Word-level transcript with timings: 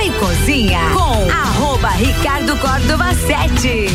Copa 0.00 0.04
e 0.04 0.12
Cozinha 0.12 0.80
com 0.94 1.30
arroba 1.30 1.90
Ricardo 1.90 2.56
Córdova 2.56 3.12
7. 3.14 3.86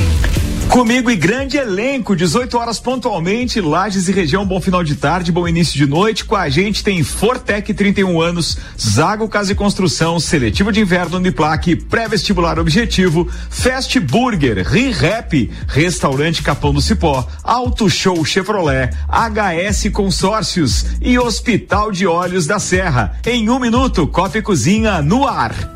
Comigo 0.70 1.10
e 1.10 1.16
grande 1.16 1.58
elenco, 1.58 2.16
18 2.16 2.58
horas 2.58 2.80
pontualmente, 2.80 3.62
Lages 3.62 4.08
e 4.08 4.12
região, 4.12 4.46
bom 4.46 4.62
final 4.62 4.84
de 4.84 4.96
tarde, 4.96 5.32
bom 5.32 5.48
início 5.48 5.76
de 5.76 5.88
noite. 5.88 6.26
Com 6.26 6.36
a 6.36 6.48
gente 6.50 6.84
tem 6.84 7.02
Fortec 7.02 7.74
31 7.74 8.22
anos, 8.22 8.58
Zago 8.80 9.28
Casa 9.28 9.54
e 9.54 9.56
Construção, 9.56 10.20
Seletivo 10.20 10.72
de 10.72 10.82
Inverno 10.82 11.18
Uniplaque, 11.18 11.76
Pré-Vestibular 11.76 12.60
Objetivo, 12.60 13.28
Fast 13.50 14.00
Burger, 14.00 14.64
ReRap, 14.68 15.50
Restaurante 15.68 16.44
Capão 16.44 16.74
do 16.74 16.82
Cipó, 16.82 17.28
Auto 17.44 17.90
Show 17.90 18.24
Chevrolet, 18.24 18.92
HS 19.10 19.90
Consórcios 19.92 20.86
e 21.02 21.18
Hospital 21.18 21.92
de 21.92 22.06
Olhos 22.06 22.46
da 22.46 22.60
Serra. 22.60 23.18
Em 23.26 23.50
um 23.50 23.60
minuto, 23.60 24.06
Copa 24.06 24.38
e 24.38 24.42
Cozinha 24.42 25.02
no 25.02 25.28
ar. 25.28 25.76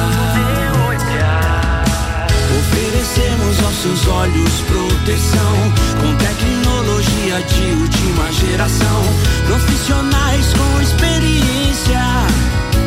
Oferecemos 3.41 3.59
aos 3.65 3.75
seus 3.75 4.07
olhos 4.07 4.61
proteção 4.61 5.55
com 5.99 6.15
tecnologia 6.17 7.41
de 7.41 7.81
última 7.81 8.31
geração. 8.31 9.01
Profissionais 9.47 10.53
com 10.53 10.81
experiência, 10.81 11.99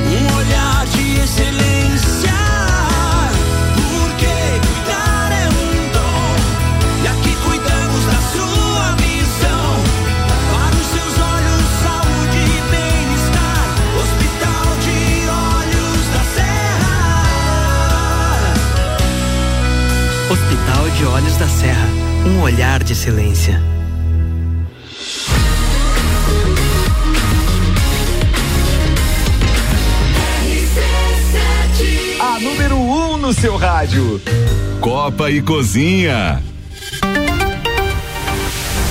um 0.06 0.36
olhar 0.36 0.86
de 0.86 1.18
excelência. 1.20 2.33
De 20.94 21.04
Olhos 21.06 21.36
da 21.36 21.48
Serra, 21.48 21.88
um 22.26 22.42
olhar 22.42 22.82
de 22.82 22.92
excelência. 22.92 23.60
A 32.20 32.38
número 32.40 32.76
1 32.76 33.12
um 33.12 33.16
no 33.16 33.32
seu 33.32 33.56
rádio. 33.56 34.20
Copa 34.80 35.30
e 35.30 35.42
Cozinha. 35.42 36.42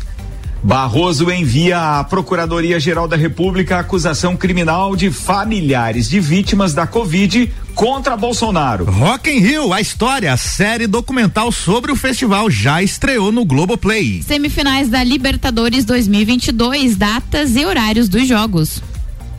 Barroso 0.61 1.29
envia 1.31 1.99
à 1.99 2.03
Procuradoria-Geral 2.03 3.07
da 3.07 3.15
República 3.15 3.79
acusação 3.79 4.35
criminal 4.35 4.95
de 4.95 5.11
familiares 5.11 6.09
de 6.09 6.19
vítimas 6.19 6.73
da 6.73 6.87
Covid 6.87 7.53
contra 7.75 8.17
Bolsonaro. 8.17 8.85
Rock 8.85 9.29
in 9.29 9.39
Rio, 9.39 9.73
a 9.73 9.79
história, 9.79 10.33
a 10.33 10.37
série 10.37 10.87
documental 10.87 11.51
sobre 11.51 11.91
o 11.91 11.95
festival 11.95 12.49
já 12.49 12.81
estreou 12.81 13.31
no 13.31 13.45
Globoplay. 13.45 14.23
Semifinais 14.23 14.89
da 14.89 15.03
Libertadores 15.03 15.85
2022, 15.85 16.95
datas 16.95 17.55
e 17.55 17.63
horários 17.63 18.09
dos 18.09 18.27
jogos. 18.27 18.81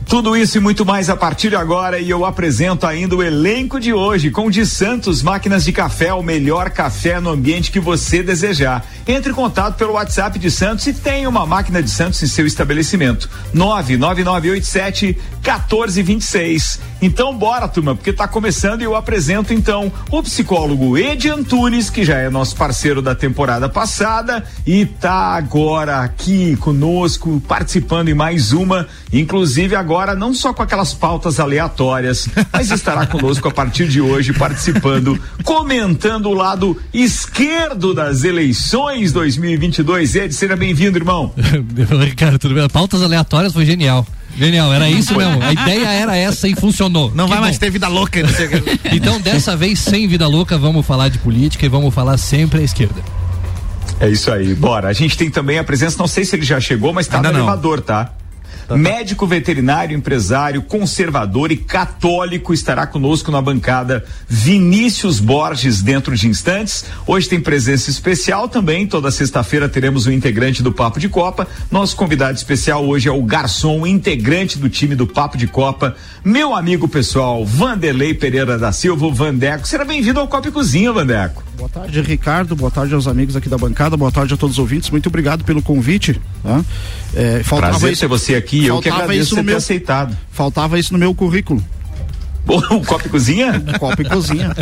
Tudo 0.07 0.37
isso 0.37 0.57
e 0.57 0.61
muito 0.61 0.85
mais 0.85 1.09
a 1.09 1.17
partir 1.17 1.49
de 1.49 1.57
agora 1.57 1.99
e 1.99 2.09
eu 2.09 2.23
apresento 2.23 2.87
ainda 2.87 3.13
o 3.13 3.21
elenco 3.21 3.77
de 3.77 3.91
hoje 3.91 4.31
com 4.31 4.49
de 4.49 4.65
Santos 4.65 5.21
Máquinas 5.21 5.65
de 5.65 5.73
Café, 5.73 6.13
o 6.13 6.23
melhor 6.23 6.69
café 6.69 7.19
no 7.19 7.29
ambiente 7.29 7.69
que 7.69 7.79
você 7.79 8.23
desejar. 8.23 8.85
Entre 9.05 9.33
em 9.33 9.35
contato 9.35 9.75
pelo 9.75 9.93
WhatsApp 9.93 10.39
de 10.39 10.49
Santos 10.49 10.87
e 10.87 10.93
tenha 10.93 11.27
uma 11.27 11.45
máquina 11.45 11.83
de 11.83 11.89
Santos 11.89 12.23
em 12.23 12.27
seu 12.27 12.47
estabelecimento. 12.47 13.29
99987 13.53 15.17
1426. 15.43 16.79
Então 17.01 17.37
bora, 17.37 17.67
turma, 17.67 17.93
porque 17.93 18.09
está 18.11 18.29
começando 18.29 18.81
e 18.81 18.85
eu 18.85 18.95
apresento 18.95 19.53
então 19.53 19.91
o 20.09 20.23
psicólogo 20.23 20.97
Edi 20.97 21.29
Antunes, 21.29 21.89
que 21.89 22.05
já 22.05 22.17
é 22.17 22.29
nosso 22.29 22.55
parceiro 22.55 23.01
da 23.01 23.13
temporada 23.13 23.67
passada 23.67 24.43
e 24.65 24.81
está 24.81 25.35
agora 25.35 25.99
aqui 25.99 26.55
conosco, 26.57 27.41
participando 27.45 28.07
em 28.07 28.13
mais 28.13 28.53
uma, 28.53 28.87
inclusive 29.11 29.75
agora 29.75 29.96
agora 29.97 30.13
não 30.13 30.31
só 30.31 30.53
com 30.53 30.61
aquelas 30.61 30.93
pautas 30.93 31.39
aleatórias, 31.39 32.29
mas 32.53 32.69
estará 32.69 33.07
conosco 33.07 33.47
a 33.47 33.51
partir 33.51 33.87
de 33.87 33.99
hoje 33.99 34.31
participando, 34.31 35.19
comentando 35.43 36.29
o 36.29 36.35
lado 36.35 36.79
esquerdo 36.93 37.95
das 37.95 38.23
eleições 38.23 39.11
2022. 39.11 40.15
Ed, 40.15 40.35
seja 40.35 40.55
bem-vindo, 40.55 40.99
irmão. 40.99 41.33
Ricardo, 42.05 42.37
tudo 42.37 42.53
bem? 42.53 42.69
Pautas 42.69 43.01
aleatórias 43.01 43.51
foi 43.51 43.65
genial. 43.65 44.05
Genial, 44.37 44.71
era 44.71 44.87
isso 44.87 45.17
mesmo. 45.17 45.41
A 45.41 45.51
ideia 45.51 45.87
era 45.87 46.15
essa 46.15 46.47
e 46.47 46.55
funcionou. 46.55 47.11
Não 47.15 47.25
que 47.25 47.31
vai 47.31 47.39
bom. 47.39 47.45
mais 47.45 47.57
ter 47.57 47.71
vida 47.71 47.87
louca. 47.87 48.19
então, 48.93 49.19
dessa 49.19 49.57
vez, 49.57 49.79
sem 49.79 50.07
vida 50.07 50.27
louca, 50.27 50.59
vamos 50.59 50.85
falar 50.85 51.09
de 51.09 51.17
política 51.17 51.65
e 51.65 51.69
vamos 51.69 51.91
falar 51.91 52.17
sempre 52.17 52.59
à 52.59 52.63
esquerda. 52.63 53.01
É 53.99 54.07
isso 54.07 54.31
aí, 54.31 54.53
bora. 54.53 54.89
A 54.89 54.93
gente 54.93 55.17
tem 55.17 55.31
também 55.31 55.57
a 55.57 55.63
presença, 55.63 55.97
não 55.97 56.07
sei 56.07 56.23
se 56.23 56.35
ele 56.35 56.45
já 56.45 56.59
chegou, 56.59 56.93
mas 56.93 57.07
tá 57.07 57.17
Ainda 57.17 57.29
no 57.29 57.39
não. 57.39 57.45
elevador, 57.45 57.81
tá? 57.81 58.13
Tá, 58.67 58.73
tá. 58.73 58.77
Médico 58.77 59.25
veterinário, 59.25 59.95
empresário, 59.95 60.61
conservador 60.61 61.51
e 61.51 61.57
católico 61.57 62.53
estará 62.53 62.85
conosco 62.85 63.31
na 63.31 63.41
bancada 63.41 64.03
Vinícius 64.27 65.19
Borges 65.19 65.81
dentro 65.81 66.15
de 66.15 66.27
instantes. 66.27 66.85
Hoje 67.05 67.29
tem 67.29 67.39
presença 67.39 67.89
especial 67.89 68.49
também. 68.49 68.85
Toda 68.85 69.09
sexta-feira 69.09 69.69
teremos 69.69 70.05
um 70.05 70.11
integrante 70.11 70.61
do 70.61 70.71
Papo 70.71 70.99
de 70.99 71.07
Copa. 71.07 71.47
Nosso 71.71 71.95
convidado 71.95 72.37
especial 72.37 72.85
hoje 72.85 73.07
é 73.07 73.11
o 73.11 73.23
garçom, 73.23 73.87
integrante 73.87 74.59
do 74.59 74.69
time 74.69 74.95
do 74.95 75.07
Papo 75.07 75.37
de 75.37 75.47
Copa, 75.47 75.95
meu 76.23 76.53
amigo 76.53 76.87
pessoal, 76.87 77.45
Vanderlei 77.45 78.13
Pereira 78.13 78.57
da 78.57 78.71
Silva, 78.71 79.05
o 79.05 79.13
Vandeco. 79.13 79.67
Será 79.67 79.85
bem-vindo 79.85 80.19
ao 80.19 80.27
Copa 80.27 80.49
e 80.49 80.51
Cozinha, 80.51 80.91
Vandeco. 80.91 81.43
Boa 81.57 81.69
tarde, 81.69 82.01
Ricardo. 82.01 82.55
Boa 82.55 82.69
tarde 82.69 82.93
aos 82.93 83.07
amigos 83.07 83.35
aqui 83.35 83.49
da 83.49 83.57
bancada. 83.57 83.97
Boa 83.97 84.11
tarde 84.11 84.33
a 84.33 84.37
todos 84.37 84.55
os 84.57 84.59
ouvintes. 84.59 84.91
Muito 84.91 85.07
obrigado 85.07 85.43
pelo 85.43 85.61
convite. 85.61 86.21
Tá? 86.43 86.63
É, 87.15 87.41
Prazer 87.43 87.93
isso, 87.93 88.01
ter 88.01 88.07
você 88.07 88.35
aqui. 88.35 88.56
Eu 88.65 88.81
que 88.81 88.89
agradeço 88.89 89.35
ter 89.35 89.43
meu, 89.43 89.57
aceitado. 89.57 90.17
Faltava 90.31 90.79
isso 90.79 90.93
no 90.93 90.99
meu 90.99 91.13
currículo. 91.13 91.63
O 92.47 92.81
copo 92.85 93.07
e 93.07 93.09
cozinha? 93.09 93.61
Copo 93.79 94.01
e 94.01 94.05
cozinha. 94.05 94.55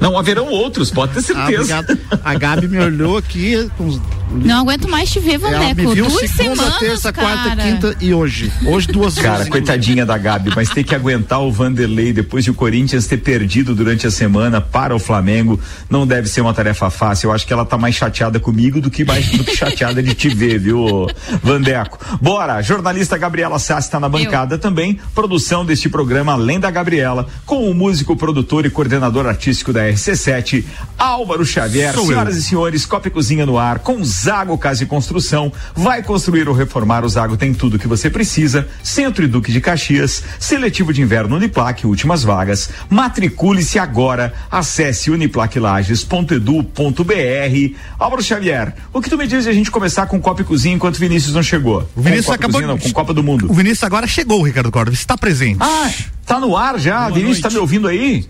Não 0.00 0.16
haverão 0.18 0.48
outros, 0.48 0.90
pode 0.90 1.14
ter 1.14 1.22
certeza. 1.22 1.84
Ah, 2.22 2.30
a 2.30 2.34
Gabi 2.34 2.68
me 2.68 2.78
olhou 2.78 3.16
aqui 3.16 3.68
com 3.76 4.00
Não 4.30 4.60
aguento 4.60 4.88
mais 4.88 5.10
te 5.10 5.20
ver, 5.20 5.34
Ela 5.42 5.50
me 5.50 5.56
Vandeco. 5.74 5.90
viu 5.94 6.06
Duas 6.08 6.30
segunda, 6.30 6.56
semanas, 6.56 6.78
terça, 6.78 7.12
cara. 7.12 7.28
quarta, 7.36 7.56
quinta 7.62 7.96
e 8.00 8.14
hoje. 8.14 8.52
Hoje 8.66 8.88
duas 8.88 9.14
Cara, 9.16 9.36
vezes. 9.38 9.48
coitadinha 9.50 10.06
da 10.06 10.16
Gabi, 10.16 10.50
mas 10.56 10.70
ter 10.70 10.82
que 10.84 10.94
aguentar 10.94 11.40
o 11.42 11.52
Vanderlei 11.52 12.12
depois 12.12 12.44
de 12.44 12.50
o 12.50 12.54
Corinthians 12.54 13.06
ter 13.06 13.18
perdido 13.18 13.74
durante 13.74 14.06
a 14.06 14.10
semana 14.10 14.60
para 14.60 14.94
o 14.94 14.98
Flamengo 14.98 15.58
não 15.90 16.06
deve 16.06 16.28
ser 16.28 16.40
uma 16.40 16.54
tarefa 16.54 16.90
fácil. 16.90 17.28
Eu 17.28 17.32
acho 17.34 17.46
que 17.46 17.52
ela 17.52 17.64
tá 17.64 17.76
mais 17.76 17.94
chateada 17.94 18.40
comigo 18.40 18.80
do 18.80 18.90
que 18.90 19.04
mais 19.04 19.28
do 19.30 19.44
que 19.44 19.54
chateada 19.56 20.02
de 20.02 20.14
te 20.14 20.28
ver, 20.28 20.58
viu, 20.58 21.06
Vandeco? 21.42 21.98
Bora, 22.20 22.60
jornalista 22.62 23.16
Gabriela 23.18 23.58
Sassi 23.58 23.88
está 23.88 24.00
na 24.00 24.08
bancada 24.08 24.56
também, 24.58 24.98
produção 25.14 25.64
deste 25.64 25.88
programa 25.88 26.32
além 26.32 26.58
da 26.58 26.70
Gabriela, 26.70 27.26
com 27.44 27.70
o 27.70 27.74
músico, 27.74 28.16
produtor 28.16 28.64
e 28.66 28.70
coordenador 28.70 29.26
artístico 29.26 29.72
da 29.72 29.88
RC7, 29.88 30.64
Álvaro 30.98 31.44
Xavier. 31.44 31.94
Sou 31.94 32.04
eu. 32.04 32.08
Senhoras 32.08 32.36
e 32.36 32.42
senhores, 32.42 32.86
Copa 32.86 33.08
e 33.08 33.10
Cozinha 33.10 33.44
no 33.44 33.58
ar, 33.58 33.80
com 33.80 34.02
Zago 34.04 34.56
Casa 34.56 34.84
e 34.84 34.86
Construção. 34.86 35.52
Vai 35.74 36.02
construir 36.02 36.48
ou 36.48 36.54
reformar, 36.54 37.04
o 37.04 37.08
Zago 37.08 37.36
tem 37.36 37.52
tudo 37.52 37.78
que 37.78 37.88
você 37.88 38.08
precisa. 38.08 38.68
Centro 38.82 39.24
e 39.24 39.26
Duque 39.26 39.52
de 39.52 39.60
Caxias, 39.60 40.22
seletivo 40.38 40.92
de 40.92 41.02
inverno 41.02 41.36
Uniplaque, 41.36 41.86
últimas 41.86 42.22
vagas. 42.22 42.70
Matricule-se 42.88 43.78
agora. 43.78 44.32
Acesse 44.50 45.10
uniplaquilages.edu.br. 45.10 47.76
Álvaro 47.98 48.22
Xavier, 48.22 48.74
o 48.92 49.00
que 49.00 49.10
tu 49.10 49.16
me 49.16 49.26
diz 49.26 49.44
de 49.44 49.50
a 49.50 49.52
gente 49.52 49.70
começar 49.70 50.06
com 50.06 50.20
Copa 50.20 50.42
e 50.42 50.44
Cozinha 50.44 50.74
enquanto 50.74 50.96
o 50.96 50.98
Vinícius 50.98 51.34
não 51.34 51.42
chegou? 51.42 51.88
O 51.96 52.02
Vinícius 52.02 52.26
Copa 52.26 52.36
acabou 52.36 52.60
Cozinha, 52.60 52.68
não, 52.68 52.78
com 52.78 52.92
Copa 52.92 53.14
do 53.14 53.22
Mundo. 53.22 53.50
O 53.50 53.54
Vinícius 53.54 53.84
agora 53.84 54.06
chegou, 54.06 54.42
Ricardo 54.42 54.70
Cordo. 54.70 54.92
Está 54.92 55.16
presente. 55.16 55.58
Ah, 55.60 55.90
tá 56.26 56.40
no 56.40 56.56
ar 56.56 56.78
já? 56.78 57.08
Vinícius, 57.08 57.40
tá 57.40 57.50
me 57.50 57.58
ouvindo 57.58 57.88
aí? 57.88 58.26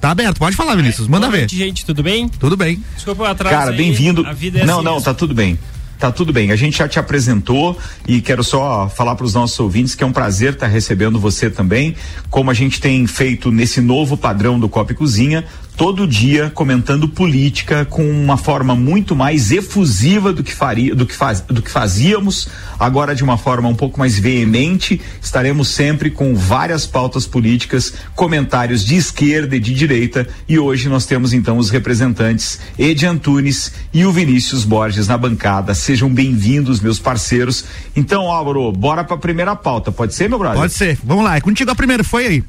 Tá 0.00 0.12
aberto, 0.12 0.38
pode 0.38 0.54
falar, 0.54 0.76
Vinícius. 0.76 1.08
Manda 1.08 1.26
Boa 1.26 1.32
ver. 1.32 1.38
noite, 1.38 1.56
gente, 1.56 1.84
tudo 1.84 2.02
bem? 2.02 2.28
Tudo 2.28 2.56
bem. 2.56 2.82
Desculpa 2.94 3.22
o 3.22 3.26
atraso. 3.26 3.56
Cara, 3.56 3.72
bem-vindo. 3.72 4.24
A 4.26 4.32
vida 4.32 4.60
é 4.60 4.64
não, 4.64 4.76
assim 4.76 4.84
não, 4.84 4.92
mesmo. 4.92 5.04
tá 5.04 5.14
tudo 5.14 5.34
bem. 5.34 5.58
Tá 5.98 6.12
tudo 6.12 6.32
bem. 6.32 6.52
A 6.52 6.56
gente 6.56 6.78
já 6.78 6.86
te 6.86 7.00
apresentou 7.00 7.76
e 8.06 8.20
quero 8.20 8.44
só 8.44 8.88
falar 8.88 9.16
para 9.16 9.26
os 9.26 9.34
nossos 9.34 9.58
ouvintes 9.58 9.96
que 9.96 10.04
é 10.04 10.06
um 10.06 10.12
prazer 10.12 10.52
estar 10.52 10.68
recebendo 10.68 11.18
você 11.18 11.50
também. 11.50 11.96
Como 12.30 12.48
a 12.48 12.54
gente 12.54 12.80
tem 12.80 13.04
feito 13.08 13.50
nesse 13.50 13.80
novo 13.80 14.16
padrão 14.16 14.60
do 14.60 14.68
Copa 14.68 14.92
e 14.92 14.94
Cozinha, 14.94 15.44
todo 15.78 16.08
dia 16.08 16.50
comentando 16.52 17.08
política 17.08 17.84
com 17.84 18.02
uma 18.02 18.36
forma 18.36 18.74
muito 18.74 19.14
mais 19.14 19.52
efusiva 19.52 20.32
do 20.32 20.42
que 20.42 20.52
faria, 20.52 20.92
do 20.92 21.06
que 21.06 21.14
faz, 21.14 21.40
do 21.40 21.62
que 21.62 21.70
fazíamos, 21.70 22.48
agora 22.80 23.14
de 23.14 23.22
uma 23.22 23.38
forma 23.38 23.68
um 23.68 23.76
pouco 23.76 23.96
mais 23.96 24.18
veemente. 24.18 25.00
Estaremos 25.22 25.68
sempre 25.68 26.10
com 26.10 26.34
várias 26.34 26.84
pautas 26.84 27.28
políticas, 27.28 27.94
comentários 28.16 28.84
de 28.84 28.96
esquerda 28.96 29.54
e 29.54 29.60
de 29.60 29.72
direita 29.72 30.26
e 30.48 30.58
hoje 30.58 30.88
nós 30.88 31.06
temos 31.06 31.32
então 31.32 31.58
os 31.58 31.70
representantes 31.70 32.58
Edi 32.76 33.06
Antunes 33.06 33.72
e 33.94 34.04
o 34.04 34.10
Vinícius 34.10 34.64
Borges 34.64 35.06
na 35.06 35.16
bancada. 35.16 35.76
Sejam 35.76 36.12
bem-vindos, 36.12 36.80
meus 36.80 36.98
parceiros. 36.98 37.64
Então, 37.94 38.28
Álvaro, 38.28 38.72
bora 38.72 39.04
para 39.04 39.14
a 39.14 39.20
primeira 39.20 39.54
pauta. 39.54 39.92
Pode 39.92 40.12
ser, 40.12 40.28
meu 40.28 40.40
brother? 40.40 40.58
Pode 40.58 40.72
ser. 40.72 40.98
Vamos 41.04 41.22
lá, 41.22 41.36
é 41.36 41.40
contigo 41.40 41.70
a 41.70 41.74
primeira, 41.76 42.02
foi 42.02 42.26
aí. 42.26 42.44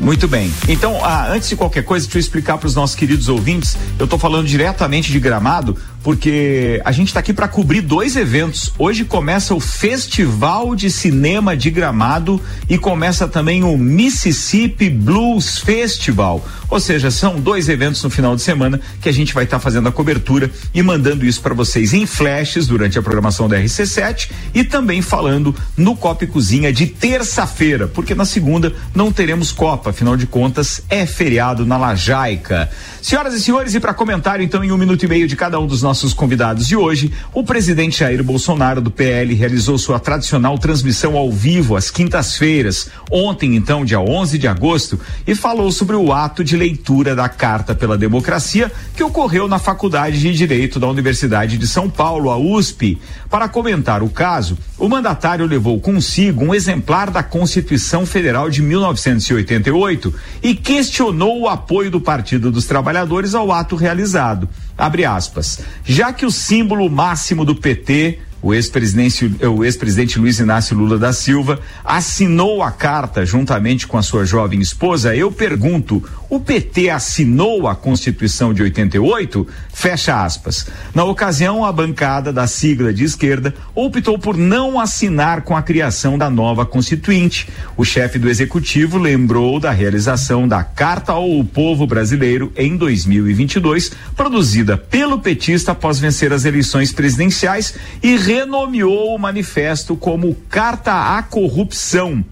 Muito 0.00 0.28
bem. 0.28 0.52
Então, 0.68 1.04
ah, 1.04 1.28
antes 1.30 1.48
de 1.48 1.56
qualquer 1.56 1.82
coisa, 1.84 2.06
deixa 2.06 2.18
eu 2.18 2.20
explicar 2.20 2.56
para 2.56 2.66
os 2.66 2.74
nossos 2.74 2.94
queridos 2.94 3.28
ouvintes. 3.28 3.76
Eu 3.98 4.04
estou 4.04 4.18
falando 4.18 4.46
diretamente 4.46 5.10
de 5.10 5.18
Gramado, 5.18 5.76
porque 6.02 6.80
a 6.84 6.92
gente 6.92 7.08
está 7.08 7.20
aqui 7.20 7.32
para 7.32 7.48
cobrir 7.48 7.80
dois 7.80 8.16
eventos. 8.16 8.72
Hoje 8.78 9.04
começa 9.04 9.54
o 9.54 9.60
Festival 9.60 10.74
de 10.74 10.90
Cinema 10.90 11.56
de 11.56 11.70
Gramado 11.70 12.40
e 12.68 12.78
começa 12.78 13.26
também 13.26 13.64
o 13.64 13.76
Mississippi 13.76 14.88
Blues 14.88 15.58
Festival. 15.58 16.46
Ou 16.70 16.78
seja, 16.78 17.10
são 17.10 17.40
dois 17.40 17.68
eventos 17.68 18.02
no 18.02 18.10
final 18.10 18.36
de 18.36 18.42
semana 18.42 18.80
que 19.00 19.08
a 19.08 19.12
gente 19.12 19.32
vai 19.32 19.44
estar 19.44 19.58
fazendo 19.58 19.88
a 19.88 19.92
cobertura 19.92 20.50
e 20.74 20.82
mandando 20.82 21.24
isso 21.24 21.40
para 21.40 21.54
vocês 21.54 21.94
em 21.94 22.06
flashes 22.06 22.66
durante 22.66 22.98
a 22.98 23.02
programação 23.02 23.48
da 23.48 23.58
RC7 23.58 24.30
e 24.54 24.64
também 24.64 25.00
falando 25.00 25.54
no 25.76 25.96
Copa 25.96 26.24
e 26.24 26.26
Cozinha 26.26 26.72
de 26.72 26.86
terça-feira, 26.86 27.86
porque 27.86 28.14
na 28.14 28.24
segunda 28.24 28.72
não 28.94 29.10
teremos 29.10 29.50
Copa, 29.50 29.90
afinal 29.90 30.16
de 30.16 30.26
contas 30.26 30.82
é 30.90 31.06
feriado 31.06 31.64
na 31.64 31.76
Lajaica. 31.76 32.70
Senhoras 33.00 33.34
e 33.34 33.40
senhores, 33.40 33.74
e 33.74 33.80
para 33.80 33.94
comentário 33.94 34.44
então 34.44 34.62
em 34.62 34.72
um 34.72 34.76
minuto 34.76 35.04
e 35.04 35.08
meio 35.08 35.26
de 35.26 35.36
cada 35.36 35.58
um 35.58 35.66
dos 35.66 35.82
nossos 35.82 36.12
convidados 36.12 36.66
de 36.66 36.76
hoje, 36.76 37.12
o 37.32 37.42
presidente 37.42 38.00
Jair 38.00 38.22
Bolsonaro 38.22 38.80
do 38.80 38.90
PL 38.90 39.34
realizou 39.34 39.78
sua 39.78 39.98
tradicional 39.98 40.58
transmissão 40.58 41.16
ao 41.16 41.30
vivo 41.30 41.76
às 41.76 41.90
quintas-feiras, 41.90 42.90
ontem 43.10 43.56
então, 43.56 43.84
dia 43.84 44.00
11 44.00 44.36
de 44.36 44.46
agosto, 44.46 45.00
e 45.26 45.34
falou 45.34 45.70
sobre 45.72 45.96
o 45.96 46.12
ato 46.12 46.44
de 46.44 46.57
leitura 46.58 47.14
da 47.14 47.28
Carta 47.28 47.74
pela 47.74 47.96
Democracia 47.96 48.70
que 48.94 49.02
ocorreu 49.02 49.48
na 49.48 49.58
Faculdade 49.58 50.20
de 50.20 50.34
Direito 50.34 50.78
da 50.78 50.88
Universidade 50.88 51.56
de 51.56 51.66
São 51.66 51.88
Paulo, 51.88 52.30
a 52.30 52.36
USP. 52.36 52.98
Para 53.30 53.48
comentar 53.48 54.02
o 54.02 54.10
caso, 54.10 54.58
o 54.76 54.88
mandatário 54.88 55.46
levou 55.46 55.80
consigo 55.80 56.44
um 56.44 56.54
exemplar 56.54 57.10
da 57.10 57.22
Constituição 57.22 58.04
Federal 58.04 58.50
de 58.50 58.60
1988 58.60 60.14
e 60.42 60.54
questionou 60.54 61.40
o 61.40 61.48
apoio 61.48 61.90
do 61.90 62.00
Partido 62.00 62.50
dos 62.50 62.66
Trabalhadores 62.66 63.34
ao 63.34 63.52
ato 63.52 63.76
realizado. 63.76 64.48
Abre 64.76 65.04
aspas. 65.04 65.60
Já 65.84 66.12
que 66.12 66.26
o 66.26 66.30
símbolo 66.30 66.90
máximo 66.90 67.44
do 67.44 67.54
PT 67.54 68.18
o 68.40 68.54
ex-presidente, 68.54 69.30
ex-presidente 69.64 70.18
Luiz 70.18 70.38
Inácio 70.38 70.76
Lula 70.76 70.98
da 70.98 71.12
Silva 71.12 71.60
assinou 71.84 72.62
a 72.62 72.70
carta 72.70 73.26
juntamente 73.26 73.86
com 73.86 73.98
a 73.98 74.02
sua 74.02 74.24
jovem 74.24 74.60
esposa. 74.60 75.14
Eu 75.14 75.32
pergunto: 75.32 76.02
o 76.30 76.38
PT 76.38 76.90
assinou 76.90 77.66
a 77.66 77.74
Constituição 77.74 78.52
de 78.52 78.62
88? 78.62 79.46
Fecha 79.72 80.22
aspas. 80.22 80.66
Na 80.94 81.04
ocasião, 81.04 81.64
a 81.64 81.72
bancada 81.72 82.32
da 82.32 82.46
sigla 82.46 82.92
de 82.92 83.04
esquerda 83.04 83.54
optou 83.74 84.18
por 84.18 84.36
não 84.36 84.78
assinar 84.78 85.42
com 85.42 85.56
a 85.56 85.62
criação 85.62 86.18
da 86.18 86.28
nova 86.28 86.66
Constituinte. 86.66 87.48
O 87.76 87.84
chefe 87.84 88.18
do 88.18 88.28
executivo 88.28 88.98
lembrou 88.98 89.58
da 89.58 89.70
realização 89.70 90.46
da 90.46 90.62
Carta 90.62 91.12
ao 91.12 91.42
Povo 91.44 91.86
Brasileiro 91.86 92.52
em 92.56 92.76
2022, 92.76 93.92
produzida 94.14 94.76
pelo 94.76 95.18
petista 95.18 95.72
após 95.72 95.98
vencer 95.98 96.32
as 96.32 96.44
eleições 96.44 96.92
presidenciais 96.92 97.74
e 98.02 98.16
renomeou 98.28 99.14
o 99.14 99.18
manifesto 99.18 99.96
como 99.96 100.34
Carta 100.50 101.16
à 101.16 101.22
Corrupção. 101.22 102.22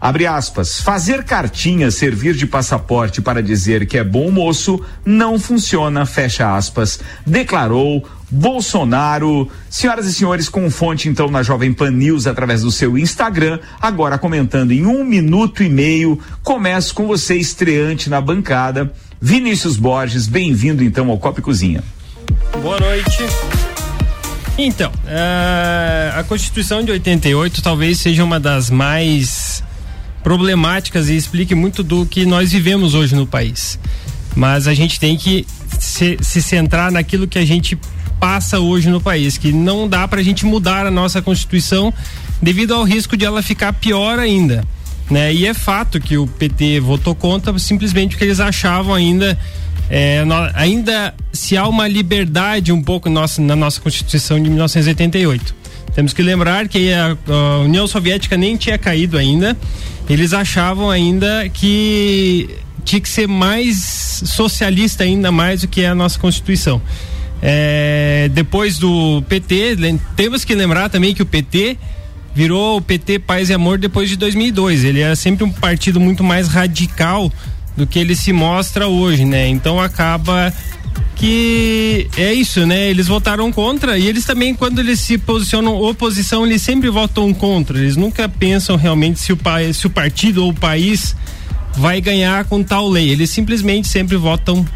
Abre 0.00 0.24
aspas, 0.24 0.80
fazer 0.80 1.24
cartinha 1.24 1.90
servir 1.90 2.34
de 2.34 2.46
passaporte 2.46 3.20
para 3.20 3.42
dizer 3.42 3.84
que 3.86 3.98
é 3.98 4.04
bom 4.04 4.30
moço 4.30 4.80
não 5.04 5.40
funciona, 5.40 6.06
fecha 6.06 6.56
aspas, 6.56 7.00
declarou 7.26 8.08
Bolsonaro. 8.30 9.50
Senhoras 9.68 10.06
e 10.06 10.14
senhores, 10.14 10.48
com 10.48 10.70
fonte 10.70 11.08
então 11.08 11.28
na 11.28 11.42
Jovem 11.42 11.72
Pan 11.72 11.90
News 11.90 12.28
através 12.28 12.62
do 12.62 12.70
seu 12.70 12.96
Instagram, 12.96 13.58
agora 13.80 14.18
comentando 14.18 14.70
em 14.70 14.86
um 14.86 15.04
minuto 15.04 15.64
e 15.64 15.68
meio. 15.68 16.16
Começo 16.44 16.94
com 16.94 17.08
você, 17.08 17.34
estreante 17.34 18.08
na 18.08 18.20
bancada. 18.20 18.92
Vinícius 19.20 19.76
Borges, 19.76 20.28
bem-vindo 20.28 20.84
então 20.84 21.10
ao 21.10 21.18
Copa 21.18 21.42
Cozinha. 21.42 21.82
Boa 22.62 22.78
noite. 22.78 23.24
Então, 24.66 24.92
eh, 25.06 26.12
a 26.14 26.22
Constituição 26.22 26.82
de 26.82 26.90
88 26.92 27.62
talvez 27.62 27.98
seja 27.98 28.22
uma 28.22 28.38
das 28.38 28.68
mais 28.68 29.62
problemáticas 30.22 31.08
e 31.08 31.16
explique 31.16 31.54
muito 31.54 31.82
do 31.82 32.04
que 32.04 32.26
nós 32.26 32.52
vivemos 32.52 32.94
hoje 32.94 33.14
no 33.14 33.26
país. 33.26 33.78
Mas 34.36 34.68
a 34.68 34.74
gente 34.74 35.00
tem 35.00 35.16
que 35.16 35.46
se, 35.78 36.18
se 36.20 36.42
centrar 36.42 36.92
naquilo 36.92 37.26
que 37.26 37.38
a 37.38 37.44
gente 37.44 37.78
passa 38.20 38.60
hoje 38.60 38.90
no 38.90 39.00
país, 39.00 39.38
que 39.38 39.50
não 39.50 39.88
dá 39.88 40.06
para 40.06 40.20
a 40.20 40.22
gente 40.22 40.44
mudar 40.44 40.84
a 40.84 40.90
nossa 40.90 41.22
Constituição 41.22 41.92
devido 42.42 42.74
ao 42.74 42.84
risco 42.84 43.16
de 43.16 43.24
ela 43.24 43.42
ficar 43.42 43.72
pior 43.72 44.18
ainda. 44.18 44.62
Né? 45.10 45.32
E 45.32 45.46
é 45.46 45.54
fato 45.54 45.98
que 45.98 46.18
o 46.18 46.26
PT 46.26 46.80
votou 46.80 47.14
contra 47.14 47.58
simplesmente 47.58 48.10
porque 48.10 48.24
eles 48.24 48.40
achavam 48.40 48.94
ainda 48.94 49.38
é, 49.90 50.22
ainda 50.54 51.12
se 51.32 51.56
há 51.56 51.66
uma 51.66 51.88
liberdade 51.88 52.70
um 52.70 52.80
pouco 52.80 53.10
nossa, 53.10 53.42
na 53.42 53.56
nossa 53.56 53.80
Constituição 53.80 54.40
de 54.40 54.48
1988. 54.48 55.54
Temos 55.94 56.12
que 56.12 56.22
lembrar 56.22 56.68
que 56.68 56.92
a, 56.92 57.16
a, 57.28 57.58
União 57.58 57.86
Soviética 57.88 58.36
nem 58.36 58.56
tinha 58.56 58.78
caído 58.78 59.18
ainda. 59.18 59.56
Eles 60.08 60.32
achavam 60.32 60.88
ainda 60.88 61.48
que 61.48 62.48
tinha 62.84 63.00
que 63.00 63.08
ser 63.08 63.26
mais 63.26 64.22
socialista 64.24 65.02
ainda 65.02 65.32
mais 65.32 65.62
do 65.62 65.68
que 65.68 65.84
a 65.84 65.94
nossa 65.94 66.18
Constituição. 66.18 66.80
É, 67.42 68.30
depois 68.32 68.78
do 68.78 69.22
PT, 69.28 69.76
temos 70.14 70.44
que 70.44 70.54
lembrar 70.54 70.88
também 70.88 71.14
que 71.14 71.22
o 71.22 71.26
PT 71.26 71.76
virou 72.32 72.76
o 72.76 72.80
PT 72.80 73.18
Paz 73.18 73.50
e 73.50 73.54
Amor 73.54 73.78
depois 73.78 74.08
de 74.08 74.16
2002. 74.16 74.84
Ele 74.84 75.00
era 75.00 75.16
sempre 75.16 75.42
um 75.42 75.50
partido 75.50 75.98
muito 75.98 76.22
mais 76.22 76.46
radical 76.46 77.32
do 77.76 77.86
que 77.86 77.98
ele 77.98 78.14
se 78.14 78.32
mostra 78.32 78.88
hoje, 78.88 79.24
né? 79.24 79.48
Então 79.48 79.80
acaba 79.80 80.52
que 81.16 82.08
é 82.16 82.32
isso, 82.32 82.64
né? 82.66 82.88
Eles 82.88 83.06
votaram 83.06 83.52
contra 83.52 83.98
e 83.98 84.06
eles 84.06 84.24
também, 84.24 84.54
quando 84.54 84.78
eles 84.78 85.00
se 85.00 85.18
posicionam 85.18 85.76
oposição, 85.76 86.46
eles 86.46 86.62
sempre 86.62 86.88
votam 86.88 87.32
contra. 87.34 87.78
Eles 87.78 87.94
nunca 87.94 88.28
pensam 88.28 88.76
realmente 88.76 89.20
se 89.20 89.32
o, 89.32 89.38
se 89.74 89.86
o 89.86 89.90
partido 89.90 90.42
ou 90.42 90.50
o 90.50 90.54
país 90.54 91.14
vai 91.76 92.00
ganhar 92.00 92.44
com 92.46 92.62
tal 92.62 92.88
lei. 92.88 93.10
Eles 93.10 93.28
simplesmente 93.28 93.86
sempre 93.86 94.16
votam 94.16 94.66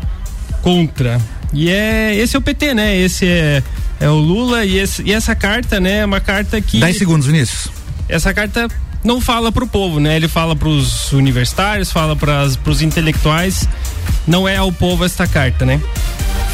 contra. 0.61 1.21
E 1.53 1.71
é 1.71 2.15
esse 2.15 2.37
é 2.37 2.39
o 2.39 2.43
PT, 2.43 2.75
né? 2.75 2.97
Esse 2.97 3.27
é 3.27 3.63
É 3.99 4.09
o 4.09 4.17
Lula 4.17 4.67
e, 4.67 4.77
esse, 4.77 5.03
e 5.03 5.13
essa 5.13 5.35
carta, 5.35 5.81
né, 5.81 6.01
é 6.01 6.05
uma 6.05 6.21
carta 6.21 6.61
que 6.61 6.79
10 6.81 6.99
segundos, 6.99 7.27
Vinícius. 7.27 7.69
essa 8.07 8.35
carta 8.35 8.69
não 9.05 9.21
fala 9.21 9.53
pro 9.53 9.67
povo, 9.67 10.01
né? 10.01 10.17
Ele 10.17 10.27
fala 10.29 10.57
pros 10.57 11.13
universitários, 11.13 11.93
fala 11.93 12.17
pras, 12.17 12.57
pros 12.57 12.83
intelectuais. 12.83 13.69
Não 14.27 14.49
é 14.49 14.57
ao 14.57 14.73
povo 14.73 15.05
esta 15.05 15.27
carta, 15.27 15.65
né? 15.67 15.81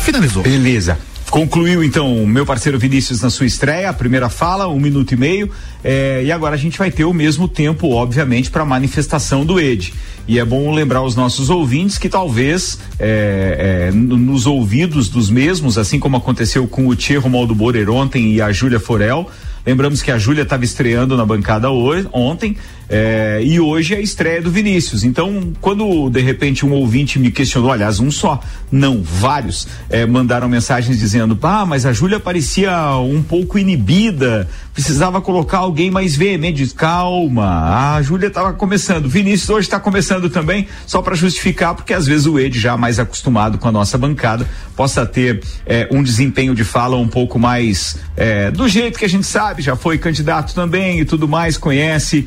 Finalizou. 0.03 0.43
Beleza. 0.43 0.99
Concluiu 1.31 1.85
então 1.85 2.13
o 2.13 2.27
meu 2.27 2.45
parceiro 2.45 2.77
Vinícius 2.77 3.21
na 3.23 3.31
sua 3.31 3.47
estreia, 3.47 3.89
a 3.89 3.93
primeira 3.93 4.29
fala, 4.29 4.67
um 4.67 4.81
minuto 4.81 5.13
e 5.13 5.17
meio. 5.17 5.49
eh, 5.85 6.23
e 6.27 6.33
agora 6.33 6.57
a 6.57 6.59
gente 6.59 6.77
vai 6.77 6.91
ter 6.91 7.05
o 7.05 7.13
mesmo 7.13 7.47
tempo, 7.47 7.89
obviamente, 7.95 8.51
para 8.51 8.63
a 8.63 8.67
manifestação 8.67 9.45
do 9.47 9.61
ED. 9.61 9.93
E 10.27 10.41
é 10.41 10.45
bom 10.45 10.73
lembrar 10.75 11.03
os 11.03 11.15
nossos 11.15 11.49
ouvintes 11.49 11.99
que 11.99 12.09
talvez 12.09 12.81
eh, 12.99 13.91
n- 13.93 14.17
nos 14.17 14.45
ouvidos 14.45 15.09
dos 15.09 15.31
mesmos, 15.31 15.79
assim 15.79 16.01
como 16.01 16.17
aconteceu 16.17 16.67
com 16.67 16.89
o 16.89 16.97
Tchê 16.97 17.17
Romaldo 17.17 17.55
Borer 17.55 17.89
ontem 17.89 18.33
e 18.35 18.43
a 18.43 18.51
Júlia 18.51 18.81
Forel. 18.81 19.31
Lembramos 19.65 20.03
que 20.03 20.11
a 20.11 20.19
Júlia 20.19 20.43
estava 20.43 20.65
estreando 20.65 21.17
na 21.17 21.25
bancada 21.25 21.71
hoje, 21.71 22.09
ontem. 22.13 22.57
Eh, 22.91 23.41
e 23.45 23.61
hoje 23.61 23.95
é 23.95 23.99
a 23.99 24.01
estreia 24.01 24.43
do 24.43 24.51
Vinícius. 24.51 25.05
Então, 25.05 25.53
quando 25.61 26.11
de 26.11 26.21
repente 26.21 26.67
um 26.67 26.73
ouvinte 26.73 27.21
me 27.21 27.31
questionou, 27.31 27.71
aliás, 27.71 28.01
um 28.01 28.11
só, 28.11 28.41
não, 28.71 29.01
vários, 29.01 29.69
eh, 29.89 30.05
mandaram 30.07 30.49
mensagens 30.49 30.99
dizendo: 30.99 31.39
Ah, 31.41 31.65
mas 31.65 31.87
a 31.87 31.93
Júlia 31.93 32.19
parecia 32.19 32.97
um 32.97 33.23
pouco 33.23 33.57
inibida, 33.57 34.49
precisava 34.75 35.21
colocar 35.21 35.59
alguém 35.59 35.89
mais 35.89 36.17
veemente. 36.17 36.67
Calma, 36.75 37.95
a 37.95 38.03
Júlia 38.03 38.27
estava 38.27 38.53
começando. 38.55 39.09
Vinícius 39.09 39.49
hoje 39.51 39.69
está 39.69 39.79
começando 39.79 40.29
também, 40.29 40.67
só 40.85 41.01
para 41.01 41.15
justificar, 41.15 41.75
porque 41.75 41.95
às 41.95 42.07
vezes 42.07 42.27
o 42.27 42.41
Ed, 42.41 42.59
já 42.59 42.77
mais 42.77 42.99
acostumado 42.99 43.57
com 43.57 43.69
a 43.69 43.73
nossa 43.73 43.97
bancada, 43.97 44.49
possa 44.75 45.07
ter 45.07 45.43
eh, 45.65 45.89
um 45.93 46.03
desempenho 46.03 46.57
de 46.57 46.65
fala 46.65 46.97
um 46.97 47.07
pouco 47.07 47.39
mais 47.39 47.99
eh, 48.17 48.51
do 48.51 48.67
jeito 48.69 48.99
que 48.99 49.05
a 49.05 49.09
gente 49.09 49.27
sabe, 49.27 49.63
já 49.63 49.77
foi 49.77 49.99
candidato 49.99 50.55
também 50.55 51.01
e 51.01 51.05
tudo 51.05 51.29
mais, 51.29 51.57
conhece, 51.57 52.27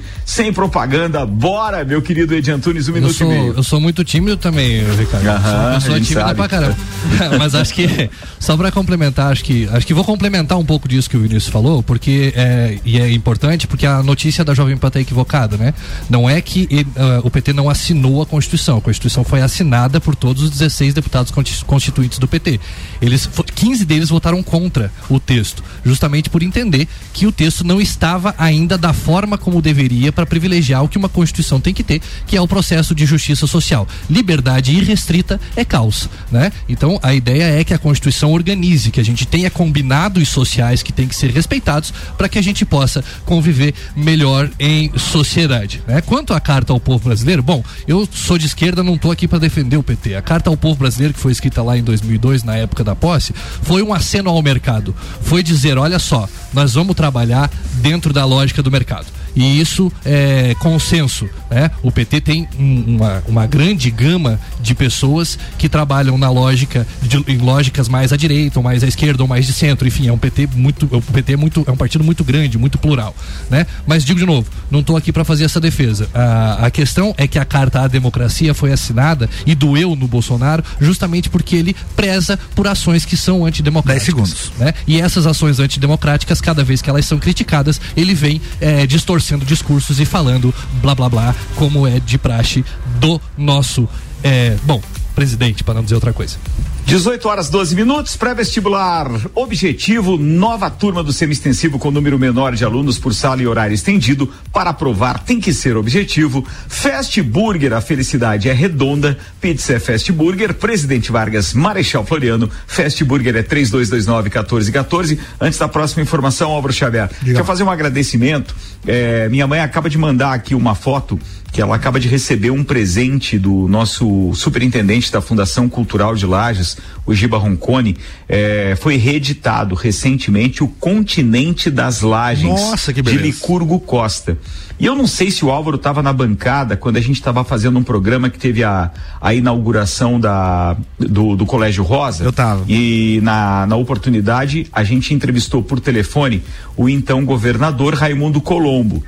sem 0.54 0.68
propaganda. 0.68 1.26
Bora, 1.26 1.84
meu 1.84 2.02
querido 2.02 2.34
Ed 2.36 2.50
Antunes, 2.52 2.88
um 2.88 2.92
Eu 2.92 2.96
minuto 2.96 3.14
sou, 3.14 3.28
e 3.28 3.30
meio. 3.30 3.54
eu 3.58 3.64
sou 3.64 3.80
muito 3.80 4.04
tímido 4.04 4.38
também, 4.38 4.84
Ricardo. 4.96 5.28
Aham, 5.28 5.42
sou 5.42 5.60
uma 5.60 5.70
a 5.70 5.74
pessoa 5.76 6.00
tímida 6.00 6.22
sabe. 6.22 6.36
pra 6.36 6.48
caramba. 6.48 6.78
Mas 7.40 7.56
acho 7.56 7.74
que, 7.74 8.10
só 8.40 8.56
pra 8.56 8.72
complementar, 8.72 9.32
acho 9.32 9.44
que, 9.44 9.68
acho 9.72 9.86
que 9.86 9.94
vou 9.94 10.04
complementar 10.04 10.58
um 10.58 10.66
pouco 10.66 10.88
disso 10.88 11.10
que 11.10 11.18
o 11.18 11.20
Vinícius 11.22 11.48
falou, 11.52 11.82
porque 11.84 12.32
é, 12.36 12.78
e 12.86 12.98
é 13.00 13.12
importante, 13.12 13.68
porque 13.68 13.86
a 13.86 14.02
notícia 14.04 14.44
da 14.46 14.54
Jovem 14.54 14.78
Pan 14.78 14.90
tá 14.90 15.00
equivocada, 15.02 15.58
né? 15.58 15.74
Não 16.10 16.30
é 16.30 16.40
que 16.42 16.68
ele, 16.70 16.88
ah, 16.96 17.22
o 17.24 17.32
PT 17.32 17.54
não 17.54 17.70
assinou 17.70 18.22
a 18.22 18.26
Constituição. 18.26 18.78
A 18.78 18.82
Constituição 18.82 19.24
foi 19.24 19.42
assinada 19.42 20.00
por 20.00 20.16
todos 20.16 20.44
os 20.44 20.50
16 20.52 20.94
deputados 20.94 21.32
constituintes 21.66 22.20
do 22.20 22.28
PT. 22.28 22.60
Eles, 23.02 23.26
fo- 23.26 23.44
15 23.44 23.86
deles 23.86 24.10
votaram 24.10 24.42
contra 24.44 24.92
o 25.10 25.20
texto, 25.20 25.64
justamente 25.84 26.30
por 26.30 26.44
entender 26.44 26.88
que 27.14 27.26
o 27.26 27.32
texto 27.32 27.64
não 27.64 27.82
estava 27.82 28.36
ainda 28.38 28.78
da 28.78 28.94
forma 28.94 29.38
como 29.38 29.62
deveria 29.62 30.12
para 30.12 30.26
privilegiar 30.26 30.43
o 30.84 30.88
que 30.88 30.98
uma 30.98 31.10
Constituição 31.10 31.60
tem 31.60 31.74
que 31.74 31.84
ter, 31.84 32.02
que 32.26 32.36
é 32.36 32.42
o 32.42 32.48
processo 32.48 32.94
de 32.94 33.06
justiça 33.06 33.48
social. 33.48 33.88
Liberdade 34.10 34.72
irrestrita 34.72 35.40
é 35.56 35.64
caos, 35.64 36.10
né? 36.32 36.52
Então 36.68 37.00
a 37.02 37.14
ideia 37.14 37.60
é 37.60 37.64
que 37.64 37.74
a 37.74 37.78
Constituição 37.78 38.32
organize, 38.32 38.92
que 38.92 39.00
a 39.00 39.06
gente 39.06 39.26
tenha 39.26 39.50
combinados 39.50 40.30
sociais 40.30 40.84
que 40.84 40.92
têm 40.92 41.08
que 41.08 41.16
ser 41.16 41.32
respeitados 41.32 41.94
para 42.18 42.30
que 42.30 42.38
a 42.38 42.42
gente 42.42 42.66
possa 42.66 43.04
conviver 43.26 43.74
melhor 43.96 44.50
em 44.60 44.92
sociedade, 44.98 45.82
né? 45.88 46.02
Quanto 46.02 46.34
à 46.34 46.40
carta 46.40 46.74
ao 46.74 46.80
povo 46.80 47.06
brasileiro, 47.06 47.42
bom, 47.42 47.64
eu 47.88 48.08
sou 48.12 48.38
de 48.38 48.46
esquerda, 48.46 48.84
não 48.84 48.96
estou 48.96 49.12
aqui 49.12 49.28
para 49.28 49.40
defender 49.40 49.78
o 49.78 49.84
PT. 49.84 50.16
A 50.16 50.22
carta 50.22 50.50
ao 50.50 50.58
povo 50.58 50.76
brasileiro 50.76 51.14
que 51.14 51.20
foi 51.20 51.32
escrita 51.32 51.62
lá 51.64 51.78
em 51.78 51.84
2002, 51.84 52.44
na 52.44 52.56
época 52.56 52.84
da 52.84 52.96
posse, 52.96 53.34
foi 53.62 53.82
um 53.82 53.94
aceno 53.94 54.30
ao 54.30 54.42
mercado. 54.42 54.96
Foi 55.22 55.42
dizer, 55.42 55.78
olha 55.78 56.00
só, 56.00 56.28
nós 56.54 56.74
vamos 56.74 56.96
trabalhar 56.96 57.50
dentro 57.82 58.14
da 58.14 58.26
lógica 58.26 58.62
do 58.62 58.72
mercado. 58.72 59.08
E 59.36 59.60
isso 59.60 59.92
é 60.06 60.56
consenso, 60.60 61.28
né? 61.50 61.72
O 61.82 61.92
PT 61.92 62.22
tem 62.22 62.48
um- 62.60 62.96
uma, 62.98 63.24
uma 63.28 63.48
grande 63.48 63.90
gama 63.90 64.40
de 64.62 64.76
pessoas 64.76 65.38
que 65.58 65.68
trabalham 65.68 66.18
na 66.18 66.30
lógica, 66.30 66.86
de, 67.02 67.18
em 67.28 67.38
lógicas 67.38 67.88
mais 67.90 68.14
à 68.14 68.18
direita, 68.18 68.60
ou 68.60 68.64
mais 68.64 68.84
à 68.84 68.88
esquerda, 68.88 69.24
ou 69.24 69.28
mais 69.28 69.46
de 69.48 69.54
centro, 69.54 69.88
enfim, 69.88 70.08
é 70.08 70.14
um 70.14 70.18
PT 70.18 70.48
muito, 70.56 70.88
o 70.92 71.02
PT 71.02 71.34
é 71.34 71.38
muito, 71.38 71.64
é 71.68 71.72
um 71.72 71.76
partido 71.78 72.04
muito 72.04 72.24
grande, 72.24 72.58
muito 72.58 72.78
plural, 72.78 73.16
né? 73.50 73.66
Mas 73.88 74.04
digo 74.06 74.20
de 74.20 74.26
novo, 74.26 74.48
não 74.70 74.82
estou 74.82 74.96
aqui 74.96 75.12
para 75.12 75.24
fazer 75.26 75.46
essa 75.46 75.60
defesa. 75.60 76.08
A, 76.14 76.68
a 76.68 76.72
questão 76.72 77.14
é 77.18 77.28
que 77.28 77.40
a 77.40 77.46
carta 77.46 77.82
à 77.82 77.88
democracia 77.88 78.54
foi 78.54 78.72
assinada 78.72 79.30
e 79.46 79.56
doeu 79.56 79.96
no 79.96 80.08
Bolsonaro 80.08 80.64
justamente 80.80 81.30
porque 81.30 81.56
ele 81.56 81.76
preza 81.96 82.38
por 82.56 82.68
ações 82.68 83.04
que 83.06 83.18
são 83.18 83.46
antidemocráticas. 83.46 83.94
10 83.94 84.06
segundos. 84.06 84.52
né? 84.60 84.74
E 84.86 85.00
essas 85.02 85.26
ações 85.26 85.60
antidemocráticas, 85.60 86.40
cada 86.40 86.64
vez 86.64 86.82
que 86.82 86.90
elas 86.90 87.06
são 87.06 87.18
criticadas, 87.18 87.80
ele 87.98 88.14
vem 88.14 88.40
eh, 88.62 88.86
distorcendo 88.86 89.23
discursos 89.46 90.00
e 90.00 90.06
falando 90.06 90.54
blá 90.82 90.94
blá 90.94 91.10
blá, 91.10 91.36
como 91.56 91.88
é 91.88 92.00
de 92.00 92.18
praxe 92.18 92.64
do 93.00 93.20
nosso, 93.38 93.88
eh, 94.24 94.58
bom, 94.64 94.82
presidente, 95.16 95.64
para 95.64 95.76
não 95.76 95.84
dizer 95.84 95.96
outra 95.96 96.14
coisa. 96.14 96.38
18 96.86 97.30
horas 97.30 97.50
12 97.50 97.76
minutos, 97.76 98.18
pré-vestibular. 98.18 99.10
Objetivo: 99.34 100.18
nova 100.18 100.70
turma 100.70 101.02
do 101.02 101.14
semi-extensivo 101.14 101.80
com 101.80 101.90
número 101.90 102.20
menor 102.20 102.54
de 102.54 102.66
alunos 102.66 103.00
por 103.00 103.14
sala 103.14 103.42
e 103.42 103.48
horário 103.48 103.74
estendido. 103.74 104.30
Para 104.52 104.72
aprovar, 104.72 105.20
tem 105.20 105.40
que 105.40 105.54
ser 105.54 105.78
objetivo. 105.78 106.46
Fast 106.68 107.22
Burger, 107.22 107.74
a 107.74 107.82
felicidade 107.82 108.50
é 108.50 108.54
redonda. 108.54 109.18
Pizza 109.40 109.74
é 109.74 109.80
Fast 109.80 110.12
Burger. 110.12 110.54
Presidente 110.54 111.12
Vargas, 111.12 111.54
Marechal 111.54 112.06
Floriano. 112.06 112.52
Fast 112.68 113.02
Burger 113.06 113.38
é 113.38 113.44
3229-1414. 113.44 115.18
Antes 115.40 115.58
da 115.58 115.70
próxima 115.70 116.04
informação, 116.04 116.52
Álvaro 116.52 116.74
Xavier, 116.74 117.10
quero 117.24 117.46
fazer 117.46 117.64
um 117.64 117.72
agradecimento. 117.72 118.54
É, 118.86 119.30
minha 119.30 119.48
mãe 119.48 119.62
acaba 119.62 119.90
de 119.90 119.98
mandar 119.98 120.34
aqui 120.34 120.54
uma 120.54 120.76
foto 120.76 121.18
que 121.54 121.62
ela 121.62 121.76
acaba 121.76 122.00
de 122.00 122.08
receber 122.08 122.50
um 122.50 122.64
presente 122.64 123.38
do 123.38 123.68
nosso 123.68 124.34
superintendente 124.34 125.12
da 125.12 125.22
Fundação 125.22 125.70
Cultural 125.70 126.16
de 126.16 126.26
Lages, 126.26 126.73
o 127.06 127.14
Giba 127.14 127.38
Roncone. 127.38 127.98
É, 128.28 128.76
foi 128.80 128.98
reeditado 128.98 129.76
recentemente 129.76 130.64
o 130.64 130.68
Continente 130.68 131.70
das 131.70 132.02
Lages 132.02 132.44
Nossa, 132.44 132.94
que 132.94 133.02
de. 133.02 133.18
Licurgo 133.18 133.80
Costa. 133.80 134.38
E 134.80 134.86
eu 134.86 134.96
não 134.96 135.06
sei 135.06 135.30
se 135.30 135.46
o 135.46 135.52
Álvaro 135.52 135.78
estava 135.78 136.02
na 136.02 136.12
bancada 136.12 136.76
quando 136.76 136.98
a 136.98 137.02
gente 137.02 137.16
estava 137.16 137.44
fazendo 137.44 137.78
um 137.78 137.84
programa 137.84 138.30
que 138.30 138.40
teve 138.40 138.64
a, 138.64 138.92
a 139.22 139.34
inauguração 139.34 140.20
da, 140.20 140.76
do, 141.00 141.36
do 141.36 141.46
Colégio 141.46 141.84
Rosa. 141.84 142.24
Eu 142.24 142.34
tava. 142.34 142.66
E 142.68 143.20
na, 143.22 143.66
na 143.68 143.76
oportunidade 143.76 144.68
a 144.74 144.84
gente 144.84 145.14
entrevistou 145.14 145.62
por 145.62 145.80
telefone 145.80 146.44
o 146.76 146.90
então 146.90 147.24
governador 147.24 147.94
Raimundo 147.94 148.42
Colombo. 148.42 149.04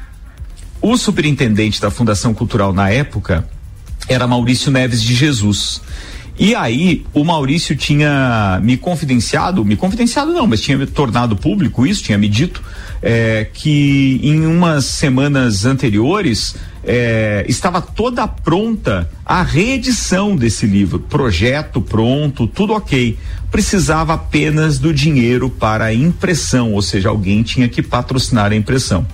O 0.82 0.96
superintendente 0.98 1.82
da 1.82 1.90
Fundação 1.90 2.34
Cultural 2.34 2.72
na 2.72 2.90
época 2.90 3.48
era 4.08 4.28
Maurício 4.28 4.72
Neves 4.72 5.02
de 5.02 5.16
Jesus. 5.16 5.82
E 6.38 6.54
aí, 6.54 7.06
o 7.14 7.24
Maurício 7.24 7.76
tinha 7.78 8.60
me 8.62 8.76
confidenciado, 8.76 9.64
me 9.64 9.78
confidenciado 9.78 10.34
não, 10.34 10.46
mas 10.46 10.60
tinha 10.60 10.78
me 10.78 10.86
tornado 10.86 11.34
público 11.36 11.88
isso, 11.88 12.04
tinha 12.04 12.18
me 12.18 12.28
dito, 12.28 12.62
eh, 13.02 13.48
que 13.54 14.20
em 14.22 14.46
umas 14.46 14.84
semanas 14.84 15.64
anteriores 15.64 16.56
eh, 16.84 17.46
estava 17.48 17.82
toda 17.82 18.28
pronta 18.28 19.10
a 19.26 19.42
reedição 19.42 20.36
desse 20.36 20.66
livro, 20.66 21.00
projeto 21.00 21.82
pronto, 21.82 22.46
tudo 22.48 22.74
ok. 22.74 23.18
Precisava 23.50 24.16
apenas 24.16 24.78
do 24.78 24.94
dinheiro 24.94 25.50
para 25.50 25.86
a 25.86 25.94
impressão, 25.94 26.74
ou 26.74 26.82
seja, 26.82 27.08
alguém 27.08 27.44
tinha 27.44 27.70
que 27.70 27.82
patrocinar 27.82 28.52
a 28.52 28.56
impressão. 28.56 29.08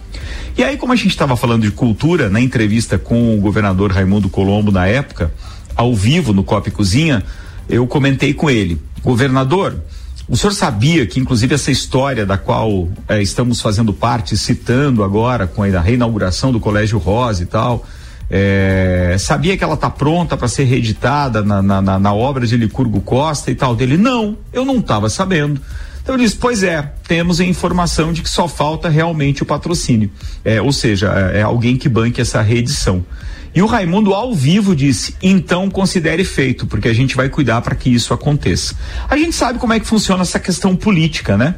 E 0.57 0.63
aí, 0.63 0.75
como 0.75 0.91
a 0.91 0.95
gente 0.95 1.09
estava 1.09 1.37
falando 1.37 1.61
de 1.61 1.71
cultura, 1.71 2.29
na 2.29 2.41
entrevista 2.41 2.97
com 2.97 3.37
o 3.37 3.39
governador 3.39 3.91
Raimundo 3.91 4.27
Colombo 4.27 4.71
na 4.71 4.87
época, 4.87 5.31
ao 5.75 5.95
vivo 5.95 6.33
no 6.33 6.43
Copa 6.43 6.69
e 6.69 6.71
Cozinha, 6.71 7.23
eu 7.69 7.85
comentei 7.87 8.33
com 8.33 8.49
ele, 8.49 8.81
governador, 9.03 9.81
o 10.27 10.37
senhor 10.37 10.53
sabia 10.53 11.05
que, 11.05 11.19
inclusive, 11.19 11.55
essa 11.55 11.71
história 11.71 12.25
da 12.25 12.37
qual 12.37 12.87
eh, 13.09 13.21
estamos 13.21 13.59
fazendo 13.59 13.91
parte, 13.91 14.37
citando 14.37 15.03
agora 15.03 15.45
com 15.45 15.63
a 15.63 15.79
reinauguração 15.79 16.53
do 16.53 16.59
Colégio 16.59 16.97
Rosa 16.99 17.43
e 17.43 17.45
tal, 17.45 17.85
eh, 18.29 19.17
sabia 19.19 19.57
que 19.57 19.63
ela 19.63 19.73
está 19.73 19.89
pronta 19.89 20.37
para 20.37 20.47
ser 20.47 20.63
reeditada 20.63 21.41
na, 21.41 21.61
na, 21.61 21.99
na, 21.99 22.13
obra 22.13 22.47
de 22.47 22.55
Licurgo 22.55 23.01
Costa 23.01 23.51
e 23.51 23.55
tal? 23.55 23.75
Dele, 23.75 23.97
não, 23.97 24.37
eu 24.53 24.63
não 24.63 24.77
estava 24.77 25.09
sabendo. 25.09 25.59
Então 26.01 26.15
eu 26.15 26.19
disse, 26.19 26.37
pois 26.37 26.63
é, 26.63 26.93
temos 27.05 27.41
a 27.41 27.43
informação 27.43 28.13
de 28.13 28.21
que 28.21 28.29
só 28.29 28.47
falta 28.47 28.87
realmente 28.87 29.43
o 29.43 29.45
patrocínio. 29.45 30.09
É, 30.45 30.61
ou 30.61 30.71
seja, 30.71 31.13
é, 31.33 31.39
é 31.39 31.41
alguém 31.41 31.75
que 31.75 31.89
banque 31.89 32.21
essa 32.21 32.41
reedição. 32.41 33.03
E 33.53 33.61
o 33.61 33.65
Raimundo 33.65 34.13
ao 34.13 34.33
vivo 34.33 34.75
disse: 34.75 35.15
então 35.21 35.69
considere 35.69 36.23
feito, 36.23 36.65
porque 36.65 36.87
a 36.87 36.93
gente 36.93 37.15
vai 37.15 37.29
cuidar 37.29 37.61
para 37.61 37.75
que 37.75 37.89
isso 37.89 38.13
aconteça. 38.13 38.75
A 39.09 39.17
gente 39.17 39.35
sabe 39.35 39.59
como 39.59 39.73
é 39.73 39.79
que 39.79 39.85
funciona 39.85 40.21
essa 40.21 40.39
questão 40.39 40.75
política, 40.75 41.35
né? 41.35 41.55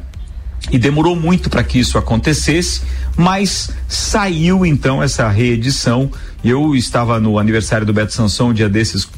E 0.70 0.78
demorou 0.78 1.14
muito 1.14 1.50
para 1.50 1.62
que 1.62 1.78
isso 1.78 1.98
acontecesse, 1.98 2.80
mas 3.16 3.70
saiu 3.86 4.64
então 4.64 5.02
essa 5.02 5.28
reedição 5.28 6.10
Eu 6.44 6.74
estava 6.76 7.18
no 7.18 7.38
aniversário 7.38 7.86
do 7.86 7.92
Beto 7.94 8.12
Sanson, 8.12 8.50
um 8.50 8.52
dia 8.52 8.68
desses, 8.68 9.08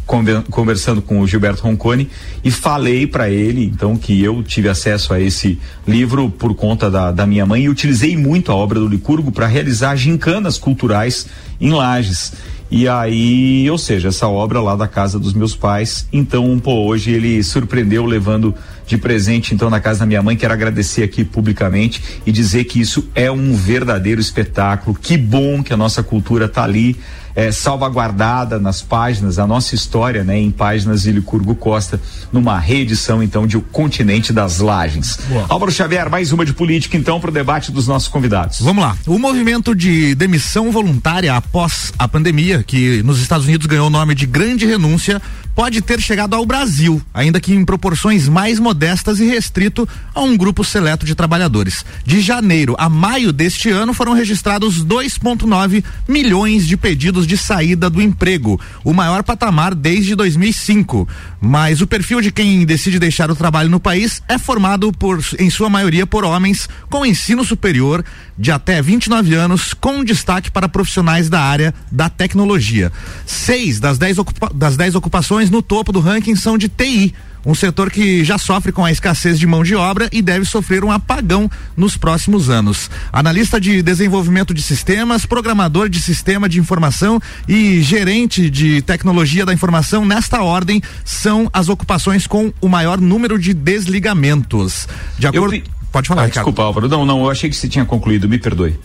conversando 0.48 1.02
com 1.02 1.20
o 1.20 1.26
Gilberto 1.26 1.60
Roncone 1.60 2.08
e 2.44 2.52
falei 2.52 3.04
para 3.04 3.28
ele, 3.28 3.64
então, 3.64 3.96
que 3.96 4.22
eu 4.22 4.44
tive 4.44 4.68
acesso 4.68 5.12
a 5.12 5.20
esse 5.20 5.58
livro 5.88 6.30
por 6.30 6.54
conta 6.54 6.88
da, 6.88 7.10
da 7.10 7.26
minha 7.26 7.44
mãe 7.44 7.64
e 7.64 7.68
utilizei 7.68 8.16
muito 8.16 8.52
a 8.52 8.54
obra 8.54 8.78
do 8.78 8.86
Licurgo 8.86 9.32
para 9.32 9.48
realizar 9.48 9.96
gincanas 9.96 10.56
culturais 10.56 11.26
em 11.60 11.72
Lages. 11.72 12.32
E 12.70 12.88
aí, 12.88 13.70
ou 13.70 13.78
seja, 13.78 14.08
essa 14.08 14.26
obra 14.26 14.60
lá 14.60 14.74
da 14.74 14.88
casa 14.88 15.18
dos 15.18 15.32
meus 15.32 15.54
pais. 15.54 16.06
Então, 16.12 16.58
pô, 16.58 16.84
hoje 16.86 17.12
ele 17.12 17.42
surpreendeu 17.42 18.04
levando 18.04 18.54
de 18.86 18.98
presente 18.98 19.54
então 19.54 19.70
na 19.70 19.80
casa 19.80 20.00
da 20.00 20.06
minha 20.06 20.22
mãe. 20.22 20.36
Quero 20.36 20.52
agradecer 20.52 21.02
aqui 21.02 21.24
publicamente 21.24 22.02
e 22.26 22.32
dizer 22.32 22.64
que 22.64 22.80
isso 22.80 23.08
é 23.14 23.30
um 23.30 23.54
verdadeiro 23.54 24.20
espetáculo. 24.20 24.96
Que 25.00 25.16
bom 25.16 25.62
que 25.62 25.72
a 25.72 25.76
nossa 25.76 26.02
cultura 26.02 26.48
tá 26.48 26.64
ali 26.64 26.96
é, 27.36 27.52
salvaguardada 27.52 28.58
nas 28.58 28.80
páginas, 28.80 29.38
a 29.38 29.46
nossa 29.46 29.74
história, 29.74 30.24
né, 30.24 30.38
em 30.38 30.50
páginas 30.50 31.02
de 31.02 31.12
Licurgo 31.12 31.54
Costa, 31.54 32.00
numa 32.32 32.58
reedição 32.58 33.22
então 33.22 33.46
de 33.46 33.58
O 33.58 33.60
Continente 33.60 34.32
das 34.32 34.58
Lagens. 34.58 35.18
Boa. 35.28 35.44
Álvaro 35.50 35.70
Xavier, 35.70 36.10
mais 36.10 36.32
uma 36.32 36.46
de 36.46 36.54
política 36.54 36.96
então 36.96 37.20
para 37.20 37.28
o 37.28 37.32
debate 37.32 37.70
dos 37.70 37.86
nossos 37.86 38.08
convidados. 38.08 38.60
Vamos 38.60 38.82
lá. 38.82 38.96
O 39.06 39.18
movimento 39.18 39.74
de 39.74 40.14
demissão 40.14 40.72
voluntária 40.72 41.34
após 41.34 41.92
a 41.98 42.08
pandemia, 42.08 42.64
que 42.66 43.02
nos 43.02 43.20
Estados 43.20 43.46
Unidos 43.46 43.66
ganhou 43.66 43.88
o 43.88 43.90
nome 43.90 44.14
de 44.14 44.24
Grande 44.24 44.64
Renúncia, 44.64 45.20
pode 45.56 45.80
ter 45.80 45.98
chegado 46.02 46.34
ao 46.34 46.44
Brasil, 46.44 47.00
ainda 47.14 47.40
que 47.40 47.54
em 47.54 47.64
proporções 47.64 48.28
mais 48.28 48.60
modestas 48.60 49.18
e 49.20 49.24
restrito 49.24 49.88
a 50.14 50.20
um 50.20 50.36
grupo 50.36 50.62
seleto 50.62 51.06
de 51.06 51.14
trabalhadores. 51.14 51.82
De 52.04 52.20
janeiro 52.20 52.76
a 52.78 52.90
maio 52.90 53.32
deste 53.32 53.70
ano 53.70 53.94
foram 53.94 54.12
registrados 54.12 54.84
2,9 54.84 55.82
milhões 56.06 56.66
de 56.66 56.76
pedidos 56.76 57.26
de 57.26 57.38
saída 57.38 57.88
do 57.88 58.02
emprego, 58.02 58.60
o 58.84 58.92
maior 58.92 59.22
patamar 59.22 59.74
desde 59.74 60.14
2005. 60.14 61.08
Mas 61.40 61.80
o 61.80 61.86
perfil 61.86 62.20
de 62.20 62.30
quem 62.30 62.66
decide 62.66 62.98
deixar 62.98 63.30
o 63.30 63.36
trabalho 63.36 63.70
no 63.70 63.80
país 63.80 64.22
é 64.28 64.36
formado 64.36 64.92
por, 64.92 65.24
em 65.38 65.48
sua 65.48 65.70
maioria, 65.70 66.06
por 66.06 66.22
homens 66.22 66.68
com 66.90 67.06
ensino 67.06 67.42
superior 67.42 68.04
de 68.38 68.50
até 68.50 68.82
29 68.82 69.34
anos, 69.34 69.72
com 69.72 70.04
destaque 70.04 70.50
para 70.50 70.68
profissionais 70.68 71.30
da 71.30 71.40
área 71.40 71.74
da 71.90 72.10
tecnologia. 72.10 72.92
Seis 73.24 73.80
das 73.80 73.96
dez, 73.96 74.18
ocupa 74.18 74.50
das 74.54 74.76
dez 74.76 74.94
ocupações 74.94 75.45
no 75.50 75.62
topo 75.62 75.92
do 75.92 76.00
ranking 76.00 76.36
são 76.36 76.56
de 76.58 76.68
TI, 76.68 77.14
um 77.46 77.54
setor 77.54 77.92
que 77.92 78.24
já 78.24 78.36
sofre 78.36 78.72
com 78.72 78.84
a 78.84 78.90
escassez 78.90 79.38
de 79.38 79.46
mão 79.46 79.62
de 79.62 79.76
obra 79.76 80.08
e 80.10 80.20
deve 80.20 80.44
sofrer 80.44 80.82
um 80.82 80.90
apagão 80.90 81.48
nos 81.76 81.96
próximos 81.96 82.50
anos. 82.50 82.90
Analista 83.12 83.60
de 83.60 83.82
desenvolvimento 83.82 84.52
de 84.52 84.60
sistemas, 84.60 85.24
programador 85.24 85.88
de 85.88 86.00
sistema 86.00 86.48
de 86.48 86.58
informação 86.58 87.20
e 87.46 87.80
gerente 87.82 88.50
de 88.50 88.82
tecnologia 88.82 89.46
da 89.46 89.54
informação, 89.54 90.04
nesta 90.04 90.42
ordem, 90.42 90.82
são 91.04 91.48
as 91.52 91.68
ocupações 91.68 92.26
com 92.26 92.52
o 92.60 92.68
maior 92.68 93.00
número 93.00 93.38
de 93.38 93.54
desligamentos. 93.54 94.88
De 95.16 95.28
acordo. 95.28 95.54
Eu... 95.54 95.62
Pode 95.92 96.08
falar, 96.08 96.24
ah, 96.24 96.28
Desculpa, 96.28 96.62
Álvaro. 96.62 96.88
Não, 96.88 97.06
não, 97.06 97.20
eu 97.20 97.30
achei 97.30 97.48
que 97.48 97.56
você 97.56 97.68
tinha 97.68 97.84
concluído, 97.84 98.28
me 98.28 98.38
perdoe. 98.38 98.78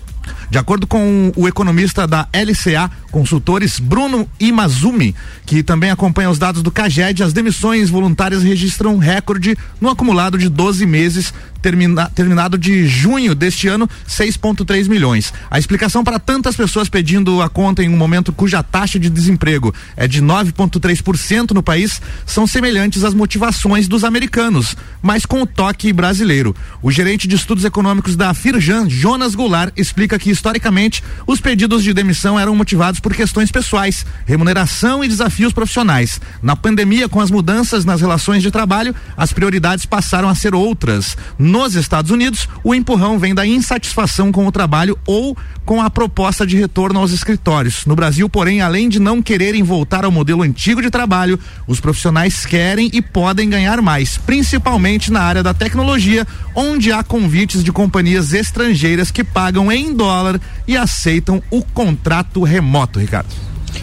De 0.49 0.57
acordo 0.57 0.85
com 0.85 1.31
o 1.35 1.47
economista 1.47 2.05
da 2.05 2.27
LCA 2.33 2.91
Consultores, 3.11 3.79
Bruno 3.79 4.27
Imazumi, 4.39 5.13
que 5.45 5.61
também 5.61 5.91
acompanha 5.91 6.29
os 6.29 6.39
dados 6.39 6.63
do 6.63 6.71
CAGED, 6.71 7.23
as 7.23 7.33
demissões 7.33 7.89
voluntárias 7.89 8.41
registram 8.41 8.97
recorde 8.97 9.57
no 9.79 9.89
acumulado 9.89 10.37
de 10.37 10.49
12 10.49 10.85
meses, 10.85 11.33
termina, 11.61 12.09
terminado 12.09 12.57
de 12.57 12.87
junho 12.87 13.35
deste 13.35 13.67
ano, 13.67 13.87
6,3 14.07 14.87
milhões. 14.87 15.33
A 15.49 15.59
explicação 15.59 16.03
para 16.03 16.17
tantas 16.17 16.55
pessoas 16.55 16.89
pedindo 16.89 17.41
a 17.41 17.49
conta 17.49 17.83
em 17.83 17.89
um 17.89 17.97
momento 17.97 18.33
cuja 18.33 18.63
taxa 18.63 18.99
de 18.99 19.09
desemprego 19.09 19.73
é 19.95 20.07
de 20.07 20.21
9,3% 20.21 21.51
no 21.51 21.61
país 21.61 22.01
são 22.25 22.47
semelhantes 22.47 23.03
às 23.03 23.13
motivações 23.13 23.87
dos 23.87 24.03
americanos, 24.03 24.75
mas 25.01 25.25
com 25.25 25.41
o 25.41 25.45
toque 25.45 25.91
brasileiro. 25.91 26.55
O 26.81 26.89
gerente 26.89 27.27
de 27.27 27.35
estudos 27.35 27.65
econômicos 27.65 28.15
da 28.15 28.33
Firjan, 28.33 28.89
Jonas 28.89 29.35
Goulart, 29.35 29.73
explica 29.75 30.17
que 30.17 30.31
historicamente 30.31 31.03
os 31.27 31.41
pedidos 31.41 31.83
de 31.83 31.93
demissão 31.93 32.39
eram 32.39 32.55
motivados 32.55 33.00
por 33.01 33.13
questões 33.13 33.51
pessoais, 33.51 34.05
remuneração 34.25 35.03
e 35.03 35.07
desafios 35.07 35.51
profissionais. 35.51 36.21
Na 36.41 36.55
pandemia, 36.55 37.09
com 37.09 37.19
as 37.19 37.31
mudanças 37.31 37.83
nas 37.83 37.99
relações 37.99 38.41
de 38.41 38.51
trabalho, 38.51 38.95
as 39.17 39.33
prioridades 39.33 39.85
passaram 39.85 40.29
a 40.29 40.35
ser 40.35 40.55
outras. 40.55 41.17
Nos 41.37 41.75
Estados 41.75 42.11
Unidos, 42.11 42.47
o 42.63 42.73
empurrão 42.73 43.19
vem 43.19 43.35
da 43.35 43.45
insatisfação 43.45 44.31
com 44.31 44.47
o 44.47 44.51
trabalho 44.51 44.97
ou 45.05 45.35
com 45.65 45.81
a 45.81 45.89
proposta 45.89 46.45
de 46.45 46.57
retorno 46.57 46.99
aos 46.99 47.11
escritórios. 47.11 47.85
No 47.85 47.95
Brasil, 47.95 48.27
porém, 48.29 48.61
além 48.61 48.89
de 48.89 48.99
não 48.99 49.21
quererem 49.21 49.63
voltar 49.63 50.03
ao 50.03 50.11
modelo 50.11 50.43
antigo 50.43 50.81
de 50.81 50.89
trabalho, 50.89 51.39
os 51.67 51.79
profissionais 51.79 52.45
querem 52.45 52.89
e 52.93 53.01
podem 53.01 53.49
ganhar 53.49 53.81
mais, 53.81 54.17
principalmente 54.17 55.11
na 55.11 55.21
área 55.21 55.43
da 55.43 55.53
tecnologia, 55.53 56.27
onde 56.55 56.91
há 56.91 57.03
convites 57.03 57.63
de 57.63 57.71
companhias 57.71 58.33
estrangeiras 58.33 59.11
que 59.11 59.23
pagam 59.23 59.71
em 59.71 59.93
dólar 59.93 60.39
e 60.67 60.75
aceitam 60.75 61.41
o 61.49 61.61
contrato 61.61 62.43
remoto, 62.43 62.90
Ricardo. 62.99 63.29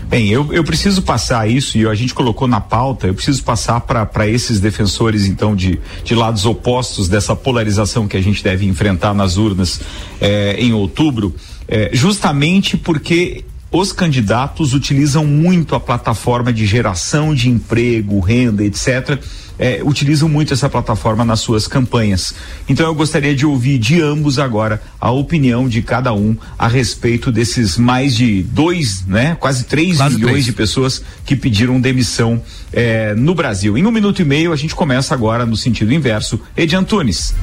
Bem, 0.09 0.29
eu, 0.29 0.53
eu 0.53 0.65
preciso 0.65 1.03
passar 1.03 1.51
isso 1.51 1.77
e 1.77 1.87
a 1.87 1.95
gente 1.95 2.15
colocou 2.15 2.47
na 2.47 2.61
pauta, 2.61 3.07
eu 3.07 3.15
preciso 3.15 3.43
passar 3.43 3.81
para 3.81 4.27
esses 4.27 4.61
defensores, 4.61 5.27
então, 5.27 5.55
de, 5.55 5.79
de 6.05 6.15
lados 6.15 6.45
opostos 6.47 7.09
dessa 7.09 7.35
polarização 7.35 8.07
que 8.07 8.17
a 8.17 8.23
gente 8.23 8.43
deve 8.43 8.67
enfrentar 8.67 9.15
nas 9.15 9.37
urnas 9.37 9.81
eh, 10.21 10.57
em 10.59 10.73
outubro, 10.73 11.35
eh, 11.67 11.91
justamente 11.93 12.77
porque 12.77 13.45
os 13.71 13.93
candidatos 13.93 14.73
utilizam 14.73 15.27
muito 15.27 15.75
a 15.75 15.81
plataforma 15.81 16.53
de 16.53 16.65
geração 16.67 17.35
de 17.35 17.51
emprego, 17.51 18.21
renda, 18.21 18.65
etc 18.65 19.21
é, 19.59 19.81
utilizam 19.83 20.29
muito 20.29 20.55
essa 20.55 20.69
plataforma 20.69 21.25
nas 21.25 21.41
suas 21.41 21.67
campanhas. 21.67 22.35
Então 22.69 22.87
eu 22.87 22.95
gostaria 22.95 23.35
de 23.35 23.45
ouvir 23.45 23.79
de 23.79 24.01
ambos 24.01 24.39
agora 24.39 24.81
a 25.01 25.11
opinião 25.11 25.69
de 25.69 25.83
cada 25.83 26.13
um 26.13 26.37
a 26.59 26.69
respeito 26.69 27.33
desses 27.33 27.77
mais 27.77 28.15
de 28.15 28.43
dois, 28.43 29.05
né, 29.07 29.37
quase 29.39 29.65
três 29.65 29.97
quase 29.97 30.15
milhões 30.15 30.33
três. 30.33 30.45
de 30.45 30.53
pessoas 30.53 31.03
que 31.25 31.35
pediram 31.35 31.81
demissão 31.81 32.41
é, 32.73 33.15
no 33.15 33.35
Brasil. 33.35 33.77
Em 33.77 33.87
um 33.87 33.91
minuto 33.91 34.23
e 34.23 34.25
meio 34.25 34.53
a 34.53 34.57
gente 34.57 34.75
começa 34.75 35.15
agora 35.15 35.45
no 35.47 35.57
sentido 35.57 35.93
inverso. 35.93 36.41
Edi 36.57 36.77
Antunes. 36.77 37.35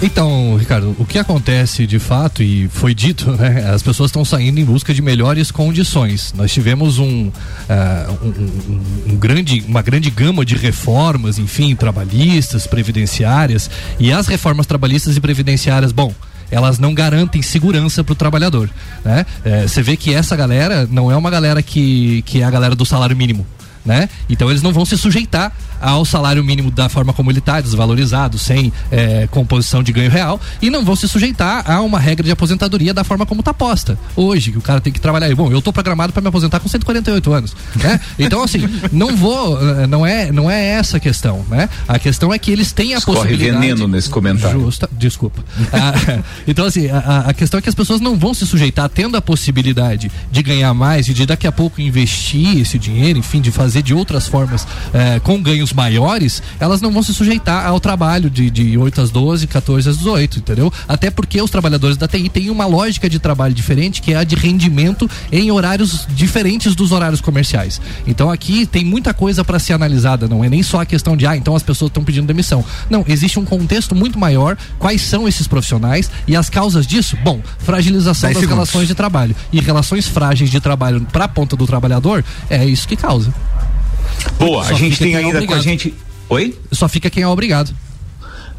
Então, 0.00 0.56
Ricardo, 0.56 0.94
o 0.96 1.04
que 1.04 1.18
acontece 1.18 1.84
de 1.84 1.98
fato, 1.98 2.40
e 2.40 2.68
foi 2.68 2.94
dito, 2.94 3.32
né? 3.36 3.68
As 3.68 3.82
pessoas 3.82 4.10
estão 4.10 4.24
saindo 4.24 4.60
em 4.60 4.64
busca 4.64 4.94
de 4.94 5.02
melhores 5.02 5.50
condições. 5.50 6.32
Nós 6.36 6.52
tivemos 6.52 6.98
um, 6.98 7.26
uh, 7.26 7.32
um, 8.22 9.12
um, 9.12 9.16
grande, 9.16 9.64
uma 9.66 9.82
grande 9.82 10.08
gama 10.08 10.44
de 10.44 10.54
reformas, 10.54 11.38
enfim, 11.38 11.74
trabalhistas, 11.74 12.64
previdenciárias, 12.66 13.68
e 13.98 14.12
as 14.12 14.28
reformas 14.28 14.66
trabalhistas 14.66 15.16
e 15.16 15.20
previdenciárias, 15.20 15.90
bom, 15.90 16.14
elas 16.48 16.78
não 16.78 16.94
garantem 16.94 17.42
segurança 17.42 18.04
para 18.04 18.12
o 18.12 18.16
trabalhador. 18.16 18.70
Né? 19.04 19.26
É, 19.44 19.66
você 19.66 19.82
vê 19.82 19.96
que 19.96 20.14
essa 20.14 20.36
galera 20.36 20.88
não 20.88 21.10
é 21.10 21.16
uma 21.16 21.28
galera 21.28 21.60
que, 21.60 22.22
que 22.22 22.40
é 22.40 22.44
a 22.44 22.50
galera 22.50 22.76
do 22.76 22.86
salário 22.86 23.16
mínimo 23.16 23.44
né? 23.88 24.08
Então 24.28 24.50
eles 24.50 24.60
não 24.62 24.70
vão 24.70 24.84
se 24.84 24.98
sujeitar 24.98 25.50
ao 25.80 26.04
salário 26.04 26.44
mínimo 26.44 26.70
da 26.70 26.88
forma 26.90 27.12
como 27.14 27.30
ele 27.30 27.38
está, 27.38 27.58
desvalorizado, 27.60 28.38
sem 28.38 28.70
é, 28.90 29.26
composição 29.28 29.82
de 29.82 29.92
ganho 29.92 30.10
real, 30.10 30.38
e 30.60 30.68
não 30.68 30.84
vão 30.84 30.94
se 30.94 31.08
sujeitar 31.08 31.68
a 31.68 31.80
uma 31.80 31.98
regra 31.98 32.24
de 32.24 32.30
aposentadoria 32.30 32.92
da 32.92 33.02
forma 33.02 33.24
como 33.24 33.40
está 33.40 33.54
posta. 33.54 33.98
Hoje, 34.14 34.52
que 34.52 34.58
o 34.58 34.60
cara 34.60 34.80
tem 34.80 34.92
que 34.92 35.00
trabalhar. 35.00 35.34
Bom, 35.34 35.50
eu 35.50 35.58
estou 35.58 35.72
programado 35.72 36.12
para 36.12 36.20
me 36.20 36.28
aposentar 36.28 36.60
com 36.60 36.68
148 36.68 37.32
anos, 37.32 37.56
né? 37.76 37.98
Então, 38.18 38.42
assim, 38.42 38.68
não 38.92 39.16
vou, 39.16 39.58
não 39.88 40.04
é, 40.04 40.30
não 40.30 40.50
é 40.50 40.66
essa 40.66 40.98
a 40.98 41.00
questão, 41.00 41.46
né? 41.48 41.68
A 41.86 41.98
questão 41.98 42.32
é 42.32 42.38
que 42.38 42.50
eles 42.50 42.72
têm 42.72 42.94
a 42.94 42.98
Escorre 42.98 43.18
possibilidade. 43.20 43.60
veneno 43.66 43.88
nesse 43.88 44.10
comentário. 44.10 44.60
Justa, 44.60 44.88
desculpa. 44.92 45.42
ah, 45.72 46.22
então, 46.46 46.66
assim, 46.66 46.88
a, 46.90 47.24
a 47.28 47.32
questão 47.32 47.58
é 47.58 47.62
que 47.62 47.68
as 47.68 47.74
pessoas 47.74 48.00
não 48.00 48.16
vão 48.18 48.34
se 48.34 48.44
sujeitar 48.46 48.88
tendo 48.90 49.16
a 49.16 49.22
possibilidade 49.22 50.10
de 50.30 50.42
ganhar 50.42 50.74
mais 50.74 51.08
e 51.08 51.14
de 51.14 51.24
daqui 51.24 51.46
a 51.46 51.52
pouco 51.52 51.80
investir 51.80 52.58
esse 52.58 52.78
dinheiro, 52.78 53.18
enfim, 53.18 53.40
de 53.40 53.50
fazer 53.50 53.77
de 53.82 53.94
outras 53.94 54.26
formas 54.26 54.66
é, 54.92 55.20
com 55.20 55.40
ganhos 55.40 55.72
maiores, 55.72 56.42
elas 56.58 56.80
não 56.80 56.90
vão 56.92 57.02
se 57.02 57.14
sujeitar 57.14 57.66
ao 57.66 57.80
trabalho 57.80 58.30
de, 58.30 58.50
de 58.50 58.76
8 58.76 59.00
às 59.00 59.10
12, 59.10 59.46
14 59.46 59.88
às 59.88 59.98
18, 59.98 60.38
entendeu? 60.40 60.72
Até 60.86 61.10
porque 61.10 61.40
os 61.40 61.50
trabalhadores 61.50 61.96
da 61.96 62.08
TI 62.08 62.28
têm 62.28 62.50
uma 62.50 62.66
lógica 62.66 63.08
de 63.08 63.18
trabalho 63.18 63.54
diferente, 63.54 64.02
que 64.02 64.12
é 64.12 64.16
a 64.16 64.24
de 64.24 64.36
rendimento 64.36 65.08
em 65.32 65.50
horários 65.50 66.06
diferentes 66.10 66.74
dos 66.74 66.92
horários 66.92 67.20
comerciais. 67.20 67.80
Então 68.06 68.30
aqui 68.30 68.66
tem 68.66 68.84
muita 68.84 69.12
coisa 69.14 69.44
para 69.44 69.58
ser 69.58 69.72
analisada, 69.72 70.28
não 70.28 70.44
é 70.44 70.48
nem 70.48 70.62
só 70.62 70.80
a 70.80 70.86
questão 70.86 71.16
de, 71.16 71.26
ah, 71.26 71.36
então 71.36 71.54
as 71.54 71.62
pessoas 71.62 71.90
estão 71.90 72.04
pedindo 72.04 72.26
demissão. 72.26 72.64
Não, 72.88 73.04
existe 73.06 73.38
um 73.38 73.44
contexto 73.44 73.94
muito 73.94 74.18
maior, 74.18 74.56
quais 74.78 75.02
são 75.02 75.26
esses 75.28 75.46
profissionais 75.46 76.10
e 76.26 76.36
as 76.36 76.48
causas 76.48 76.86
disso? 76.86 77.16
Bom, 77.22 77.40
fragilização 77.58 78.28
das 78.28 78.38
segundos. 78.38 78.56
relações 78.56 78.88
de 78.88 78.94
trabalho. 78.94 79.34
E 79.52 79.60
relações 79.60 80.06
frágeis 80.06 80.50
de 80.50 80.60
trabalho 80.60 81.00
para 81.12 81.24
a 81.24 81.28
ponta 81.28 81.56
do 81.56 81.66
trabalhador, 81.66 82.24
é 82.50 82.64
isso 82.64 82.86
que 82.86 82.96
causa. 82.96 83.32
Boa, 84.38 84.64
Só 84.64 84.74
a 84.74 84.76
gente 84.76 84.98
tem 84.98 85.16
ainda 85.16 85.42
é 85.42 85.46
com 85.46 85.54
a 85.54 85.60
gente. 85.60 85.94
Oi? 86.28 86.56
Só 86.70 86.88
fica 86.88 87.10
quem 87.10 87.22
é 87.22 87.28
obrigado. 87.28 87.74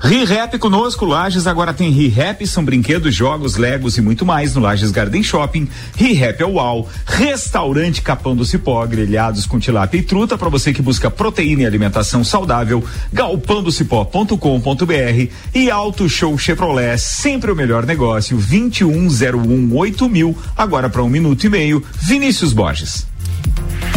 ReHap 0.01 0.57
conosco, 0.59 1.03
Lages 1.03 1.45
agora 1.45 1.73
tem 1.73 1.91
ReHap, 1.91 2.47
são 2.47 2.63
brinquedos, 2.63 3.13
jogos, 3.13 3.57
legos 3.57 3.97
e 3.97 4.01
muito 4.01 4.25
mais 4.25 4.55
no 4.55 4.61
Lages 4.61 4.91
Garden 4.91 5.21
Shopping. 5.21 5.67
ReHap 5.97 6.41
é 6.41 6.45
o 6.45 6.53
UAU, 6.53 6.87
restaurante 7.05 8.01
Capão 8.01 8.33
do 8.33 8.45
Cipó, 8.45 8.87
grelhados 8.87 9.45
com 9.45 9.59
tilápia 9.59 9.97
e 9.97 10.01
truta 10.01 10.37
para 10.37 10.47
você 10.47 10.71
que 10.71 10.81
busca 10.81 11.11
proteína 11.11 11.63
e 11.63 11.65
alimentação 11.65 12.23
saudável, 12.23 12.81
galpandocipó.com.br 13.11 15.33
e 15.53 15.69
Auto 15.69 16.07
Show 16.07 16.37
Chevrolet, 16.37 16.97
sempre 16.97 17.51
o 17.51 17.55
melhor 17.55 17.85
negócio, 17.85 18.37
21018000, 18.37 20.09
mil, 20.09 20.37
agora 20.55 20.89
para 20.89 21.03
um 21.03 21.09
minuto 21.09 21.45
e 21.45 21.49
meio, 21.49 21.83
Vinícius 21.99 22.53
Borges. 22.53 23.05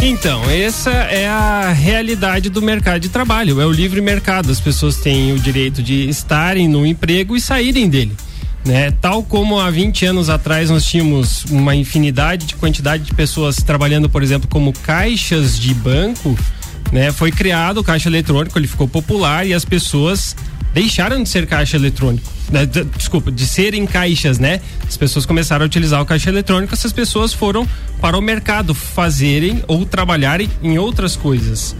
Então, 0.01 0.43
essa 0.49 0.91
é 0.91 1.27
a 1.27 1.71
realidade 1.71 2.49
do 2.49 2.61
mercado 2.61 2.99
de 2.99 3.09
trabalho, 3.09 3.61
é 3.61 3.65
o 3.65 3.71
livre 3.71 4.01
mercado. 4.01 4.51
As 4.51 4.59
pessoas 4.59 4.97
têm 4.97 5.31
o 5.31 5.39
direito 5.39 5.81
de 5.81 6.09
estarem 6.09 6.67
no 6.67 6.85
emprego 6.85 7.35
e 7.35 7.41
saírem 7.41 7.87
dele. 7.87 8.15
Né? 8.65 8.91
Tal 8.91 9.23
como 9.23 9.59
há 9.59 9.69
20 9.69 10.05
anos 10.05 10.29
atrás 10.29 10.69
nós 10.69 10.85
tínhamos 10.85 11.45
uma 11.45 11.75
infinidade 11.75 12.45
de 12.45 12.55
quantidade 12.55 13.03
de 13.03 13.13
pessoas 13.13 13.57
trabalhando, 13.57 14.09
por 14.09 14.23
exemplo, 14.23 14.47
como 14.49 14.73
caixas 14.73 15.59
de 15.59 15.73
banco, 15.73 16.37
né? 16.91 17.11
Foi 17.11 17.31
criado 17.31 17.79
o 17.79 17.83
caixa 17.83 18.07
eletrônico, 18.07 18.57
ele 18.57 18.67
ficou 18.67 18.87
popular 18.87 19.45
e 19.45 19.53
as 19.53 19.65
pessoas 19.65 20.35
deixaram 20.73 21.21
de 21.21 21.29
ser 21.29 21.45
caixa 21.45 21.77
eletrônico. 21.77 22.29
Né? 22.51 22.65
Desculpa, 22.97 23.31
de 23.31 23.45
serem 23.45 23.85
caixas, 23.85 24.39
né? 24.39 24.59
As 24.87 24.97
pessoas 24.97 25.25
começaram 25.25 25.63
a 25.63 25.65
utilizar 25.65 26.01
o 26.01 26.05
caixa 26.05 26.29
eletrônico, 26.29 26.73
essas 26.73 26.91
pessoas 26.91 27.33
foram 27.33 27.67
para 28.01 28.17
o 28.17 28.21
mercado 28.21 28.73
fazerem 28.73 29.63
ou 29.67 29.85
trabalharem 29.85 30.49
em 30.61 30.77
outras 30.77 31.15
coisas. 31.15 31.75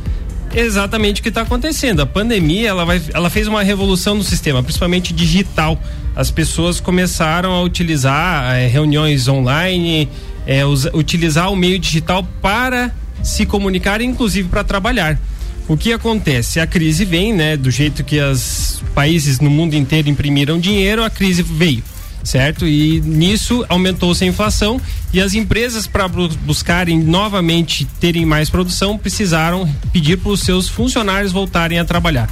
Exatamente 0.56 1.20
o 1.20 1.24
que 1.24 1.30
está 1.30 1.42
acontecendo. 1.42 2.02
A 2.02 2.06
pandemia 2.06 2.70
ela, 2.70 2.86
vai, 2.86 3.02
ela 3.14 3.30
fez 3.30 3.48
uma 3.48 3.64
revolução 3.64 4.16
no 4.16 4.24
sistema, 4.24 4.62
principalmente 4.62 5.12
digital. 5.12 5.82
As 6.16 6.30
pessoas 6.30 6.80
começaram 6.80 7.52
a 7.52 7.62
utilizar 7.64 8.56
é, 8.56 8.68
reuniões 8.68 9.28
online, 9.28 10.08
é, 10.46 10.64
utilizar 10.94 11.52
o 11.52 11.56
meio 11.56 11.80
digital 11.80 12.24
para 12.40 12.94
se 13.24 13.48
comunicar, 13.48 14.00
inclusive 14.00 14.48
para 14.48 14.64
trabalhar. 14.64 15.20
O 15.68 15.78
que 15.78 15.94
acontece? 15.94 16.60
A 16.60 16.68
crise 16.68 17.06
vem, 17.06 17.34
né? 17.34 17.56
Do 17.56 17.72
jeito 17.72 18.04
que 18.04 18.20
os 18.20 18.84
países 18.94 19.40
no 19.40 19.50
mundo 19.50 19.76
inteiro 19.76 20.10
imprimiram 20.10 20.60
dinheiro, 20.60 21.04
a 21.04 21.10
crise 21.10 21.42
veio, 21.42 21.82
certo? 22.24 22.68
E 22.68 23.00
nisso 23.02 23.66
aumentou-se 23.70 24.24
a 24.24 24.28
inflação 24.28 24.80
e 25.14 25.22
as 25.22 25.34
empresas, 25.34 25.88
para 25.88 26.08
buscarem 26.08 27.00
novamente 27.00 27.86
terem 28.00 28.26
mais 28.26 28.50
produção, 28.50 28.98
precisaram 28.98 29.68
pedir 29.94 30.18
para 30.18 30.32
os 30.32 30.42
seus 30.42 30.68
funcionários 30.68 31.32
voltarem 31.32 31.80
a 31.80 31.86
trabalhar. 31.86 32.30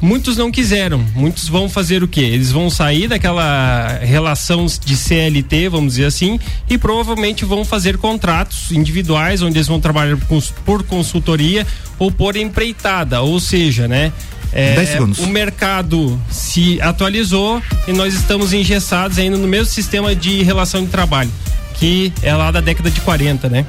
Muitos 0.00 0.36
não 0.36 0.50
quiseram. 0.50 1.04
Muitos 1.14 1.48
vão 1.48 1.68
fazer 1.68 2.02
o 2.02 2.08
quê? 2.08 2.20
Eles 2.20 2.52
vão 2.52 2.68
sair 2.70 3.08
daquela 3.08 3.98
relação 4.02 4.66
de 4.66 4.96
CLT, 4.96 5.68
vamos 5.68 5.94
dizer 5.94 6.06
assim, 6.06 6.38
e 6.68 6.76
provavelmente 6.76 7.44
vão 7.44 7.64
fazer 7.64 7.96
contratos 7.96 8.70
individuais, 8.72 9.42
onde 9.42 9.58
eles 9.58 9.68
vão 9.68 9.80
trabalhar 9.80 10.16
por 10.64 10.82
consultoria 10.84 11.66
ou 11.98 12.10
por 12.10 12.36
empreitada. 12.36 13.20
Ou 13.22 13.40
seja, 13.40 13.88
né? 13.88 14.12
É, 14.52 14.74
o 15.18 15.26
mercado 15.26 16.18
se 16.30 16.80
atualizou 16.80 17.60
e 17.86 17.92
nós 17.92 18.14
estamos 18.14 18.52
engessados 18.52 19.18
ainda 19.18 19.36
no 19.36 19.46
mesmo 19.46 19.66
sistema 19.66 20.14
de 20.14 20.42
relação 20.42 20.84
de 20.84 20.90
trabalho, 20.90 21.30
que 21.74 22.12
é 22.22 22.34
lá 22.34 22.50
da 22.50 22.60
década 22.60 22.90
de 22.90 23.00
40, 23.00 23.48
né? 23.48 23.66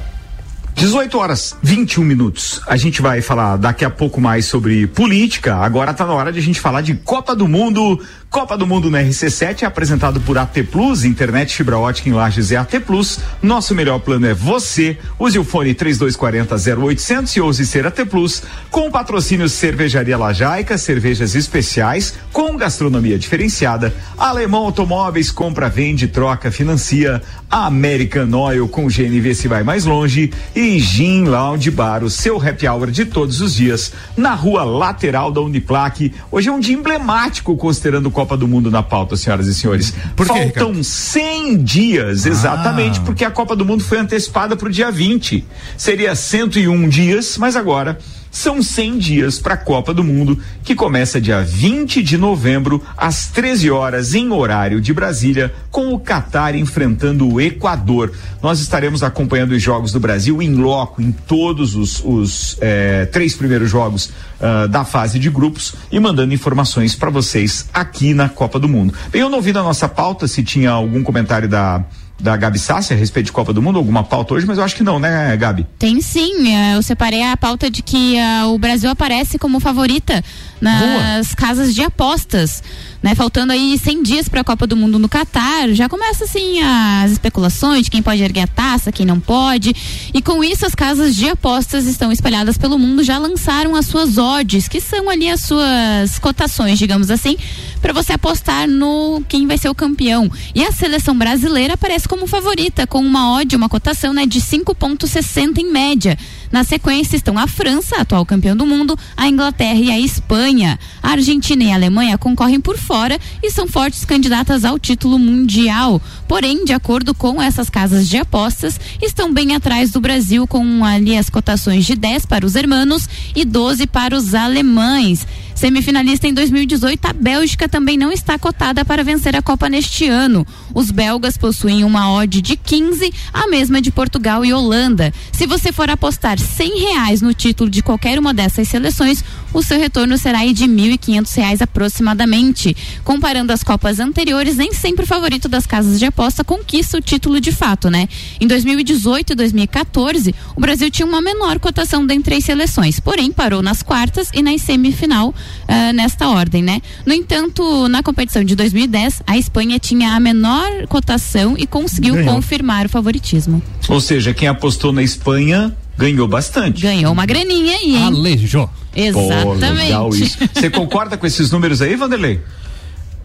18 0.78 1.18
horas 1.18 1.56
21 1.60 2.04
minutos. 2.04 2.60
A 2.64 2.76
gente 2.76 3.02
vai 3.02 3.20
falar 3.20 3.56
daqui 3.56 3.84
a 3.84 3.90
pouco 3.90 4.20
mais 4.20 4.46
sobre 4.46 4.86
política. 4.86 5.56
Agora 5.56 5.90
está 5.90 6.06
na 6.06 6.12
hora 6.12 6.32
de 6.32 6.38
a 6.38 6.42
gente 6.42 6.60
falar 6.60 6.82
de 6.82 6.94
Copa 6.94 7.34
do 7.34 7.48
Mundo 7.48 8.00
Copa 8.30 8.58
do 8.58 8.66
Mundo 8.66 8.90
no 8.90 8.98
RC7 8.98 9.62
é 9.62 9.66
apresentado 9.66 10.20
por 10.20 10.36
AT 10.36 10.62
Plus, 10.64 11.02
internet 11.02 11.56
fibra 11.56 11.78
ótica 11.78 12.10
em 12.10 12.12
Lages 12.12 12.52
é 12.52 12.56
AT 12.56 12.78
Plus. 12.80 13.18
Nosso 13.42 13.74
melhor 13.74 14.00
plano 14.00 14.26
é 14.26 14.34
você. 14.34 14.98
Use 15.18 15.38
o 15.38 15.44
fone 15.44 15.72
3240 15.72 16.54
0800 16.78 17.36
e 17.36 17.40
ouse 17.40 17.64
ser 17.64 17.86
AT 17.86 18.04
Plus. 18.04 18.42
Com 18.70 18.88
o 18.88 18.90
patrocínio 18.90 19.48
Cervejaria 19.48 20.18
Lajaica, 20.18 20.76
cervejas 20.76 21.34
especiais 21.34 22.18
com 22.30 22.54
gastronomia 22.54 23.18
diferenciada. 23.18 23.94
Alemão 24.18 24.66
Automóveis 24.66 25.30
compra, 25.30 25.70
vende, 25.70 26.06
troca, 26.06 26.50
financia. 26.50 27.22
American 27.50 28.30
Oil 28.34 28.68
com 28.68 28.88
GNV 28.88 29.34
se 29.34 29.48
vai 29.48 29.62
mais 29.62 29.86
longe 29.86 30.30
e 30.54 30.78
Gin 30.78 31.24
Lounge 31.24 31.70
Bar, 31.70 32.04
o 32.04 32.10
seu 32.10 32.36
happy 32.36 32.68
hour 32.68 32.90
de 32.90 33.06
todos 33.06 33.40
os 33.40 33.54
dias 33.54 33.90
na 34.14 34.34
rua 34.34 34.64
lateral 34.64 35.32
da 35.32 35.40
Uniplaque. 35.40 36.12
Hoje 36.30 36.50
é 36.50 36.52
um 36.52 36.60
dia 36.60 36.74
emblemático 36.74 37.56
considerando 37.56 38.10
Copa 38.18 38.36
do 38.36 38.48
Mundo 38.48 38.68
na 38.68 38.82
pauta, 38.82 39.16
senhoras 39.16 39.46
e 39.46 39.54
senhores. 39.54 39.94
Por 40.16 40.26
Faltam 40.26 40.74
quê, 40.74 40.82
100 40.82 41.62
dias, 41.62 42.26
ah. 42.26 42.28
exatamente, 42.28 42.98
porque 43.02 43.24
a 43.24 43.30
Copa 43.30 43.54
do 43.54 43.64
Mundo 43.64 43.84
foi 43.84 43.98
antecipada 43.98 44.56
para 44.56 44.66
o 44.66 44.70
dia 44.72 44.90
20. 44.90 45.46
Seria 45.76 46.16
101 46.16 46.88
dias, 46.88 47.38
mas 47.38 47.54
agora 47.54 47.96
são 48.30 48.62
100 48.62 48.98
dias 48.98 49.38
para 49.38 49.54
a 49.54 49.56
Copa 49.56 49.92
do 49.94 50.04
Mundo, 50.04 50.38
que 50.62 50.74
começa 50.74 51.20
dia 51.20 51.42
20 51.42 52.02
de 52.02 52.16
novembro, 52.16 52.82
às 52.96 53.28
13 53.28 53.70
horas, 53.70 54.14
em 54.14 54.30
horário 54.30 54.80
de 54.80 54.92
Brasília, 54.92 55.52
com 55.70 55.92
o 55.92 56.00
Catar 56.00 56.54
enfrentando 56.54 57.28
o 57.28 57.40
Equador. 57.40 58.12
Nós 58.42 58.60
estaremos 58.60 59.02
acompanhando 59.02 59.52
os 59.52 59.62
jogos 59.62 59.92
do 59.92 60.00
Brasil 60.00 60.40
em 60.42 60.54
loco, 60.54 61.02
em 61.02 61.12
todos 61.12 61.74
os, 61.74 62.02
os 62.04 62.56
eh, 62.60 63.06
três 63.06 63.34
primeiros 63.34 63.70
jogos 63.70 64.10
uh, 64.40 64.68
da 64.68 64.84
fase 64.84 65.18
de 65.18 65.30
grupos 65.30 65.74
e 65.90 65.98
mandando 65.98 66.34
informações 66.34 66.94
para 66.94 67.10
vocês 67.10 67.68
aqui 67.72 68.14
na 68.14 68.28
Copa 68.28 68.58
do 68.58 68.68
Mundo. 68.68 68.94
Bem, 69.10 69.22
eu 69.22 69.30
não 69.30 69.40
vi 69.40 69.52
na 69.52 69.62
nossa 69.62 69.88
pauta 69.88 70.26
se 70.28 70.42
tinha 70.42 70.70
algum 70.70 71.02
comentário 71.02 71.48
da 71.48 71.84
da 72.20 72.36
Gabi 72.36 72.58
Sassi 72.58 72.92
a 72.92 72.96
respeito 72.96 73.26
de 73.26 73.32
Copa 73.32 73.52
do 73.52 73.62
Mundo? 73.62 73.78
Alguma 73.78 74.02
pauta 74.02 74.34
hoje? 74.34 74.46
Mas 74.46 74.58
eu 74.58 74.64
acho 74.64 74.74
que 74.74 74.82
não, 74.82 74.98
né, 74.98 75.36
Gabi? 75.36 75.66
Tem 75.78 76.00
sim. 76.00 76.54
É, 76.54 76.76
eu 76.76 76.82
separei 76.82 77.22
a 77.22 77.36
pauta 77.36 77.70
de 77.70 77.82
que 77.82 78.16
uh, 78.16 78.52
o 78.52 78.58
Brasil 78.58 78.90
aparece 78.90 79.38
como 79.38 79.60
favorita 79.60 80.22
nas 80.60 81.28
Boa. 81.28 81.36
casas 81.36 81.74
de 81.74 81.82
apostas 81.82 82.62
né? 83.02 83.14
Faltando 83.14 83.52
aí 83.52 83.78
100 83.78 84.02
dias 84.02 84.28
para 84.28 84.40
a 84.40 84.44
Copa 84.44 84.66
do 84.66 84.76
Mundo 84.76 84.98
no 84.98 85.08
Catar, 85.08 85.68
já 85.70 85.88
começa 85.88 86.24
assim 86.24 86.60
as 86.60 87.12
especulações 87.12 87.84
de 87.84 87.90
quem 87.90 88.02
pode 88.02 88.22
erguer 88.22 88.42
a 88.42 88.46
taça, 88.46 88.92
quem 88.92 89.06
não 89.06 89.20
pode. 89.20 89.74
E 90.12 90.20
com 90.20 90.42
isso 90.42 90.66
as 90.66 90.74
casas 90.74 91.14
de 91.14 91.28
apostas 91.28 91.86
estão 91.86 92.10
espalhadas 92.10 92.58
pelo 92.58 92.78
mundo 92.78 93.02
já 93.02 93.18
lançaram 93.18 93.76
as 93.76 93.86
suas 93.86 94.18
odds, 94.18 94.68
que 94.68 94.80
são 94.80 95.08
ali 95.08 95.28
as 95.28 95.40
suas 95.42 96.18
cotações, 96.18 96.78
digamos 96.78 97.10
assim, 97.10 97.36
para 97.80 97.92
você 97.92 98.12
apostar 98.12 98.68
no 98.68 99.22
quem 99.28 99.46
vai 99.46 99.58
ser 99.58 99.68
o 99.68 99.74
campeão. 99.74 100.30
E 100.54 100.64
a 100.64 100.72
seleção 100.72 101.16
brasileira 101.16 101.74
aparece 101.74 102.08
como 102.08 102.26
favorita 102.26 102.86
com 102.86 102.98
uma 102.98 103.38
odd, 103.38 103.54
uma 103.54 103.68
cotação, 103.68 104.12
né, 104.12 104.26
de 104.26 104.40
5.60 104.40 105.58
em 105.58 105.70
média. 105.70 106.18
Na 106.50 106.64
sequência 106.64 107.16
estão 107.16 107.38
a 107.38 107.46
França, 107.46 107.96
atual 107.96 108.24
campeão 108.24 108.56
do 108.56 108.66
mundo, 108.66 108.98
a 109.16 109.28
Inglaterra 109.28 109.78
e 109.78 109.90
a 109.90 110.00
Espanha. 110.00 110.78
A 111.02 111.10
Argentina 111.10 111.64
e 111.64 111.70
a 111.70 111.74
Alemanha 111.74 112.16
concorrem 112.16 112.60
por 112.60 112.78
fora 112.78 113.18
e 113.42 113.50
são 113.50 113.66
fortes 113.66 114.04
candidatas 114.04 114.64
ao 114.64 114.78
título 114.78 115.18
mundial. 115.18 116.00
Porém, 116.26 116.64
de 116.64 116.72
acordo 116.72 117.14
com 117.14 117.40
essas 117.40 117.68
casas 117.68 118.08
de 118.08 118.16
apostas, 118.16 118.80
estão 119.02 119.32
bem 119.32 119.54
atrás 119.54 119.90
do 119.90 120.00
Brasil 120.00 120.46
com 120.46 120.84
ali 120.84 121.16
as 121.16 121.28
cotações 121.28 121.84
de 121.84 121.94
10 121.94 122.26
para 122.26 122.46
os 122.46 122.54
hermanos 122.54 123.08
e 123.34 123.44
12 123.44 123.86
para 123.86 124.16
os 124.16 124.34
alemães. 124.34 125.26
Semifinalista 125.58 126.28
em 126.28 126.32
2018, 126.32 127.04
a 127.04 127.12
Bélgica 127.12 127.68
também 127.68 127.98
não 127.98 128.12
está 128.12 128.38
cotada 128.38 128.84
para 128.84 129.02
vencer 129.02 129.34
a 129.34 129.42
Copa 129.42 129.68
neste 129.68 130.06
ano. 130.06 130.46
Os 130.72 130.92
belgas 130.92 131.36
possuem 131.36 131.82
uma 131.82 132.12
odd 132.12 132.40
de 132.40 132.56
15, 132.56 133.12
a 133.32 133.48
mesma 133.48 133.80
de 133.80 133.90
Portugal 133.90 134.44
e 134.44 134.52
Holanda. 134.52 135.12
Se 135.32 135.48
você 135.48 135.72
for 135.72 135.90
apostar 135.90 136.38
100 136.38 136.78
reais 136.78 137.20
no 137.20 137.34
título 137.34 137.68
de 137.68 137.82
qualquer 137.82 138.20
uma 138.20 138.32
dessas 138.32 138.68
seleções, 138.68 139.24
o 139.52 139.62
seu 139.62 139.78
retorno 139.78 140.16
será 140.18 140.44
de 140.52 140.64
R$ 140.64 140.70
1.500 140.70 141.62
aproximadamente. 141.62 142.76
Comparando 143.04 143.52
as 143.52 143.62
Copas 143.62 144.00
anteriores, 144.00 144.56
nem 144.56 144.72
sempre 144.72 145.04
o 145.04 145.06
favorito 145.06 145.48
das 145.48 145.66
casas 145.66 145.98
de 145.98 146.06
aposta 146.06 146.44
conquista 146.44 146.98
o 146.98 147.00
título 147.00 147.40
de 147.40 147.52
fato, 147.52 147.90
né? 147.90 148.08
Em 148.40 148.46
2018 148.46 149.32
e 149.32 149.36
2014, 149.36 150.34
o 150.56 150.60
Brasil 150.60 150.90
tinha 150.90 151.06
uma 151.06 151.20
menor 151.20 151.58
cotação 151.58 152.06
dentre 152.06 152.36
as 152.36 152.44
seleções, 152.44 153.00
porém 153.00 153.32
parou 153.32 153.62
nas 153.62 153.82
quartas 153.82 154.30
e 154.32 154.42
na 154.42 154.56
semifinal 154.58 155.28
uh, 155.28 155.92
nesta 155.94 156.28
ordem, 156.28 156.62
né? 156.62 156.80
No 157.04 157.12
entanto, 157.12 157.88
na 157.88 158.02
competição 158.02 158.42
de 158.44 158.54
2010, 158.54 159.22
a 159.26 159.36
Espanha 159.36 159.78
tinha 159.78 160.14
a 160.14 160.20
menor 160.20 160.86
cotação 160.88 161.54
e 161.58 161.66
conseguiu 161.66 162.14
Ganhou. 162.14 162.34
confirmar 162.34 162.86
o 162.86 162.88
favoritismo. 162.88 163.62
Ou 163.88 164.00
seja, 164.00 164.34
quem 164.34 164.48
apostou 164.48 164.92
na 164.92 165.02
Espanha 165.02 165.74
ganhou 165.98 166.28
bastante. 166.28 166.80
Ganhou 166.82 167.12
uma 167.12 167.26
graninha 167.26 167.76
aí, 167.76 167.96
hein? 167.96 168.04
Alejou. 168.06 168.70
Exatamente. 168.94 170.38
Você 170.54 170.70
concorda 170.70 171.16
com 171.16 171.26
esses 171.26 171.50
números 171.50 171.82
aí, 171.82 171.96
Vanderlei? 171.96 172.40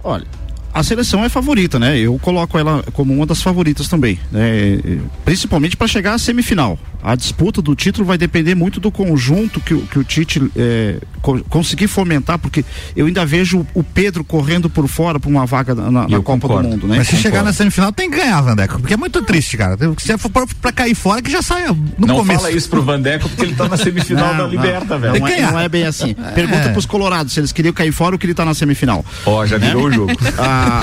Olha, 0.03 0.25
a 0.73 0.83
seleção 0.83 1.23
é 1.23 1.29
favorita, 1.29 1.79
né? 1.79 1.97
Eu 1.97 2.17
coloco 2.19 2.57
ela 2.57 2.83
como 2.93 3.13
uma 3.13 3.25
das 3.25 3.41
favoritas 3.41 3.87
também, 3.87 4.19
né? 4.31 4.79
Principalmente 5.23 5.77
para 5.77 5.87
chegar 5.87 6.15
à 6.15 6.17
semifinal. 6.17 6.77
A 7.03 7.15
disputa 7.15 7.61
do 7.61 7.75
título 7.75 8.05
vai 8.05 8.17
depender 8.17 8.55
muito 8.55 8.79
do 8.79 8.89
conjunto 8.91 9.59
que, 9.59 9.73
o- 9.73 9.81
que 9.81 9.99
o 9.99 10.03
Tite 10.03 10.41
é, 10.55 10.97
co- 11.21 11.43
conseguir 11.49 11.87
fomentar, 11.87 12.39
porque 12.39 12.63
eu 12.95 13.05
ainda 13.05 13.25
vejo 13.25 13.65
o 13.73 13.83
Pedro 13.83 14.23
correndo 14.23 14.69
por 14.69 14.87
fora 14.87 15.19
para 15.19 15.29
uma 15.29 15.45
vaga 15.45 15.75
na, 15.75 15.91
na 15.91 16.01
Copa 16.21 16.23
concordo. 16.47 16.63
do 16.67 16.69
Mundo, 16.71 16.87
né? 16.87 16.97
Mas 16.97 17.07
se 17.09 17.17
chegar 17.17 17.43
na 17.43 17.51
semifinal 17.53 17.91
tem 17.91 18.09
que 18.09 18.17
ganhar, 18.17 18.39
Vandeco, 18.41 18.79
porque 18.79 18.93
é 18.93 18.97
muito 18.97 19.21
triste, 19.23 19.57
cara. 19.57 19.77
Se 19.97 20.17
for 20.17 20.29
pra- 20.29 20.45
pra 20.61 20.71
cair 20.71 20.95
fora, 20.95 21.21
que 21.21 21.29
já 21.31 21.41
saia 21.41 21.67
no 21.97 22.07
não 22.07 22.15
começo. 22.15 22.39
fala 22.41 22.51
isso 22.51 22.69
pro 22.69 22.81
Vandeco 22.81 23.27
porque 23.29 23.43
ele 23.43 23.55
tá 23.55 23.67
na 23.67 23.77
semifinal 23.77 24.33
da 24.35 24.47
Liberta, 24.47 24.97
velho. 24.97 25.19
Não, 25.19 25.27
é, 25.27 25.41
não 25.51 25.59
é 25.59 25.67
bem 25.69 25.83
assim. 25.85 26.15
Pergunta 26.33 26.69
pros 26.69 26.85
Colorados 26.85 27.33
se 27.33 27.39
eles 27.39 27.51
queriam 27.51 27.73
cair 27.73 27.91
fora 27.91 28.15
ou 28.15 28.19
que 28.19 28.25
ele 28.25 28.33
tá 28.33 28.45
na 28.45 28.53
semifinal. 28.53 29.03
Ó, 29.25 29.45
já 29.45 29.57
virou 29.57 29.85
o 29.87 29.91
jogo. 29.91 30.11
Ah, 30.37 30.81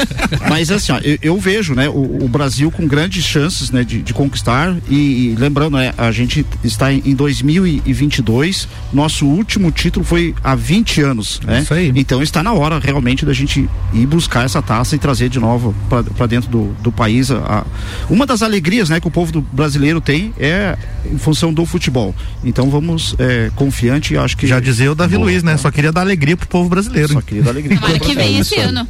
mas 0.48 0.70
assim, 0.70 0.92
ó, 0.92 0.98
eu, 1.02 1.18
eu 1.22 1.38
vejo, 1.38 1.74
né, 1.74 1.88
o, 1.88 2.24
o 2.24 2.28
Brasil 2.28 2.70
com 2.70 2.86
grandes 2.86 3.24
chances, 3.24 3.70
né, 3.70 3.84
de, 3.84 4.00
de 4.02 4.14
conquistar 4.14 4.74
e, 4.88 5.30
e 5.30 5.34
lembrando, 5.38 5.76
né, 5.76 5.92
a 5.98 6.09
gente 6.12 6.44
está 6.64 6.92
em, 6.92 7.02
em 7.06 7.14
2022, 7.14 8.68
nosso 8.92 9.26
último 9.26 9.70
título 9.70 10.04
foi 10.04 10.34
há 10.42 10.54
20 10.54 11.00
anos, 11.02 11.40
né? 11.44 11.60
Isso 11.60 11.74
aí. 11.74 11.92
Então 11.94 12.22
está 12.22 12.42
na 12.42 12.52
hora 12.52 12.78
realmente 12.78 13.24
da 13.24 13.32
gente 13.32 13.68
ir 13.92 14.06
buscar 14.06 14.44
essa 14.44 14.60
taça 14.62 14.94
e 14.96 14.98
trazer 14.98 15.28
de 15.28 15.38
novo 15.38 15.74
para 15.88 16.26
dentro 16.26 16.50
do, 16.50 16.72
do 16.82 16.92
país. 16.92 17.30
A, 17.30 17.36
a- 17.38 17.64
uma 18.08 18.26
das 18.26 18.42
alegrias, 18.42 18.88
né, 18.88 19.00
que 19.00 19.06
o 19.08 19.10
povo 19.10 19.32
do 19.32 19.40
brasileiro 19.40 20.00
tem 20.00 20.32
é 20.38 20.76
em 21.10 21.18
função 21.18 21.52
do 21.52 21.64
futebol. 21.66 22.14
Então 22.44 22.70
vamos 22.70 23.14
é, 23.18 23.50
confiante, 23.56 24.16
acho 24.16 24.36
que 24.36 24.46
Já 24.46 24.60
dizia 24.60 24.90
o 24.90 24.94
Davi 24.94 25.16
Luiz, 25.16 25.42
né? 25.42 25.56
Só 25.56 25.70
queria 25.70 25.92
dar 25.92 26.00
alegria 26.02 26.36
pro 26.36 26.46
povo 26.48 26.68
brasileiro. 26.68 27.12
Só 27.12 27.20
queria 27.20 27.42
dar 27.42 27.50
alegria. 27.50 27.76
Tomara 27.78 27.98
que 27.98 28.14
venha 28.14 28.38
É 28.38 28.40
esse 28.40 28.54
aí. 28.54 28.60
ano. 28.62 28.86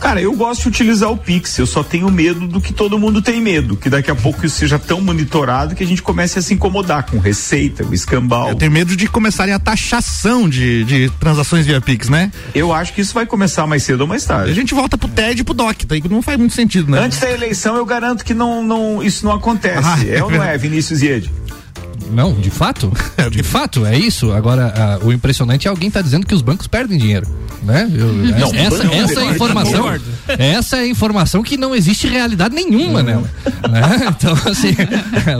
Cara, 0.00 0.20
eu 0.20 0.34
gosto 0.34 0.62
de 0.62 0.68
utilizar 0.68 1.10
o 1.10 1.16
Pix, 1.16 1.56
eu 1.58 1.66
só 1.66 1.82
tenho 1.82 2.10
medo 2.10 2.46
do 2.46 2.60
que 2.60 2.72
todo 2.72 2.98
mundo 2.98 3.22
tem 3.22 3.40
medo, 3.40 3.76
que 3.76 3.88
daqui 3.88 4.10
a 4.10 4.14
pouco 4.14 4.44
isso 4.44 4.56
seja 4.56 4.78
tão 4.78 5.00
monitorado 5.00 5.74
que 5.74 5.82
a 5.82 5.86
gente 5.86 6.02
comece 6.02 6.38
a 6.38 6.42
se 6.42 6.52
incomodar 6.52 7.06
com 7.06 7.18
receita, 7.18 7.82
o 7.82 7.94
escambau. 7.94 8.50
Eu 8.50 8.54
tenho 8.54 8.70
medo 8.70 8.94
de 8.94 9.08
começarem 9.08 9.54
a 9.54 9.58
taxação 9.58 10.48
de, 10.48 10.84
de 10.84 11.10
transações 11.18 11.64
via 11.64 11.80
Pix, 11.80 12.10
né? 12.10 12.30
Eu 12.54 12.74
acho 12.74 12.92
que 12.92 13.00
isso 13.00 13.14
vai 13.14 13.24
começar 13.24 13.66
mais 13.66 13.82
cedo 13.84 14.02
ou 14.02 14.06
mais 14.06 14.24
A 14.30 14.34
tarde. 14.36 14.52
gente 14.52 14.74
volta 14.74 14.98
pro 14.98 15.08
TED 15.08 15.40
e 15.40 15.44
pro 15.44 15.54
DOC, 15.54 15.86
daí 15.86 16.00
que 16.02 16.08
não 16.10 16.20
faz 16.20 16.38
muito 16.38 16.54
sentido, 16.54 16.90
né? 16.92 17.00
Antes 17.00 17.18
da 17.18 17.30
eleição, 17.30 17.74
eu 17.74 17.86
garanto 17.86 18.22
que 18.22 18.34
não, 18.34 18.62
não, 18.62 19.02
isso 19.02 19.24
não 19.24 19.32
acontece. 19.32 19.82
Ah, 19.82 19.98
é 20.06 20.22
ou 20.22 20.30
não 20.30 20.42
é, 20.44 20.58
Vinícius 20.58 21.00
Iede? 21.00 21.32
Não, 22.12 22.32
de 22.34 22.50
fato. 22.50 22.92
De 23.30 23.42
fato, 23.42 23.84
é 23.84 23.98
isso. 23.98 24.30
Agora, 24.32 24.72
ah, 24.76 25.04
o 25.04 25.12
impressionante 25.12 25.66
é 25.66 25.70
alguém 25.70 25.90
tá 25.90 26.00
dizendo 26.00 26.24
que 26.26 26.34
os 26.34 26.42
bancos 26.42 26.66
perdem 26.66 26.96
dinheiro. 26.98 27.26
Né? 27.62 27.90
Eu- 27.92 28.12
Não, 28.12 28.54
essa, 28.54 28.84
banco 28.84 28.94
essa 28.94 29.12
é 29.12 29.14
não, 29.16 29.28
a 29.28 29.32
informação. 29.34 29.72
concordo. 29.82 30.04
Essa 30.28 30.76
é 30.76 30.80
a 30.80 30.86
informação 30.86 31.42
que 31.42 31.56
não 31.56 31.74
existe 31.74 32.06
realidade 32.06 32.54
nenhuma 32.54 33.02
nela. 33.02 33.28
né? 33.68 34.06
Então, 34.16 34.32
assim, 34.50 34.68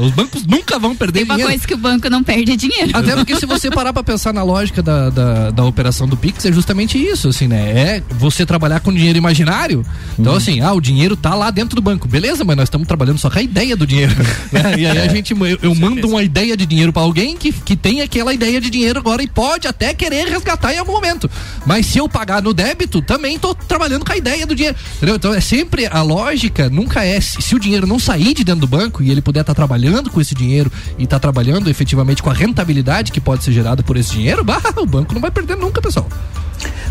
os 0.05 0.11
bancos 0.13 0.45
nunca 0.47 0.79
vão 0.79 0.95
perder 0.97 1.21
Tem 1.21 1.25
uma 1.25 1.35
dinheiro. 1.35 1.53
coisa 1.53 1.67
que 1.69 1.75
o 1.75 1.77
banco 1.79 2.11
não 2.11 2.23
perde 2.25 2.57
dinheiro. 2.57 2.91
Até 2.93 3.15
porque 3.15 3.37
se 3.37 3.47
você 3.47 3.71
parar 3.71 3.93
pra 3.93 4.03
pensar 4.03 4.33
na 4.33 4.43
lógica 4.43 4.83
da, 4.83 5.11
da, 5.11 5.51
da 5.51 5.65
operação 5.65 6.09
do 6.09 6.17
Pix, 6.17 6.45
é 6.45 6.53
justamente 6.53 6.99
isso, 6.99 7.29
assim, 7.29 7.47
né? 7.47 7.71
É 7.71 8.03
você 8.19 8.45
trabalhar 8.45 8.81
com 8.81 8.93
dinheiro 8.93 9.17
imaginário. 9.19 9.85
Então, 10.19 10.35
assim, 10.35 10.61
ah, 10.61 10.73
o 10.73 10.81
dinheiro 10.81 11.17
tá 11.17 11.35
lá 11.35 11.51
dentro 11.51 11.77
do 11.77 11.83
banco. 11.83 12.09
Beleza, 12.09 12.45
mas 12.45 12.57
nós 12.57 12.67
estamos 12.67 12.89
trabalhando 12.89 13.19
só 13.19 13.31
com 13.31 13.39
a 13.39 13.43
ideia 13.43 13.77
do 13.77 13.87
dinheiro. 13.87 14.15
né? 14.51 14.75
E 14.79 14.87
aí 14.87 14.99
a 14.99 15.09
gente, 15.09 15.33
eu, 15.33 15.59
eu 15.63 15.75
mando 15.75 16.09
uma 16.09 16.23
ideia 16.23 16.56
de 16.57 16.67
dinheiro 16.67 16.93
pra 16.93 17.03
alguém 17.03 17.37
que, 17.37 17.53
que 17.53 17.77
tem 17.77 18.01
aquela 18.01 18.33
ideia 18.33 18.61
de 18.61 18.71
dinheiro 18.71 18.99
agora 18.99 19.23
e 19.23 19.29
pode 19.29 19.69
até 19.69 19.93
querer 19.95 20.27
resgatar 20.27 20.73
em 20.73 20.79
algum 20.79 20.93
momento. 20.93 21.31
Mas 21.65 21.87
se 21.87 21.99
eu 21.99 22.09
pagar 22.09 22.43
no 22.43 22.55
débito, 22.55 23.03
também 23.03 23.39
tô 23.39 23.55
trabalhando 23.55 24.05
com 24.05 24.13
a 24.13 24.17
ideia 24.17 24.47
do 24.47 24.55
dinheiro. 24.55 24.77
Entendeu? 24.97 25.17
Então 25.17 25.35
é 25.35 25.41
sempre 25.41 25.87
a 25.87 26.03
lógica, 26.03 26.69
nunca 26.71 27.05
é 27.05 27.21
se, 27.21 27.55
o 27.55 27.61
dinheiro 27.61 27.87
não 27.87 27.99
sair 27.99 28.35
de 28.35 28.45
dentro 28.45 28.63
do 28.63 28.67
banco 28.67 29.03
e 29.03 29.11
ele 29.11 29.23
puder 29.23 29.41
estar 29.41 29.55
trabalhando 29.55 30.11
com 30.11 30.21
esse 30.21 30.35
dinheiro 30.35 30.71
e 30.99 31.05
estar 31.05 31.19
trabalhando 31.19 31.69
efetivamente 31.69 32.23
com 32.23 32.31
a 32.31 32.35
rentabilidade 32.35 33.13
que 33.13 33.21
pode 33.21 33.45
ser 33.45 33.53
gerada 33.53 33.83
por 33.83 33.97
esse 33.97 34.13
dinheiro, 34.13 34.45
bah, 34.45 34.63
o 34.77 34.87
banco 34.87 35.15
não 35.15 35.21
vai 35.21 35.31
perder 35.31 35.57
nunca, 35.57 35.81
pessoal. 35.81 36.09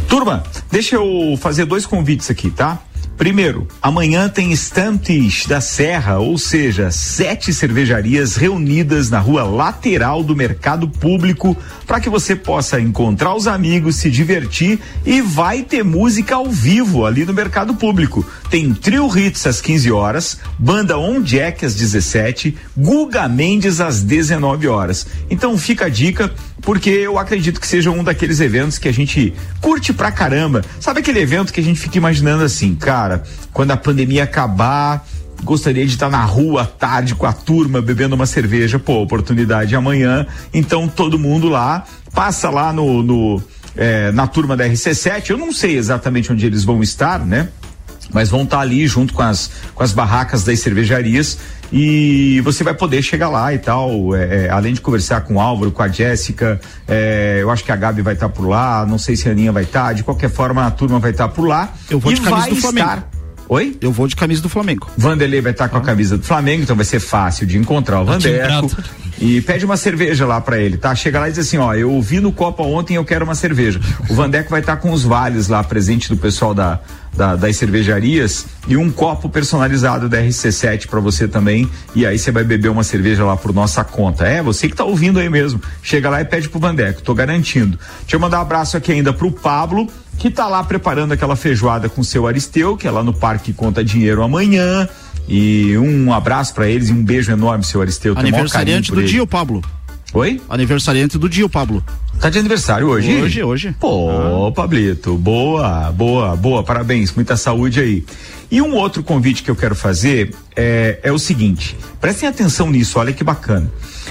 Turma, 0.07 0.43
deixa 0.71 0.95
eu 0.95 1.37
fazer 1.39 1.65
dois 1.65 1.85
convites 1.85 2.29
aqui, 2.29 2.49
tá? 2.51 2.79
Primeiro, 3.17 3.65
amanhã 3.81 4.27
tem 4.27 4.51
Estantes 4.51 5.45
da 5.45 5.61
Serra, 5.61 6.19
ou 6.19 6.37
seja, 6.37 6.91
sete 6.91 7.53
cervejarias 7.53 8.35
reunidas 8.35 9.09
na 9.09 9.19
rua 9.19 9.43
lateral 9.43 10.21
do 10.21 10.35
mercado 10.35 10.89
público 10.89 11.55
para 11.87 12.01
que 12.01 12.09
você 12.09 12.35
possa 12.35 12.79
encontrar 12.79 13.33
os 13.33 13.47
amigos, 13.47 13.95
se 13.95 14.11
divertir 14.11 14.79
e 15.05 15.21
vai 15.21 15.63
ter 15.63 15.81
música 15.81 16.35
ao 16.35 16.49
vivo 16.49 17.05
ali 17.05 17.25
no 17.25 17.33
mercado 17.33 17.73
público. 17.75 18.25
Tem 18.49 18.73
Trio 18.73 19.07
Hits 19.17 19.47
às 19.47 19.61
15 19.61 19.91
horas, 19.91 20.39
Banda 20.59 20.97
On 20.97 21.21
Jack 21.21 21.65
às 21.65 21.73
17, 21.73 22.57
Guga 22.77 23.29
Mendes 23.29 23.79
às 23.79 24.03
19 24.03 24.67
horas. 24.67 25.07
Então 25.29 25.57
fica 25.57 25.85
a 25.85 25.89
dica, 25.89 26.33
porque 26.61 26.89
eu 26.89 27.17
acredito 27.17 27.61
que 27.61 27.67
seja 27.67 27.91
um 27.91 28.03
daqueles 28.03 28.39
eventos 28.39 28.77
que 28.77 28.87
a 28.87 28.93
gente 28.93 29.33
curte 29.61 29.93
pra 29.93 30.11
caramba. 30.11 30.63
Sabe 30.79 30.99
aquele 30.99 31.19
evento 31.19 31.53
que 31.53 31.59
a 31.59 31.63
gente 31.63 31.79
fica 31.79 31.97
imaginando 31.97 32.43
assim, 32.43 32.75
cara, 32.75 33.04
quando 33.51 33.71
a 33.71 33.77
pandemia 33.77 34.23
acabar, 34.23 35.05
gostaria 35.43 35.85
de 35.85 35.93
estar 35.93 36.09
na 36.09 36.23
rua 36.23 36.63
à 36.63 36.65
tarde 36.65 37.15
com 37.15 37.25
a 37.25 37.33
turma 37.33 37.81
bebendo 37.81 38.15
uma 38.15 38.25
cerveja, 38.25 38.79
pô, 38.79 39.01
oportunidade 39.01 39.75
amanhã. 39.75 40.25
Então 40.53 40.87
todo 40.87 41.19
mundo 41.19 41.47
lá, 41.47 41.85
passa 42.13 42.49
lá 42.49 42.71
no, 42.71 43.03
no 43.03 43.43
eh, 43.75 44.11
na 44.11 44.27
turma 44.27 44.55
da 44.55 44.65
RC7, 44.65 45.31
eu 45.31 45.37
não 45.37 45.51
sei 45.51 45.77
exatamente 45.77 46.31
onde 46.31 46.45
eles 46.45 46.63
vão 46.63 46.81
estar, 46.81 47.19
né? 47.19 47.49
Mas 48.13 48.29
vão 48.29 48.43
estar 48.43 48.59
ali 48.59 48.87
junto 48.87 49.13
com 49.13 49.21
as, 49.21 49.49
com 49.73 49.83
as 49.83 49.91
barracas 49.91 50.43
das 50.43 50.59
cervejarias 50.59 51.37
e 51.71 52.41
você 52.41 52.63
vai 52.63 52.73
poder 52.73 53.01
chegar 53.01 53.29
lá 53.29 53.53
e 53.53 53.57
tal, 53.57 54.15
é, 54.15 54.45
é, 54.45 54.49
além 54.49 54.73
de 54.73 54.81
conversar 54.81 55.21
com 55.21 55.35
o 55.35 55.39
Álvaro, 55.39 55.71
com 55.71 55.81
a 55.81 55.87
Jéssica, 55.87 56.59
é, 56.87 57.39
eu 57.41 57.49
acho 57.49 57.63
que 57.63 57.71
a 57.71 57.75
Gabi 57.75 58.01
vai 58.01 58.13
estar 58.13 58.29
por 58.29 58.47
lá, 58.47 58.85
não 58.85 58.97
sei 58.97 59.15
se 59.15 59.27
a 59.27 59.31
Aninha 59.31 59.51
vai 59.51 59.63
estar, 59.63 59.93
de 59.93 60.03
qualquer 60.03 60.29
forma 60.29 60.65
a 60.65 60.71
turma 60.71 60.99
vai 60.99 61.11
estar 61.11 61.27
por 61.29 61.47
lá 61.47 61.73
Eu 61.89 61.99
vou 61.99 62.11
e 62.11 62.15
de 62.15 62.21
camisa 62.21 62.49
do 62.49 62.55
Flamengo. 62.55 62.89
estar 62.89 63.14
Oi? 63.47 63.77
Eu 63.79 63.91
vou 63.91 64.07
de 64.07 64.15
camisa 64.15 64.41
do 64.41 64.49
Flamengo. 64.49 64.89
Vanderlei 64.97 65.41
vai 65.41 65.51
estar 65.51 65.69
com 65.69 65.77
a 65.77 65.81
camisa 65.81 66.17
do 66.17 66.23
Flamengo, 66.23 66.63
então 66.63 66.75
vai 66.75 66.85
ser 66.85 66.99
fácil 66.99 67.45
de 67.45 67.57
encontrar 67.57 68.01
o 68.01 68.05
Vandeco. 68.05 68.71
E 69.19 69.39
pede 69.41 69.63
uma 69.63 69.77
cerveja 69.77 70.25
lá 70.25 70.41
pra 70.41 70.57
ele, 70.57 70.77
tá? 70.77 70.93
Chega 70.93 71.19
lá 71.19 71.29
e 71.29 71.31
diz 71.31 71.39
assim, 71.39 71.57
ó, 71.57 71.73
eu 71.73 71.91
ouvi 71.91 72.19
no 72.19 72.31
Copa 72.31 72.63
ontem, 72.63 72.95
eu 72.95 73.05
quero 73.05 73.23
uma 73.23 73.35
cerveja. 73.35 73.79
O 74.09 74.13
Vandeco 74.13 74.49
vai 74.49 74.59
estar 74.59 74.77
com 74.77 74.91
os 74.91 75.03
vales 75.03 75.47
lá, 75.47 75.63
presente 75.63 76.09
do 76.09 76.17
pessoal 76.17 76.53
da, 76.53 76.81
da, 77.15 77.35
das 77.35 77.55
cervejarias 77.55 78.45
e 78.67 78.75
um 78.75 78.91
copo 78.91 79.29
personalizado 79.29 80.09
da 80.09 80.17
RC7 80.21 80.87
para 80.87 80.99
você 80.99 81.27
também. 81.27 81.69
E 81.95 82.05
aí 82.05 82.19
você 82.19 82.31
vai 82.31 82.43
beber 82.43 82.69
uma 82.69 82.83
cerveja 82.83 83.23
lá 83.23 83.37
por 83.37 83.53
nossa 83.53 83.83
conta. 83.83 84.25
É, 84.25 84.41
você 84.41 84.67
que 84.67 84.75
tá 84.75 84.83
ouvindo 84.83 85.19
aí 85.19 85.29
mesmo. 85.29 85.61
Chega 85.81 86.09
lá 86.09 86.21
e 86.21 86.25
pede 86.25 86.49
pro 86.49 86.59
Vandeco, 86.59 87.01
tô 87.01 87.13
garantindo. 87.13 87.79
Deixa 88.01 88.15
eu 88.15 88.19
mandar 88.19 88.39
um 88.39 88.41
abraço 88.41 88.75
aqui 88.75 88.91
ainda 88.91 89.13
pro 89.13 89.31
Pablo, 89.31 89.87
que 90.17 90.29
tá 90.29 90.47
lá 90.47 90.63
preparando 90.63 91.11
aquela 91.11 91.35
feijoada 91.35 91.89
com 91.89 92.01
o 92.01 92.03
seu 92.03 92.27
Aristeu, 92.27 92.77
que 92.77 92.87
é 92.87 92.91
lá 92.91 93.03
no 93.03 93.13
Parque 93.13 93.53
Conta 93.53 93.83
Dinheiro 93.83 94.23
amanhã. 94.23 94.87
E 95.27 95.75
um 95.77 96.13
abraço 96.13 96.53
para 96.53 96.67
eles 96.67 96.89
e 96.89 96.93
um 96.93 97.03
beijo 97.03 97.31
enorme, 97.31 97.63
seu 97.63 97.81
Aristeu. 97.81 98.13
Aniversariante 98.17 98.91
do 98.91 99.01
ele. 99.01 99.07
dia, 99.07 99.23
o 99.23 99.27
Pablo. 99.27 99.63
Oi? 100.13 100.39
Aniversariante 100.47 101.17
do 101.17 101.27
dia, 101.27 101.45
o 101.45 101.49
Pablo. 101.49 101.83
Tá 102.19 102.29
de 102.29 102.39
aniversário 102.39 102.87
hoje? 102.87 103.13
Hoje, 103.21 103.43
hoje. 103.43 103.75
Pô, 103.79 104.51
Pablito, 104.53 105.17
boa, 105.17 105.91
boa, 105.91 106.35
boa, 106.35 106.63
parabéns, 106.63 107.13
muita 107.13 107.35
saúde 107.35 107.81
aí. 107.81 108.05
E 108.49 108.61
um 108.61 108.75
outro 108.75 109.03
convite 109.03 109.43
que 109.43 109.51
eu 109.51 109.55
quero 109.55 109.75
fazer 109.75 110.33
é, 110.55 110.99
é 111.03 111.11
o 111.11 111.19
seguinte: 111.19 111.75
prestem 111.99 112.29
atenção 112.29 112.69
nisso, 112.69 112.99
olha 112.99 113.11
que 113.11 113.23
bacana. 113.23 113.69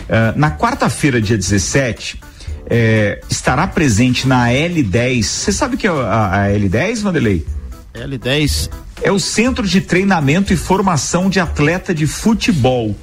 Ah, 0.09 0.35
na 0.37 0.51
quarta-feira, 0.51 1.21
dia 1.21 1.37
17, 1.37 2.21
é, 2.68 3.20
estará 3.29 3.66
presente 3.66 4.27
na 4.27 4.48
L10. 4.48 5.22
Você 5.22 5.53
sabe 5.53 5.74
o 5.74 5.79
que 5.79 5.87
é 5.87 5.90
a, 5.90 6.44
a 6.44 6.48
L10, 6.48 7.03
Vanderlei? 7.03 7.46
L10. 7.94 8.70
É 9.03 9.12
o 9.12 9.18
Centro 9.18 9.66
de 9.66 9.81
Treinamento 9.81 10.53
e 10.53 10.57
Formação 10.57 11.29
de 11.29 11.40
Atleta 11.40 11.94
de 11.94 12.07
Futebol. 12.07 12.96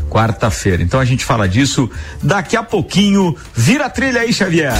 Quarta-feira. 0.09 0.83
Então 0.83 0.99
a 0.99 1.05
gente 1.05 1.23
fala 1.23 1.47
disso 1.47 1.89
daqui 2.21 2.57
a 2.57 2.63
pouquinho. 2.63 3.33
Vira 3.55 3.85
a 3.85 3.89
trilha 3.89 4.19
aí, 4.19 4.33
Xavier. 4.33 4.73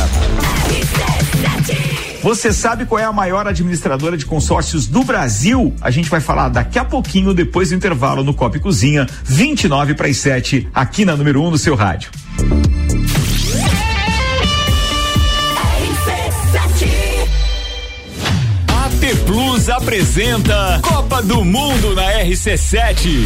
Você 2.21 2.51
sabe 2.51 2.85
qual 2.85 2.99
é 2.99 3.03
a 3.03 3.13
maior 3.13 3.47
administradora 3.47 4.17
de 4.17 4.25
consórcios 4.25 4.87
do 4.87 5.03
Brasil? 5.03 5.73
A 5.81 5.91
gente 5.91 6.09
vai 6.09 6.19
falar 6.19 6.49
daqui 6.49 6.79
a 6.79 6.85
pouquinho, 6.85 7.33
depois 7.33 7.69
do 7.69 7.75
intervalo 7.75 8.23
no 8.23 8.33
Copa 8.33 8.59
Cozinha, 8.59 9.07
29 9.23 9.93
para 9.93 10.07
as 10.07 10.17
7, 10.17 10.67
aqui 10.73 11.05
na 11.05 11.15
número 11.15 11.41
1 11.41 11.47
um 11.47 11.51
no 11.51 11.57
seu 11.57 11.75
rádio. 11.75 12.09
AT 18.67 19.15
Plus 19.25 19.69
apresenta 19.69 20.79
Copa 20.81 21.21
do 21.21 21.45
Mundo 21.45 21.93
na 21.93 22.13
RC7. 22.23 23.25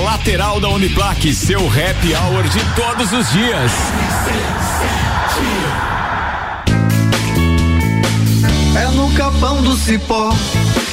lateral 0.03 0.59
da 0.59 0.69
Uniplaque. 0.69 1.33
Seu 1.33 1.59
happy 1.67 2.13
hour 2.15 2.43
de 2.43 2.59
todos 2.75 3.11
os 3.11 3.31
dias. 3.31 3.71
É 8.75 8.85
no 8.95 9.11
capão 9.13 9.61
do 9.61 9.75
cipó 9.75 10.33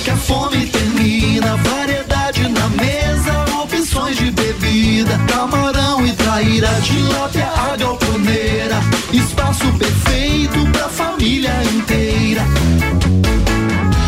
que 0.04 0.10
a 0.10 0.16
fome 0.16 0.66
termina. 0.66 1.56
Variedade 1.56 2.48
na 2.48 2.68
mesa, 2.70 3.62
opções 3.62 4.16
de 4.16 4.30
bebida. 4.30 5.18
Camarão 5.28 6.06
e 6.06 6.12
traíra, 6.12 6.68
tilápia, 6.82 7.46
a 7.46 7.76
galponeira. 7.76 8.80
Espaço 9.12 9.72
perfeito 9.78 10.66
pra 10.72 10.88
família 10.88 11.52
inteira. 11.74 12.42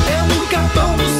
É 0.08 0.34
no 0.34 0.46
capão 0.46 0.96
do 0.96 1.04
cipó. 1.04 1.19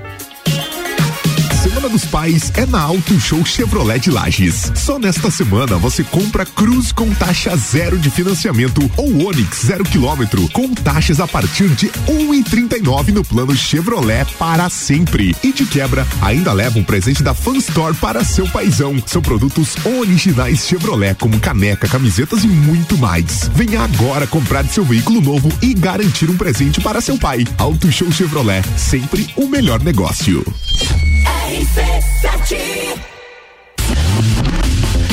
Dos 1.91 2.05
Pais 2.05 2.53
é 2.55 2.65
na 2.65 2.79
Auto 2.79 3.19
Show 3.19 3.45
Chevrolet 3.45 3.99
de 3.99 4.09
Lages. 4.09 4.71
Só 4.75 4.97
nesta 4.97 5.29
semana 5.29 5.77
você 5.77 6.05
compra 6.05 6.45
Cruz 6.45 6.93
com 6.93 7.13
taxa 7.13 7.53
zero 7.57 7.99
de 7.99 8.09
financiamento 8.09 8.89
ou 8.95 9.27
Onix 9.27 9.65
zero 9.65 9.83
quilômetro 9.83 10.47
com 10.51 10.73
taxas 10.73 11.19
a 11.19 11.27
partir 11.27 11.67
de 11.67 11.91
um 12.07 12.33
e 12.33 12.43
trinta 12.43 12.77
e 12.77 12.81
nove 12.81 13.11
no 13.11 13.25
plano 13.25 13.53
Chevrolet 13.53 14.25
para 14.39 14.69
sempre. 14.69 15.35
E 15.43 15.51
de 15.51 15.65
quebra, 15.65 16.07
ainda 16.21 16.53
leva 16.53 16.79
um 16.79 16.83
presente 16.83 17.21
da 17.21 17.33
Fan 17.33 17.57
Store 17.57 17.93
para 17.97 18.23
seu 18.23 18.47
paizão. 18.47 18.95
São 19.05 19.21
produtos 19.21 19.75
originais 19.83 20.65
Chevrolet 20.65 21.15
como 21.15 21.41
caneca, 21.41 21.89
camisetas 21.89 22.45
e 22.45 22.47
muito 22.47 22.97
mais. 22.97 23.51
Venha 23.53 23.81
agora 23.81 24.25
comprar 24.25 24.65
seu 24.65 24.85
veículo 24.85 25.19
novo 25.19 25.49
e 25.61 25.73
garantir 25.73 26.29
um 26.29 26.37
presente 26.37 26.79
para 26.79 27.01
seu 27.01 27.17
pai. 27.17 27.45
Auto 27.57 27.91
Show 27.91 28.09
Chevrolet, 28.13 28.63
sempre 28.77 29.27
o 29.35 29.45
melhor 29.45 29.83
negócio. 29.83 30.41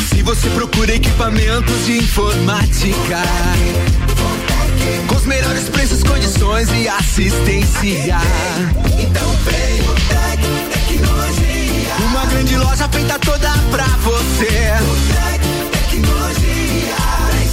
Se 0.09 0.23
você 0.23 0.49
procura 0.51 0.95
equipamentos 0.95 1.85
de 1.85 1.99
informática, 1.99 3.23
com 5.09 5.17
os 5.17 5.27
melhores 5.27 5.69
preços, 5.69 6.05
condições 6.05 6.69
e 6.71 6.87
assistência, 6.87 8.21
então 9.01 9.29
vem 9.45 9.81
o 9.81 9.95
Tec 10.07 10.41
Tecnologia. 10.73 11.95
Uma 12.09 12.25
grande 12.27 12.57
loja 12.57 12.89
feita 12.89 13.19
toda 13.19 13.51
pra 13.73 13.87
você. 14.05 14.75
O 14.81 14.97
Tec 15.13 15.43
Tecnologia. 15.91 16.49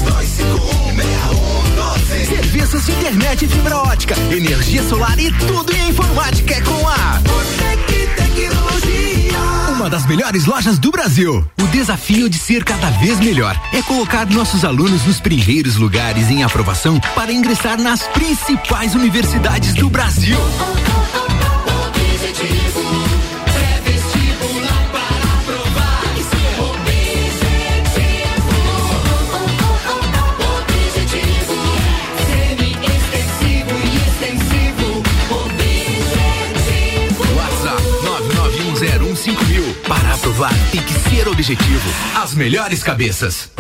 32516112. 0.06 0.95
Serviços 2.66 2.86
de 2.88 2.92
internet 2.94 3.48
fibra 3.48 3.78
ótica, 3.78 4.16
energia 4.32 4.82
solar 4.82 5.20
e 5.20 5.32
tudo 5.32 5.72
em 5.72 5.90
informática 5.90 6.56
é 6.56 6.62
com 6.62 6.88
a 6.88 7.22
Tecnologia. 8.16 9.38
Uma 9.76 9.88
das 9.88 10.04
melhores 10.08 10.46
lojas 10.46 10.80
do 10.80 10.90
Brasil. 10.90 11.48
O 11.62 11.68
desafio 11.68 12.28
de 12.28 12.40
ser 12.40 12.64
cada 12.64 12.90
vez 12.90 13.20
melhor 13.20 13.56
é 13.72 13.84
colocar 13.84 14.26
nossos 14.26 14.66
alunos 14.66 15.06
nos 15.06 15.20
primeiros 15.20 15.76
lugares 15.76 16.32
em 16.32 16.42
aprovação 16.44 17.00
para 17.14 17.32
ingressar 17.32 17.80
nas 17.80 18.02
principais 18.08 18.96
universidades 18.96 19.76
do 19.76 19.88
Brasil. 19.88 20.38
Para 39.88 40.16
aprovar, 40.16 40.52
tem 40.72 40.82
que 40.82 40.94
ser 40.94 41.28
objetivo. 41.28 41.90
As 42.16 42.34
melhores 42.34 42.82
cabeças. 42.82 43.52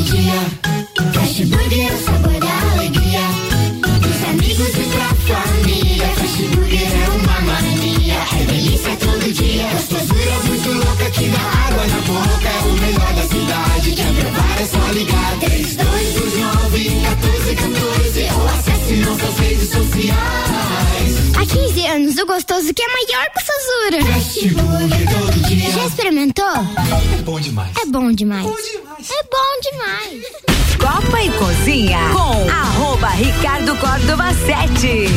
todo 0.00 0.04
dia. 0.04 0.40
Fast 1.12 1.44
Burger 1.46 1.90
é 1.90 1.94
o 1.94 1.98
sabor 1.98 2.40
da 2.40 2.72
alegria. 2.72 3.20
Dos 4.00 4.24
amigos 4.28 4.68
e 4.68 4.84
pra 4.92 5.08
família. 5.14 6.08
Fast 6.08 6.42
Burger 6.42 6.92
é 6.92 7.08
uma 7.10 7.40
mania. 7.40 8.14
É 8.40 8.44
delícia 8.44 8.96
todo 8.96 9.32
dia. 9.32 9.68
Gostosura 9.72 10.38
muito 10.46 10.72
louca 10.72 11.10
que 11.10 11.28
dá 11.28 11.40
água 11.40 11.86
na 11.86 12.00
boca. 12.00 12.48
É 12.48 12.60
o 12.60 12.72
melhor 12.72 13.12
da 13.14 13.22
cidade. 13.22 13.92
Quer 13.92 14.14
provar 14.14 14.60
é 14.60 14.66
só 14.66 14.92
ligar. 14.92 15.38
3229 15.40 16.90
1414 16.90 18.28
ou 18.34 18.48
acesse 18.48 18.94
nossas 18.96 19.38
redes 19.38 19.70
sociais. 19.70 20.99
Há 21.50 21.52
15 21.52 21.86
anos, 21.88 22.16
o 22.18 22.26
gostoso 22.26 22.72
que 22.72 22.80
é 22.80 22.86
maior 22.86 23.26
que 23.32 23.40
o 23.40 23.44
Sazura. 23.44 23.98
Já 25.72 25.86
experimentou? 25.86 26.44
É 26.46 27.22
bom 27.22 27.40
demais. 27.40 27.76
É 27.76 27.86
bom 27.86 28.12
demais. 28.12 28.46
É 28.46 29.22
bom 29.24 29.60
demais. 29.72 30.24
Copa 30.78 31.22
e 31.22 31.30
Cozinha 31.32 31.98
com 32.12 32.48
arroba 32.50 33.08
Ricardo 33.08 33.76
Córdova 33.78 34.32
7. 34.32 35.08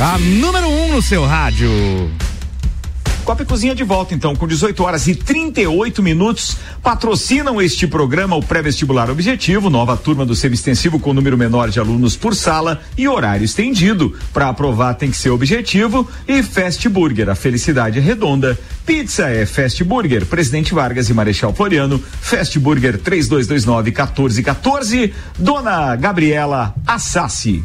A 0.00 0.18
número 0.18 0.66
1 0.66 0.84
um 0.84 0.88
no 0.96 1.02
seu 1.02 1.24
rádio. 1.24 1.70
Copa 3.24 3.42
e 3.42 3.46
Cozinha 3.46 3.74
de 3.74 3.84
volta 3.84 4.12
então, 4.12 4.34
com 4.34 4.46
18 4.46 4.82
horas 4.82 5.06
e 5.06 5.14
38 5.14 6.02
minutos. 6.02 6.58
Patrocinam 6.82 7.62
este 7.62 7.86
programa 7.86 8.36
o 8.36 8.42
Pré-Vestibular 8.42 9.08
Objetivo, 9.08 9.70
nova 9.70 9.96
turma 9.96 10.26
do 10.26 10.34
Semi-Extensivo 10.34 10.98
com 10.98 11.14
número 11.14 11.38
menor 11.38 11.70
de 11.70 11.78
alunos 11.78 12.16
por 12.16 12.34
sala 12.34 12.82
e 12.98 13.08
horário 13.08 13.44
estendido. 13.44 14.14
Para 14.32 14.48
aprovar 14.48 14.94
tem 14.94 15.10
que 15.10 15.16
ser 15.16 15.30
objetivo. 15.30 16.06
E 16.26 16.42
Fast 16.42 16.86
Burger, 16.88 17.30
a 17.30 17.34
felicidade 17.36 17.98
é 17.98 18.02
redonda. 18.02 18.58
Pizza 18.84 19.30
é 19.30 19.46
Fast 19.46 19.82
Burger, 19.84 20.26
Presidente 20.26 20.74
Vargas 20.74 21.08
e 21.08 21.14
Marechal 21.14 21.54
Floriano. 21.54 22.02
Fast 22.20 22.58
Burger 22.58 22.98
3229 22.98 23.90
1414. 23.90 25.14
Dona 25.38 25.96
Gabriela 25.96 26.74
Assassi. 26.84 27.64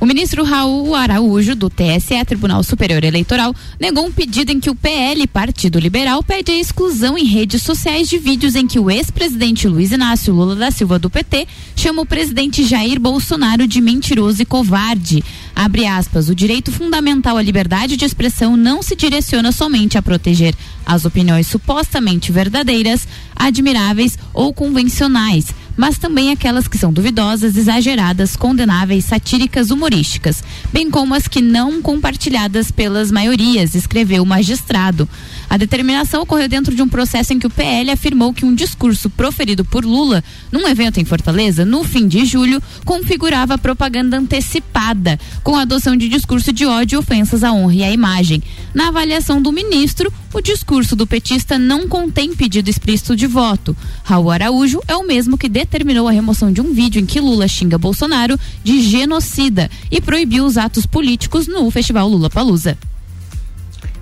O 0.00 0.06
ministro 0.06 0.42
Raul 0.44 0.94
Araújo, 0.94 1.54
do 1.54 1.68
TSE, 1.68 2.24
Tribunal 2.24 2.62
Superior 2.62 3.04
Eleitoral, 3.04 3.54
negou 3.78 4.06
um 4.06 4.10
pedido 4.10 4.50
em 4.50 4.58
que 4.58 4.70
o 4.70 4.74
PL, 4.74 5.26
Partido 5.26 5.78
Liberal, 5.78 6.22
pede 6.22 6.50
a 6.50 6.58
exclusão 6.58 7.18
em 7.18 7.26
redes 7.26 7.62
sociais 7.62 8.08
de 8.08 8.16
vídeos 8.16 8.54
em 8.54 8.66
que 8.66 8.78
o 8.78 8.90
ex-presidente 8.90 9.68
Luiz 9.68 9.92
Inácio 9.92 10.32
Lula 10.32 10.56
da 10.56 10.70
Silva 10.70 10.98
do 10.98 11.10
PT 11.10 11.46
chama 11.76 12.00
o 12.00 12.06
presidente 12.06 12.64
Jair 12.64 12.98
Bolsonaro 12.98 13.66
de 13.66 13.78
mentiroso 13.82 14.40
e 14.40 14.46
covarde. 14.46 15.22
Abre 15.54 15.84
aspas, 15.84 16.30
o 16.30 16.34
direito 16.34 16.72
fundamental 16.72 17.36
à 17.36 17.42
liberdade 17.42 17.94
de 17.94 18.06
expressão 18.06 18.56
não 18.56 18.82
se 18.82 18.96
direciona 18.96 19.52
somente 19.52 19.98
a 19.98 20.02
proteger 20.02 20.54
as 20.86 21.04
opiniões 21.04 21.46
supostamente 21.46 22.32
verdadeiras, 22.32 23.06
admiráveis 23.36 24.18
ou 24.32 24.54
convencionais, 24.54 25.48
mas 25.80 25.96
também 25.96 26.30
aquelas 26.30 26.68
que 26.68 26.76
são 26.76 26.92
duvidosas, 26.92 27.56
exageradas, 27.56 28.36
condenáveis, 28.36 29.06
satíricas, 29.06 29.70
humorísticas, 29.70 30.44
bem 30.70 30.90
como 30.90 31.14
as 31.14 31.26
que 31.26 31.40
não 31.40 31.80
compartilhadas 31.80 32.70
pelas 32.70 33.10
maiorias, 33.10 33.74
escreveu 33.74 34.22
o 34.22 34.26
magistrado. 34.26 35.08
A 35.50 35.56
determinação 35.56 36.22
ocorreu 36.22 36.48
dentro 36.48 36.72
de 36.72 36.80
um 36.80 36.88
processo 36.88 37.32
em 37.32 37.38
que 37.40 37.46
o 37.46 37.50
PL 37.50 37.90
afirmou 37.90 38.32
que 38.32 38.44
um 38.44 38.54
discurso 38.54 39.10
proferido 39.10 39.64
por 39.64 39.84
Lula 39.84 40.22
num 40.52 40.68
evento 40.68 41.00
em 41.00 41.04
Fortaleza, 41.04 41.64
no 41.64 41.82
fim 41.82 42.06
de 42.06 42.24
julho, 42.24 42.62
configurava 42.84 43.58
propaganda 43.58 44.16
antecipada, 44.16 45.18
com 45.42 45.56
a 45.56 45.62
adoção 45.62 45.96
de 45.96 46.08
discurso 46.08 46.52
de 46.52 46.64
ódio 46.64 46.94
e 46.94 47.00
ofensas 47.00 47.42
à 47.42 47.52
honra 47.52 47.74
e 47.74 47.82
à 47.82 47.90
imagem. 47.90 48.40
Na 48.72 48.88
avaliação 48.88 49.42
do 49.42 49.50
ministro, 49.50 50.12
o 50.32 50.40
discurso 50.40 50.94
do 50.94 51.04
petista 51.04 51.58
não 51.58 51.88
contém 51.88 52.32
pedido 52.32 52.70
explícito 52.70 53.16
de 53.16 53.26
voto. 53.26 53.76
Raul 54.04 54.30
Araújo 54.30 54.80
é 54.86 54.94
o 54.94 55.04
mesmo 55.04 55.36
que 55.36 55.48
determinou 55.48 56.06
a 56.06 56.12
remoção 56.12 56.52
de 56.52 56.60
um 56.60 56.72
vídeo 56.72 57.00
em 57.00 57.06
que 57.06 57.20
Lula 57.20 57.48
xinga 57.48 57.76
Bolsonaro 57.76 58.38
de 58.62 58.80
genocida 58.80 59.68
e 59.90 60.00
proibiu 60.00 60.44
os 60.44 60.56
atos 60.56 60.86
políticos 60.86 61.48
no 61.48 61.68
Festival 61.72 62.08
Lula 62.08 62.30
Palusa. 62.30 62.78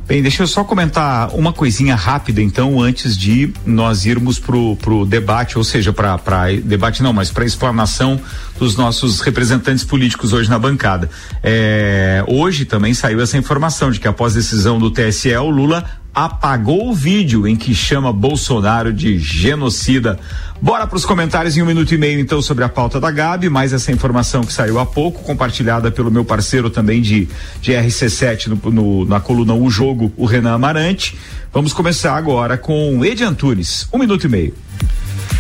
Bem, 0.09 0.23
deixa 0.23 0.43
eu 0.43 0.47
só 0.47 0.65
comentar 0.65 1.29
uma 1.35 1.53
coisinha 1.53 1.95
rápida, 1.95 2.41
então, 2.41 2.81
antes 2.81 3.15
de 3.15 3.53
nós 3.67 4.07
irmos 4.07 4.39
pro, 4.39 4.75
pro 4.77 5.05
debate, 5.05 5.59
ou 5.59 5.63
seja, 5.63 5.93
para 5.93 6.17
debate 6.65 7.03
não, 7.03 7.13
mas 7.13 7.31
para 7.31 7.45
explanação 7.45 8.19
dos 8.59 8.75
nossos 8.75 9.21
representantes 9.21 9.85
políticos 9.85 10.33
hoje 10.33 10.49
na 10.49 10.59
bancada. 10.59 11.11
É, 11.43 12.25
hoje 12.27 12.65
também 12.65 12.95
saiu 12.95 13.21
essa 13.21 13.37
informação 13.37 13.91
de 13.91 14.01
que 14.01 14.09
após 14.09 14.33
decisão 14.33 14.79
do 14.79 14.91
TSE, 14.91 15.37
o 15.37 15.51
Lula 15.51 15.85
apagou 16.25 16.91
o 16.91 16.93
vídeo 16.93 17.47
em 17.47 17.55
que 17.55 17.73
chama 17.73 18.13
Bolsonaro 18.13 18.93
de 18.93 19.21
genocida. 19.21 20.19
Bora 20.61 20.85
para 20.85 20.97
os 20.97 21.05
comentários 21.05 21.57
em 21.57 21.63
um 21.63 21.67
minuto 21.67 21.95
e 21.95 21.97
meio, 21.97 22.19
então, 22.19 22.43
sobre 22.43 22.65
a 22.65 22.69
pauta 22.69 22.99
da 22.99 23.09
Gabi, 23.09 23.49
mais 23.49 23.73
essa 23.73 23.93
informação 23.93 24.43
que 24.43 24.53
saiu 24.53 24.81
há 24.81 24.85
pouco, 24.85 25.23
compartilhada 25.23 25.93
pelo 25.93 26.11
meu 26.11 26.25
parceiro 26.25 26.71
também 26.71 27.01
de, 27.01 27.29
de 27.61 27.71
RC7 27.71 28.49
no, 28.49 28.71
no, 28.73 29.05
na 29.05 29.21
coluna 29.21 29.55
O 29.55 29.71
Jogo, 29.71 30.13
o 30.17 30.27
Renan 30.27 30.55
Amarante. 30.55 31.17
Vamos 31.53 31.73
começar 31.73 32.17
agora 32.17 32.59
com 32.59 33.05
Edi 33.05 33.23
Antunes. 33.23 33.87
Um 33.93 33.99
minuto 33.99 34.25
e 34.25 34.29
meio. 34.29 34.55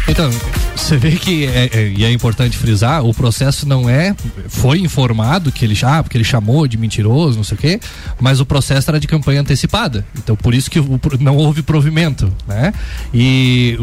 Então, 0.08 0.30
você 0.74 0.96
vê 0.96 1.12
que 1.12 1.46
é, 1.46 1.68
é, 1.72 1.88
e 1.88 2.04
é 2.04 2.10
importante 2.10 2.56
frisar, 2.56 3.04
o 3.04 3.12
processo 3.12 3.68
não 3.68 3.88
é, 3.88 4.14
foi 4.48 4.78
informado 4.78 5.52
que 5.52 5.64
ele, 5.64 5.78
ah, 5.82 6.02
porque 6.02 6.16
ele 6.16 6.24
chamou 6.24 6.66
de 6.66 6.78
mentiroso, 6.78 7.36
não 7.36 7.44
sei 7.44 7.56
o 7.56 7.60
quê, 7.60 7.80
mas 8.20 8.40
o 8.40 8.46
processo 8.46 8.90
era 8.90 8.98
de 8.98 9.06
campanha 9.06 9.40
antecipada. 9.40 10.06
Então, 10.16 10.34
por 10.34 10.54
isso 10.54 10.70
que 10.70 10.80
não 11.20 11.36
houve 11.36 11.62
provimento, 11.62 12.32
né? 12.46 12.72
E 13.12 13.78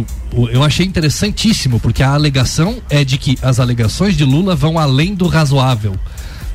eu 0.52 0.64
achei 0.64 0.86
interessantíssimo, 0.86 1.80
porque 1.80 2.02
a 2.02 2.14
alegação 2.14 2.78
é 2.90 3.04
de 3.04 3.18
que 3.18 3.38
as 3.42 3.60
alegações 3.60 4.16
de 4.18 4.24
Lula 4.24 4.56
vão 4.56 4.80
além 4.80 5.14
do 5.14 5.28
razoável. 5.28 5.96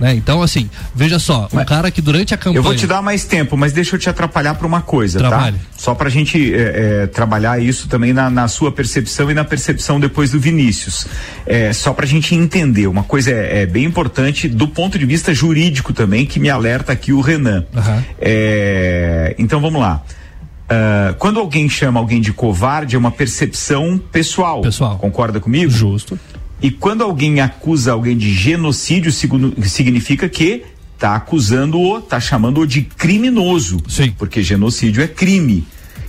Né? 0.01 0.14
Então, 0.14 0.42
assim, 0.42 0.68
veja 0.94 1.18
só, 1.18 1.46
um 1.53 1.64
cara 1.64 1.90
que 1.90 2.01
durante 2.01 2.32
a 2.32 2.36
campanha. 2.36 2.59
Eu 2.59 2.62
vou 2.62 2.74
te 2.74 2.86
dar 2.86 3.03
mais 3.03 3.24
tempo, 3.24 3.57
mas 3.57 3.72
deixa 3.72 3.96
eu 3.96 4.01
te 4.01 4.09
atrapalhar 4.09 4.55
para 4.55 4.66
uma 4.66 4.80
coisa, 4.80 5.18
Trabalhe. 5.18 5.59
tá? 5.59 5.64
Só 5.76 5.94
pra 5.94 6.09
gente 6.09 6.55
é, 6.55 7.03
é, 7.03 7.07
trabalhar 7.07 7.62
isso 7.62 7.86
também 7.86 8.12
na, 8.12 8.30
na, 8.30 8.48
sua 8.48 8.72
percepção 8.72 9.30
e 9.30 9.34
na 9.34 9.44
percepção 9.44 10.01
depois 10.01 10.30
do 10.30 10.40
Vinícius. 10.40 11.07
É, 11.46 11.72
só 11.72 11.92
pra 11.92 12.07
gente 12.07 12.34
entender, 12.34 12.86
uma 12.86 13.03
coisa 13.03 13.30
é, 13.30 13.62
é 13.62 13.66
bem 13.66 13.84
importante 13.84 14.48
do 14.48 14.66
ponto 14.66 14.98
de 14.98 15.05
vista 15.05 15.34
jurídico 15.34 15.92
também, 15.92 16.24
que 16.24 16.40
me 16.40 16.48
alerta 16.48 16.92
aqui 16.92 17.12
o 17.12 17.20
Renan. 17.20 17.66
Uhum. 17.74 18.03
então 19.38 19.61
vamos 19.61 19.80
lá. 19.80 20.03
Uh, 20.70 21.14
quando 21.18 21.40
alguém 21.40 21.68
chama 21.68 21.98
alguém 21.98 22.20
de 22.20 22.32
covarde, 22.32 22.94
é 22.94 22.98
uma 22.98 23.11
percepção 23.11 24.01
pessoal. 24.12 24.61
Pessoal. 24.61 24.96
Concorda 24.98 25.40
comigo? 25.40 25.68
Justo. 25.68 26.16
E 26.62 26.70
quando 26.70 27.02
alguém 27.02 27.40
acusa 27.40 27.92
alguém 27.92 28.16
de 28.16 28.32
genocídio, 28.32 29.11
significa 29.62 30.28
que 30.28 30.62
está 30.94 31.14
acusando-o, 31.16 31.98
está 31.98 32.20
chamando-o 32.20 32.66
de 32.66 32.82
criminoso. 32.82 33.78
Sim. 33.88 34.12
Porque 34.18 34.42
genocídio 34.42 35.02
é 35.02 35.08
crime. 35.08 35.64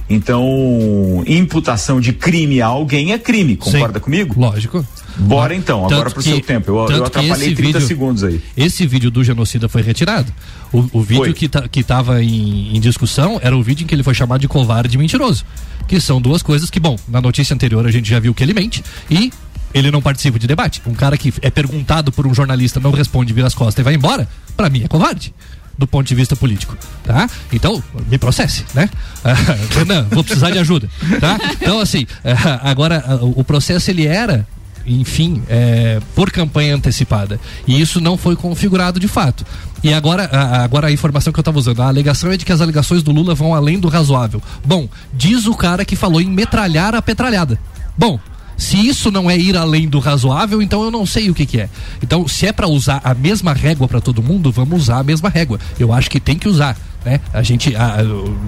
Então, 0.10 1.24
imputação 1.26 2.02
de 2.02 2.12
crime 2.12 2.62
a 2.62 2.68
alguém 2.68 3.14
é 3.14 3.18
crime, 3.18 3.56
concorda 3.56 3.98
Sim. 4.00 4.04
comigo? 4.04 4.36
Lógico. 4.38 4.86
Bora 5.18 5.56
então, 5.56 5.82
Tanto 5.84 5.94
agora 5.94 6.10
pro 6.10 6.22
que- 6.22 6.30
seu 6.30 6.42
tempo. 6.42 6.70
Eu, 6.72 6.76
eu 6.98 7.06
atrapalhei 7.06 7.48
esse 7.48 7.56
30 7.56 7.78
vídeo- 7.80 7.88
segundos 7.88 8.24
aí. 8.24 8.42
Esse 8.58 8.86
vídeo 8.86 9.10
do 9.10 9.24
genocida 9.24 9.70
foi 9.70 9.82
retirado. 9.82 10.32
O, 10.74 10.80
o 11.00 11.02
vídeo 11.02 11.24
Foi. 11.26 11.34
que, 11.34 11.48
tá, 11.48 11.66
que 11.68 11.82
tava 11.84 12.22
em, 12.22 12.76
em 12.76 12.80
discussão 12.82 13.40
era 13.42 13.56
o 13.56 13.64
vídeo 13.64 13.86
em 13.86 13.88
que 13.88 13.96
ele 13.96 14.04
foi 14.04 14.14
chamado 14.14 14.42
de 14.42 14.48
covarde 14.50 14.96
e 14.96 14.98
mentiroso. 14.98 15.46
Que 15.88 16.00
são 16.02 16.22
duas 16.22 16.42
coisas 16.44 16.70
que, 16.70 16.80
bom, 16.80 16.98
na 17.08 17.22
notícia 17.22 17.54
anterior 17.54 17.86
a 17.88 17.92
gente 17.92 18.10
já 18.10 18.20
viu 18.20 18.34
que 18.34 18.44
ele 18.44 18.54
mente 18.54 18.84
e 19.10 19.32
ele 19.74 19.92
não 19.92 20.02
participa 20.02 20.38
de 20.38 20.48
debate. 20.48 20.82
Um 20.86 20.94
cara 20.94 21.18
que 21.18 21.34
é 21.42 21.50
perguntado 21.50 22.12
por 22.12 22.28
um 22.28 22.34
jornalista, 22.34 22.80
não 22.80 22.92
responde, 22.92 23.34
vira 23.34 23.48
as 23.48 23.56
costas 23.56 23.82
e 23.82 23.84
vai 23.84 23.94
embora, 23.94 24.28
pra 24.56 24.70
mim 24.70 24.84
é 24.84 24.88
covarde. 24.88 25.34
Do 25.78 25.88
ponto 25.88 26.06
de 26.06 26.14
vista 26.14 26.36
político, 26.36 26.78
tá? 27.04 27.28
Então, 27.52 27.82
me 28.08 28.18
processe, 28.18 28.66
né? 28.74 28.90
Ah, 29.24 29.36
Renan, 29.76 30.08
vou 30.10 30.24
precisar 30.24 30.50
de 30.50 30.58
ajuda, 30.58 30.90
tá? 31.20 31.38
Então, 31.54 31.80
assim, 31.80 32.08
ah, 32.26 32.70
agora 32.70 33.04
ah, 33.08 33.20
o 33.22 33.44
processo 33.44 33.90
ele 33.90 34.06
era 34.06 34.48
enfim, 34.86 35.44
é, 35.48 36.00
por 36.16 36.32
campanha 36.32 36.76
antecipada. 36.76 37.40
E 37.68 37.80
isso 37.80 38.02
não 38.02 38.18
foi 38.18 38.36
configurado 38.36 39.00
de 39.00 39.08
fato. 39.08 39.46
E 39.84 39.94
agora 39.94 40.26
a, 40.26 40.64
agora 40.64 40.88
a 40.88 40.92
informação 40.92 41.32
que 41.32 41.40
eu 41.40 41.42
estava 41.42 41.58
usando, 41.58 41.82
a 41.82 41.88
alegação 41.88 42.32
é 42.32 42.38
de 42.38 42.46
que 42.46 42.52
as 42.52 42.62
alegações 42.62 43.04
do 43.04 43.12
Lula 43.12 43.34
vão 43.34 43.54
além 43.54 43.80
do 43.80 43.88
razoável. 43.88 44.42
Bom, 44.66 44.88
diz 45.14 45.46
o 45.46 45.56
cara 45.56 45.86
que 45.86 45.96
falou 45.96 46.22
em 46.22 46.30
metralhar 46.30 46.96
a 46.96 47.02
petralhada. 47.02 47.60
Bom, 47.98 48.20
se 48.62 48.78
isso 48.78 49.10
não 49.10 49.28
é 49.28 49.36
ir 49.36 49.58
além 49.58 49.88
do 49.88 49.98
razoável, 49.98 50.62
então 50.62 50.84
eu 50.84 50.92
não 50.92 51.04
sei 51.04 51.32
o 51.32 51.34
que, 51.34 51.48
que 51.48 51.60
é. 51.62 51.68
Então, 52.04 52.28
se 52.28 52.46
é 52.46 52.52
para 52.54 52.68
usar 52.68 53.02
a 53.04 53.12
mesma 53.16 53.54
régua 53.54 53.88
para 53.88 54.00
todo 54.00 54.22
mundo, 54.22 54.52
vamos 54.52 54.84
usar 54.84 55.00
a 55.00 55.04
mesma 55.04 55.30
régua. 55.30 55.60
Eu 55.80 55.92
acho 55.92 56.08
que 56.12 56.20
tem 56.20 56.38
que 56.38 56.48
usar. 56.48 56.78
Né? 57.04 57.20
A 57.34 57.42
gente 57.42 57.76
a- 57.76 57.98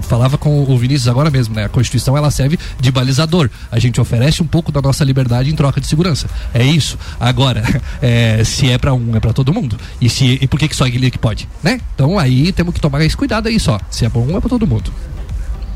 falava 0.02 0.38
com 0.38 0.62
o 0.62 0.78
Vinícius 0.78 1.08
agora 1.08 1.28
mesmo, 1.32 1.52
né? 1.56 1.64
A 1.64 1.68
Constituição 1.68 2.16
ela 2.16 2.30
serve 2.30 2.56
de 2.80 2.92
balizador. 2.92 3.50
A 3.72 3.80
gente 3.80 4.00
oferece 4.00 4.40
um 4.40 4.46
pouco 4.46 4.70
da 4.70 4.80
nossa 4.80 5.02
liberdade 5.02 5.50
em 5.50 5.56
troca 5.56 5.80
de 5.80 5.88
segurança. 5.88 6.28
É 6.54 6.62
isso. 6.64 6.96
Agora, 7.18 7.64
é, 8.00 8.44
se 8.44 8.70
é 8.70 8.78
para 8.78 8.94
um, 8.94 9.16
é 9.16 9.18
para 9.18 9.32
todo 9.32 9.52
mundo. 9.52 9.76
E 10.00 10.08
se 10.08 10.38
e 10.40 10.46
por 10.46 10.60
que 10.60 10.68
que 10.68 10.76
só 10.76 10.86
ele 10.86 11.10
que 11.10 11.18
pode, 11.18 11.48
né? 11.60 11.80
Então 11.96 12.16
aí 12.16 12.52
temos 12.52 12.72
que 12.72 12.80
tomar 12.80 13.04
esse 13.04 13.16
cuidado 13.16 13.48
aí 13.48 13.58
só. 13.58 13.80
Se 13.90 14.04
é 14.04 14.08
para 14.08 14.20
um, 14.20 14.36
é 14.36 14.40
para 14.40 14.48
todo 14.50 14.64
mundo. 14.64 14.92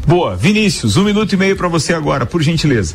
Boa, 0.06 0.36
Vinícius, 0.36 0.96
um 0.96 1.02
minuto 1.02 1.32
e 1.32 1.36
meio 1.36 1.56
para 1.56 1.66
você 1.66 1.92
agora, 1.92 2.24
por 2.24 2.40
gentileza. 2.40 2.94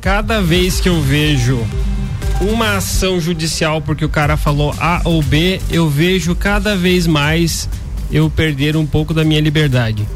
Cada 0.00 0.40
vez 0.40 0.80
que 0.80 0.88
eu 0.88 1.00
vejo 1.00 1.66
uma 2.40 2.76
ação 2.76 3.20
judicial 3.20 3.82
porque 3.82 4.04
o 4.04 4.08
cara 4.08 4.36
falou 4.36 4.72
A 4.78 5.00
ou 5.04 5.20
B, 5.22 5.60
eu 5.70 5.90
vejo 5.90 6.36
cada 6.36 6.76
vez 6.76 7.06
mais 7.06 7.68
eu 8.10 8.30
perder 8.30 8.76
um 8.76 8.86
pouco 8.86 9.12
da 9.12 9.24
minha 9.24 9.40
liberdade. 9.40 10.06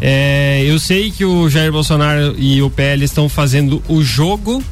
É, 0.00 0.62
eu 0.66 0.78
sei 0.78 1.10
que 1.10 1.24
o 1.24 1.48
Jair 1.48 1.70
Bolsonaro 1.70 2.34
e 2.38 2.62
o 2.62 2.70
PL 2.70 3.04
estão 3.04 3.28
fazendo 3.28 3.82
o 3.88 4.02
jogo, 4.02 4.62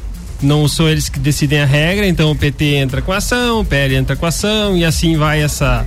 não 0.41 0.67
são 0.67 0.87
eles 0.89 1.09
que 1.09 1.19
decidem 1.19 1.61
a 1.61 1.65
regra, 1.65 2.07
então 2.07 2.31
o 2.31 2.35
PT 2.35 2.75
entra 2.75 3.01
com 3.01 3.11
ação, 3.11 3.61
o 3.61 3.65
PL 3.65 3.95
entra 3.95 4.15
com 4.15 4.25
ação 4.25 4.75
e 4.75 4.83
assim 4.83 5.15
vai 5.15 5.41
essa 5.41 5.85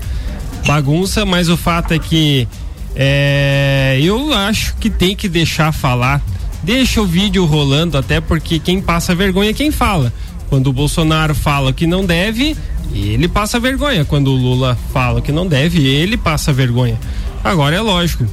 bagunça, 0.67 1.25
mas 1.25 1.49
o 1.49 1.57
fato 1.57 1.95
é 1.95 1.99
que 1.99 2.49
é, 2.95 3.99
eu 4.03 4.33
acho 4.33 4.75
que 4.77 4.89
tem 4.89 5.15
que 5.15 5.29
deixar 5.29 5.73
falar. 5.73 6.23
Deixa 6.63 7.01
o 7.01 7.07
vídeo 7.07 7.45
rolando, 7.45 7.97
até 7.97 8.21
porque 8.21 8.59
quem 8.59 8.81
passa 8.81 9.15
vergonha 9.15 9.51
é 9.51 9.55
quem 9.55 9.71
fala. 9.71 10.13
Quando 10.49 10.69
o 10.69 10.73
Bolsonaro 10.73 11.35
fala 11.35 11.73
que 11.73 11.87
não 11.87 12.05
deve, 12.05 12.57
ele 12.93 13.29
passa 13.29 13.61
vergonha. 13.61 14.05
Quando 14.05 14.29
o 14.29 14.37
Lula 14.37 14.77
fala 14.93 15.21
que 15.21 15.31
não 15.31 15.47
deve, 15.47 15.87
ele 15.87 16.17
passa 16.17 16.53
vergonha. 16.53 16.99
Agora 17.45 17.77
é 17.77 17.81
lógico, 17.81 18.27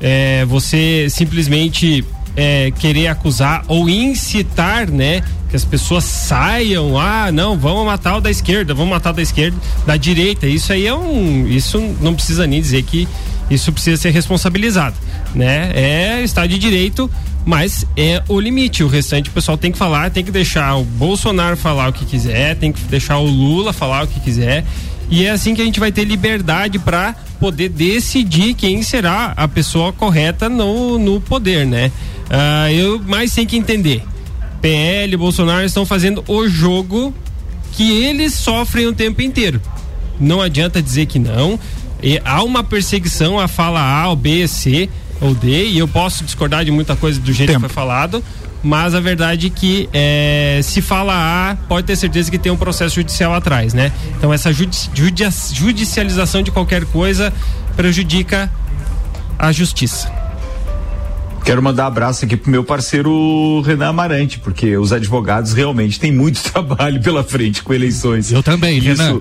é, 0.00 0.44
você 0.44 1.08
simplesmente 1.10 2.04
é, 2.36 2.70
querer 2.70 3.08
acusar 3.08 3.64
ou 3.68 3.88
incitar, 3.88 4.90
né? 4.90 5.22
Que 5.48 5.56
as 5.56 5.64
pessoas 5.64 6.04
saiam, 6.04 6.98
ah, 6.98 7.30
não, 7.30 7.58
vamos 7.58 7.84
matar 7.84 8.16
o 8.16 8.20
da 8.20 8.30
esquerda, 8.30 8.72
vamos 8.72 8.90
matar 8.90 9.10
o 9.10 9.12
da 9.12 9.22
esquerda, 9.22 9.56
da 9.86 9.96
direita. 9.96 10.46
Isso 10.46 10.72
aí 10.72 10.86
é 10.86 10.94
um. 10.94 11.46
Isso 11.46 11.78
não 12.00 12.14
precisa 12.14 12.46
nem 12.46 12.60
dizer 12.60 12.82
que 12.84 13.06
isso 13.50 13.70
precisa 13.70 14.00
ser 14.00 14.10
responsabilizado, 14.10 14.96
né? 15.34 15.70
É 15.74 16.22
Estado 16.22 16.48
de 16.48 16.58
Direito, 16.58 17.10
mas 17.44 17.84
é 17.96 18.22
o 18.28 18.40
limite. 18.40 18.82
O 18.82 18.88
restante 18.88 19.28
o 19.28 19.32
pessoal 19.32 19.58
tem 19.58 19.70
que 19.70 19.76
falar, 19.76 20.10
tem 20.10 20.24
que 20.24 20.30
deixar 20.30 20.74
o 20.76 20.84
Bolsonaro 20.84 21.56
falar 21.56 21.90
o 21.90 21.92
que 21.92 22.06
quiser, 22.06 22.56
tem 22.56 22.72
que 22.72 22.80
deixar 22.84 23.18
o 23.18 23.26
Lula 23.26 23.72
falar 23.74 24.04
o 24.04 24.06
que 24.06 24.20
quiser 24.20 24.64
E 25.12 25.26
é 25.26 25.30
assim 25.30 25.54
que 25.54 25.60
a 25.60 25.64
gente 25.64 25.78
vai 25.78 25.92
ter 25.92 26.04
liberdade 26.04 26.78
para 26.78 27.14
poder 27.38 27.68
decidir 27.68 28.54
quem 28.54 28.82
será 28.82 29.34
a 29.36 29.46
pessoa 29.46 29.92
correta 29.92 30.48
no, 30.48 30.98
no 30.98 31.20
poder, 31.20 31.66
né? 31.66 31.92
Ah, 32.30 32.72
eu 32.72 32.98
mais 32.98 33.34
tenho 33.34 33.46
que 33.46 33.58
entender. 33.58 34.02
PL, 34.62 35.14
Bolsonaro 35.18 35.66
estão 35.66 35.84
fazendo 35.84 36.24
o 36.26 36.48
jogo 36.48 37.14
que 37.72 37.90
eles 38.04 38.32
sofrem 38.32 38.86
o 38.86 38.94
tempo 38.94 39.20
inteiro. 39.20 39.60
Não 40.18 40.40
adianta 40.40 40.80
dizer 40.80 41.04
que 41.04 41.18
não. 41.18 41.60
E 42.02 42.18
há 42.24 42.42
uma 42.42 42.64
perseguição 42.64 43.38
a 43.38 43.46
fala 43.46 43.82
A, 43.82 44.08
ou 44.08 44.16
B, 44.16 44.48
C 44.48 44.88
ou 45.20 45.34
D, 45.34 45.66
e 45.66 45.78
eu 45.78 45.86
posso 45.86 46.24
discordar 46.24 46.64
de 46.64 46.70
muita 46.70 46.96
coisa 46.96 47.20
do 47.20 47.34
jeito 47.34 47.50
tempo. 47.50 47.60
que 47.60 47.68
foi 47.68 47.74
falado, 47.74 48.24
mas 48.62 48.94
a 48.94 49.00
verdade 49.00 49.48
é 49.48 49.50
que 49.50 49.88
é, 49.92 50.60
se 50.62 50.80
fala 50.80 51.12
A, 51.14 51.56
pode 51.68 51.86
ter 51.86 51.96
certeza 51.96 52.30
que 52.30 52.38
tem 52.38 52.52
um 52.52 52.56
processo 52.56 52.94
judicial 52.96 53.34
atrás, 53.34 53.74
né? 53.74 53.92
Então 54.16 54.32
essa 54.32 54.52
judi 54.52 54.88
judicialização 55.52 56.42
de 56.42 56.50
qualquer 56.50 56.84
coisa 56.86 57.32
prejudica 57.76 58.50
a 59.38 59.50
justiça. 59.50 60.10
Quero 61.44 61.60
mandar 61.60 61.84
um 61.84 61.86
abraço 61.88 62.24
aqui 62.24 62.36
pro 62.36 62.50
meu 62.50 62.62
parceiro 62.62 63.60
Renan 63.62 63.88
Amarante, 63.88 64.38
porque 64.38 64.76
os 64.76 64.92
advogados 64.92 65.52
realmente 65.52 65.98
têm 65.98 66.12
muito 66.12 66.40
trabalho 66.50 67.02
pela 67.02 67.24
frente 67.24 67.62
com 67.62 67.74
eleições. 67.74 68.30
Eu 68.30 68.42
também, 68.42 68.78
isso, 68.78 69.02
Renan. 69.02 69.20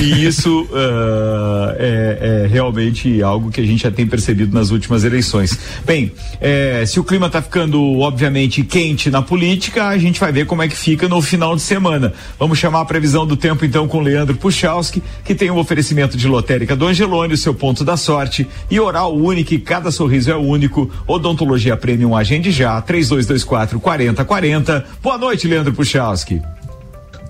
E 0.00 0.24
isso 0.24 0.62
uh, 0.62 1.74
é, 1.76 2.44
é, 2.44 2.46
realmente 2.46 3.22
algo 3.22 3.50
que 3.50 3.60
a 3.60 3.64
gente 3.64 3.82
já 3.82 3.90
tem 3.90 4.06
percebido 4.06 4.54
nas 4.54 4.70
últimas 4.70 5.04
eleições. 5.04 5.58
Bem, 5.84 6.12
é, 6.40 6.84
se 6.86 6.98
o 7.00 7.04
clima 7.04 7.26
está 7.26 7.42
ficando, 7.42 7.98
obviamente, 7.98 8.62
quente 8.62 9.10
na 9.10 9.22
política, 9.22 9.86
a 9.88 9.98
gente 9.98 10.18
vai 10.18 10.32
ver 10.32 10.46
como 10.46 10.62
é 10.62 10.68
que 10.68 10.76
fica 10.76 11.08
no 11.08 11.20
final 11.20 11.54
de 11.54 11.62
semana. 11.62 12.12
Vamos 12.38 12.58
chamar 12.58 12.80
a 12.80 12.84
previsão 12.84 13.26
do 13.26 13.36
tempo 13.36 13.64
então 13.64 13.88
com 13.88 14.00
Leandro 14.00 14.36
Puchalski, 14.36 15.02
que 15.24 15.34
tem 15.34 15.50
um 15.50 15.58
oferecimento 15.58 16.16
de 16.16 16.26
lotérica 16.26 16.74
do 16.74 16.86
Angelone, 16.86 17.34
o 17.34 17.38
seu 17.38 17.54
ponto 17.54 17.84
da 17.84 17.96
sorte, 17.96 18.46
e 18.70 18.78
oral 18.80 19.14
único, 19.16 19.58
cada 19.60 19.90
sorriso 19.90 20.30
é 20.30 20.36
único, 20.36 20.90
odontologia 21.06 21.76
premium, 21.76 22.16
agende 22.16 22.50
já, 22.50 22.80
3224 22.80 23.80
4040. 23.80 24.86
Boa 25.02 25.18
noite, 25.18 25.46
Leandro 25.46 25.72
Puchalski. 25.72 26.40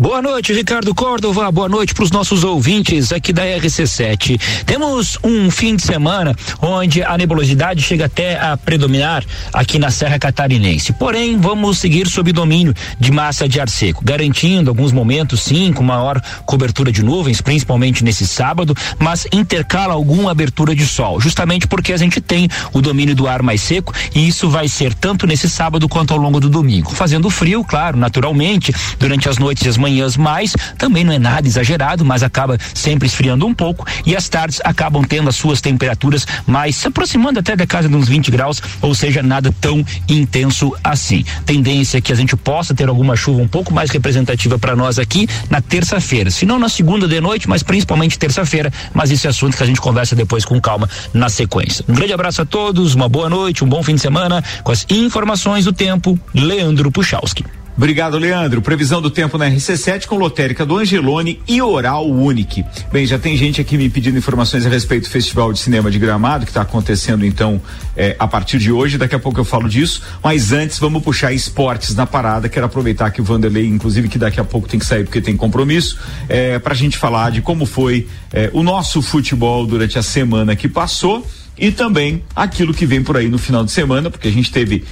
Boa 0.01 0.23
noite, 0.23 0.53
Ricardo 0.53 0.95
Córdova. 0.95 1.51
Boa 1.51 1.69
noite 1.69 1.93
para 1.93 2.05
os 2.05 2.13
nossos 2.13 2.45
ouvintes 2.45 3.13
aqui 3.13 3.33
da 3.33 3.43
RC7. 3.43 4.41
Temos 4.65 5.19
um 5.25 5.51
fim 5.51 5.75
de 5.75 5.83
semana 5.83 6.37
onde 6.63 7.03
a 7.03 7.19
nebulosidade 7.19 7.83
chega 7.83 8.05
até 8.05 8.39
a 8.39 8.57
predominar 8.57 9.25
aqui 9.53 9.77
na 9.77 9.91
Serra 9.91 10.17
Catarinense. 10.17 10.93
Porém, 10.93 11.37
vamos 11.37 11.79
seguir 11.79 12.07
sob 12.07 12.31
domínio 12.31 12.73
de 13.01 13.11
massa 13.11 13.49
de 13.49 13.59
ar 13.59 13.69
seco, 13.69 14.05
garantindo 14.05 14.71
alguns 14.71 14.93
momentos, 14.93 15.41
sim, 15.41 15.73
com 15.73 15.83
maior 15.83 16.23
cobertura 16.47 16.93
de 16.93 17.03
nuvens, 17.03 17.41
principalmente 17.41 18.05
nesse 18.05 18.25
sábado, 18.25 18.77
mas 19.01 19.27
intercala 19.33 19.95
alguma 19.95 20.31
abertura 20.31 20.77
de 20.77 20.87
sol, 20.87 21.21
justamente 21.21 21.67
porque 21.67 21.93
a 21.93 21.97
gente 21.97 22.21
tem 22.21 22.49
o 22.73 22.81
domínio 22.81 23.17
do 23.17 23.27
ar 23.27 23.43
mais 23.43 23.63
seco 23.63 23.93
e 24.15 24.29
isso 24.29 24.49
vai 24.49 24.69
ser 24.69 24.95
tanto 24.95 25.27
nesse 25.27 25.51
sábado 25.51 25.89
quanto 25.89 26.15
ao 26.15 26.21
longo 26.21 26.39
do 26.39 26.49
domingo. 26.49 26.95
Fazendo 26.95 27.29
frio, 27.31 27.65
claro, 27.65 27.99
naturalmente, 27.99 28.73
durante 28.97 29.29
as 29.29 29.39
noites 29.39 29.67
e 29.67 29.69
as 29.69 29.77
manhãs 29.77 29.88
manhãs 29.89 30.17
mais, 30.17 30.55
também 30.77 31.03
não 31.03 31.13
é 31.13 31.19
nada 31.19 31.49
exagerado, 31.49 32.05
mas 32.05 32.23
acaba 32.23 32.59
sempre 32.75 33.07
esfriando 33.09 33.47
um 33.47 33.55
pouco 33.55 33.87
e 34.05 34.15
as 34.15 34.29
tardes 34.29 34.61
acabam 34.63 35.03
tendo 35.03 35.29
as 35.29 35.37
suas 35.37 35.61
temperaturas 35.61 36.27
mais 36.47 36.77
se 36.77 36.87
aproximando 36.87 37.41
até 37.41 37.57
da 37.57 37.67
casa 37.67 37.89
de 37.89 37.97
uns 37.97 38.09
20 38.09 38.31
graus, 38.31 38.63
ou 38.83 38.95
seja, 38.95 39.23
nada 39.23 39.53
tão 39.61 39.85
intenso 40.09 40.75
assim. 40.85 41.25
Tendência 41.47 41.99
é 41.99 42.01
que 42.01 42.13
a 42.13 42.17
gente 42.17 42.37
possa 42.37 42.75
ter 42.75 42.89
alguma 42.89 43.17
chuva 43.17 43.41
um 43.41 43.49
pouco 43.49 43.73
mais 43.73 43.91
representativa 43.91 44.59
para 44.59 44.77
nós 44.77 44.99
aqui 44.99 45.27
na 45.51 45.61
terça-feira, 45.61 46.31
se 46.31 46.45
não 46.45 46.59
na 46.59 46.69
segunda 46.69 47.09
de 47.09 47.21
noite, 47.21 47.49
mas 47.49 47.63
principalmente 47.63 48.19
terça-feira, 48.19 48.73
mas 48.93 49.11
esse 49.11 49.27
é 49.27 49.31
assunto 49.31 49.57
que 49.57 49.63
a 49.63 49.67
gente 49.67 49.81
conversa 49.81 50.15
depois 50.15 50.45
com 50.45 50.61
calma 50.61 50.89
na 51.15 51.29
sequência. 51.29 51.85
Um 51.89 51.95
grande 51.95 52.13
abraço 52.13 52.43
a 52.43 52.45
todos, 52.45 52.95
uma 52.95 53.09
boa 53.09 53.31
noite, 53.31 53.65
um 53.65 53.69
bom 53.69 53.83
fim 53.83 53.95
de 53.95 54.01
semana 54.01 54.45
com 54.63 54.73
as 54.73 54.87
informações 54.91 55.65
do 55.65 55.73
tempo, 55.73 56.19
Leandro 56.35 56.91
Puchalski. 56.91 57.45
Obrigado, 57.79 58.19
Leandro. 58.19 58.61
Previsão 58.61 59.01
do 59.01 59.09
tempo 59.09 59.39
na 59.39 59.49
RC7 59.49 60.07
com 60.07 60.17
lotérica 60.17 60.67
do 60.67 60.77
Angelone 60.77 61.41
e 61.47 61.63
Oral 61.63 62.11
Unique. 62.11 62.65
Bem, 62.91 63.07
já 63.07 63.21
tem 63.21 63.37
gente 63.37 63.61
aqui 63.61 63.79
me 63.79 63.89
pedindo 63.89 64.19
informações 64.19 64.67
a 64.67 64.69
respeito 64.69 65.05
do 65.05 65.11
Festival 65.11 65.53
de 65.53 65.61
Cinema 65.61 65.89
de 65.89 65.97
Gramado, 65.97 66.45
que 66.45 66.51
está 66.51 66.63
acontecendo 66.63 67.25
então 67.25 67.63
é, 67.97 68.17
a 68.19 68.27
partir 68.27 68.59
de 68.59 68.73
hoje. 68.73 68.99
Daqui 68.99 69.15
a 69.15 69.19
pouco 69.21 69.39
eu 69.39 69.45
falo 69.45 69.69
disso. 69.69 70.03
Mas 70.21 70.51
antes, 70.51 70.77
vamos 70.81 71.05
puxar 71.05 71.33
esportes 71.33 71.95
na 71.95 72.05
parada. 72.05 72.49
Quero 72.49 72.67
aproveitar 72.67 73.13
que 73.13 73.21
o 73.21 73.25
Vanderlei, 73.25 73.69
inclusive, 73.69 74.09
que 74.09 74.19
daqui 74.19 74.41
a 74.41 74.45
pouco 74.45 74.69
tem 74.69 74.81
que 74.81 74.85
sair 74.85 75.05
porque 75.05 75.21
tem 75.21 75.37
compromisso, 75.37 76.01
é, 76.29 76.59
para 76.59 76.73
a 76.73 76.77
gente 76.77 76.99
falar 76.99 77.31
de 77.31 77.43
como 77.43 77.65
foi 77.65 78.09
é, 78.33 78.51
o 78.53 78.65
nosso 78.65 79.01
futebol 79.01 79.65
durante 79.65 79.97
a 79.97 80.03
semana 80.03 80.57
que 80.57 80.69
passou 80.69 81.25
e 81.57 81.71
também 81.71 82.25
aquilo 82.35 82.75
que 82.75 82.85
vem 82.85 83.05
por 83.05 83.17
aí 83.17 83.29
no 83.29 83.39
final 83.39 83.65
de 83.65 83.71
semana, 83.71 84.11
porque 84.11 84.27
a 84.27 84.33
gente 84.33 84.51
teve 84.51 84.85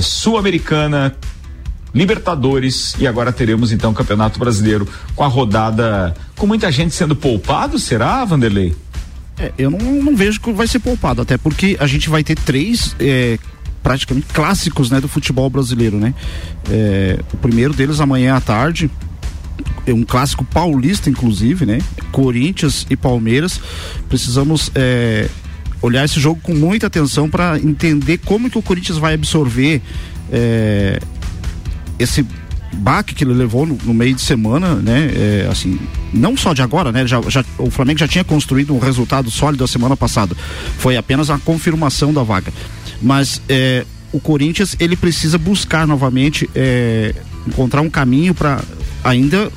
Sul-Americana, 0.00 1.14
Libertadores 1.94 2.94
e 2.98 3.06
agora 3.06 3.32
teremos 3.32 3.72
então 3.72 3.90
o 3.90 3.94
Campeonato 3.94 4.38
Brasileiro 4.38 4.86
com 5.16 5.24
a 5.24 5.28
rodada 5.28 6.14
com 6.36 6.46
muita 6.46 6.70
gente 6.70 6.94
sendo 6.94 7.16
poupado, 7.16 7.78
será, 7.78 8.24
Vanderlei? 8.24 8.74
É, 9.38 9.52
eu 9.58 9.70
não, 9.70 9.78
não, 9.78 10.14
vejo 10.14 10.40
que 10.40 10.52
vai 10.52 10.66
ser 10.66 10.78
poupado, 10.78 11.22
até 11.22 11.38
porque 11.38 11.76
a 11.80 11.86
gente 11.86 12.08
vai 12.08 12.22
ter 12.22 12.36
três 12.36 12.94
é, 13.00 13.38
praticamente 13.82 14.26
clássicos 14.32 14.90
né, 14.90 15.00
do 15.00 15.08
futebol 15.08 15.48
brasileiro, 15.48 15.96
né? 15.96 16.14
É, 16.70 17.18
o 17.32 17.36
primeiro 17.38 17.72
deles 17.72 18.00
amanhã 18.00 18.36
à 18.36 18.40
tarde, 18.40 18.90
é 19.86 19.92
um 19.92 20.04
clássico 20.04 20.44
paulista, 20.44 21.08
inclusive, 21.08 21.64
né? 21.64 21.78
Corinthians 22.12 22.86
e 22.90 22.96
Palmeiras. 22.96 23.60
Precisamos 24.08 24.70
é, 24.74 25.28
olhar 25.80 26.04
esse 26.04 26.20
jogo 26.20 26.40
com 26.42 26.54
muita 26.54 26.86
atenção 26.86 27.28
para 27.28 27.58
entender 27.58 28.18
como 28.18 28.50
que 28.50 28.58
o 28.58 28.62
Corinthians 28.62 28.98
vai 28.98 29.14
absorver 29.14 29.80
é, 30.30 31.00
esse 32.00 32.26
baque 32.72 33.14
que 33.14 33.24
ele 33.24 33.34
levou 33.34 33.66
no, 33.66 33.76
no 33.84 33.92
meio 33.92 34.14
de 34.14 34.20
semana, 34.20 34.74
né? 34.76 35.10
É, 35.14 35.48
assim, 35.50 35.78
não 36.12 36.36
só 36.36 36.52
de 36.52 36.62
agora, 36.62 36.90
né? 36.90 37.06
Já, 37.06 37.20
já, 37.28 37.44
o 37.58 37.70
Flamengo 37.70 37.98
já 37.98 38.08
tinha 38.08 38.24
construído 38.24 38.74
um 38.74 38.78
resultado 38.78 39.30
sólido 39.30 39.62
a 39.64 39.68
semana 39.68 39.96
passada. 39.96 40.34
Foi 40.78 40.96
apenas 40.96 41.30
a 41.30 41.38
confirmação 41.38 42.12
da 42.12 42.22
vaga. 42.22 42.52
Mas 43.02 43.42
é, 43.48 43.84
o 44.12 44.20
Corinthians 44.20 44.76
ele 44.78 44.96
precisa 44.96 45.38
buscar 45.38 45.86
novamente 45.86 46.48
é, 46.54 47.14
encontrar 47.46 47.80
um 47.80 47.90
caminho 47.90 48.34
para 48.34 48.62
ainda 49.02 49.50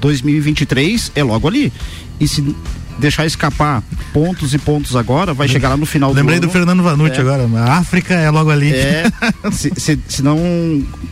2023 0.00 1.12
é, 1.14 1.20
é 1.20 1.24
logo 1.24 1.48
ali. 1.48 1.72
E 2.20 2.28
se 2.28 2.54
deixar 2.98 3.26
escapar 3.26 3.82
pontos 4.12 4.54
e 4.54 4.58
pontos 4.58 4.96
agora, 4.96 5.34
vai 5.34 5.48
chegar 5.48 5.70
lá 5.70 5.76
no 5.76 5.86
final 5.86 6.10
Lembrei 6.10 6.38
do 6.38 6.46
Lembrei 6.46 6.48
do 6.48 6.52
Fernando 6.52 6.82
Vanucci 6.82 7.18
é. 7.18 7.20
agora. 7.20 7.48
A 7.58 7.78
África 7.78 8.14
é 8.14 8.30
logo 8.30 8.50
ali. 8.50 8.72
É, 8.72 9.04
se, 9.50 9.72
se, 9.76 9.98
se 10.08 10.22
não 10.22 10.38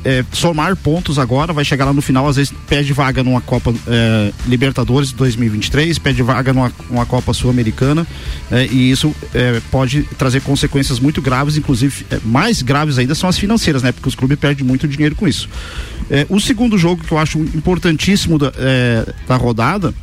é, 0.05 0.25
somar 0.33 0.77
pontos 0.77 1.19
agora, 1.19 1.53
vai 1.53 1.65
chegar 1.65 1.85
lá 1.85 1.93
no 1.93 2.03
final, 2.03 2.27
às 2.29 2.37
vezes 2.37 2.53
pede 2.69 2.93
vaga 2.93 3.23
numa 3.23 3.41
Copa 3.41 3.75
é, 3.87 4.33
Libertadores 4.47 5.13
2023, 5.13 5.99
pede 5.99 6.23
vaga 6.23 6.53
numa, 6.53 6.73
numa 6.89 7.07
Copa 7.07 7.33
Sul-Americana, 7.33 8.07
é, 8.51 8.67
e 8.67 8.91
isso 8.91 9.15
é, 9.35 9.61
pode 9.71 10.03
trazer 10.17 10.41
consequências 10.43 11.01
muito 11.01 11.21
graves, 11.21 11.57
inclusive 11.57 12.07
é, 12.11 12.19
mais 12.25 12.63
graves 12.63 12.99
ainda 12.99 13.15
são 13.15 13.29
as 13.29 13.39
financeiras, 13.39 13.83
né? 13.83 13.93
Porque 13.93 14.09
os 14.09 14.15
clubes 14.15 14.39
perdem 14.39 14.65
muito 14.65 14.87
dinheiro 14.87 15.15
com 15.15 15.27
isso. 15.27 15.49
o 16.29 16.41
segundo 16.41 16.77
jogo 16.77 17.03
que 17.03 17.13
eu 17.13 17.19
acho 17.19 17.39
importantíssimo 17.39 18.39
da, 18.39 18.53
da 19.27 19.37
rodada 19.37 19.95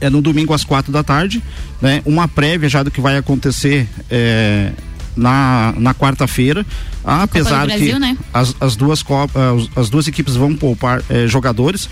é 0.00 0.08
no 0.08 0.22
domingo 0.22 0.54
às 0.54 0.64
quatro 0.64 0.92
da 0.92 1.02
tarde, 1.02 1.42
né? 1.80 2.02
Uma 2.04 2.26
prévia 2.26 2.68
já 2.68 2.82
do 2.82 2.90
que 2.90 3.00
vai 3.00 3.16
acontecer 3.16 3.88
é, 4.10 4.72
na, 5.16 5.74
na 5.76 5.94
quarta-feira, 5.94 6.64
apesar 7.04 7.66
Brasil, 7.66 7.94
que 7.94 7.98
né? 7.98 8.16
as, 8.32 8.54
as, 8.60 8.76
duas 8.76 9.02
copas, 9.02 9.68
as 9.76 9.90
duas 9.90 10.08
equipes 10.08 10.36
vão 10.36 10.54
poupar 10.54 11.02
é, 11.08 11.26
jogadores, 11.26 11.88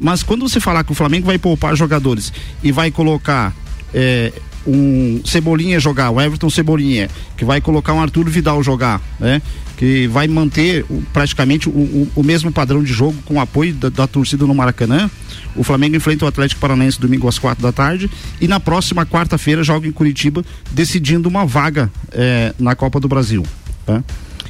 mas 0.00 0.22
quando 0.22 0.48
você 0.48 0.60
falar 0.60 0.84
que 0.84 0.92
o 0.92 0.94
Flamengo 0.94 1.26
vai 1.26 1.38
poupar 1.38 1.76
jogadores 1.76 2.32
e 2.62 2.72
vai 2.72 2.90
colocar 2.90 3.54
é, 3.92 4.32
um 4.66 5.20
Cebolinha 5.24 5.80
jogar, 5.80 6.10
o 6.10 6.20
Everton 6.20 6.50
Cebolinha, 6.50 7.08
que 7.36 7.44
vai 7.44 7.60
colocar 7.60 7.92
um 7.92 8.00
Arthur 8.00 8.28
Vidal 8.28 8.62
jogar, 8.62 9.00
né? 9.18 9.42
Que 9.76 10.06
vai 10.06 10.28
manter 10.28 10.84
praticamente 11.12 11.68
o, 11.68 11.72
o, 11.72 12.08
o 12.16 12.22
mesmo 12.22 12.52
padrão 12.52 12.82
de 12.82 12.92
jogo 12.92 13.16
com 13.24 13.34
o 13.34 13.40
apoio 13.40 13.74
da, 13.74 13.88
da 13.88 14.06
torcida 14.06 14.46
no 14.46 14.54
Maracanã. 14.54 15.10
O 15.56 15.64
Flamengo 15.64 15.96
enfrenta 15.96 16.24
o 16.24 16.28
Atlético 16.28 16.60
Paranaense 16.60 17.00
domingo 17.00 17.28
às 17.28 17.38
quatro 17.38 17.62
da 17.62 17.72
tarde 17.72 18.10
e 18.40 18.46
na 18.46 18.60
próxima 18.60 19.04
quarta-feira 19.04 19.64
joga 19.64 19.88
em 19.88 19.92
Curitiba, 19.92 20.44
decidindo 20.70 21.28
uma 21.28 21.44
vaga 21.44 21.90
é, 22.12 22.54
na 22.58 22.74
Copa 22.74 23.00
do 23.00 23.08
Brasil. 23.08 23.44
Tá? 23.84 24.02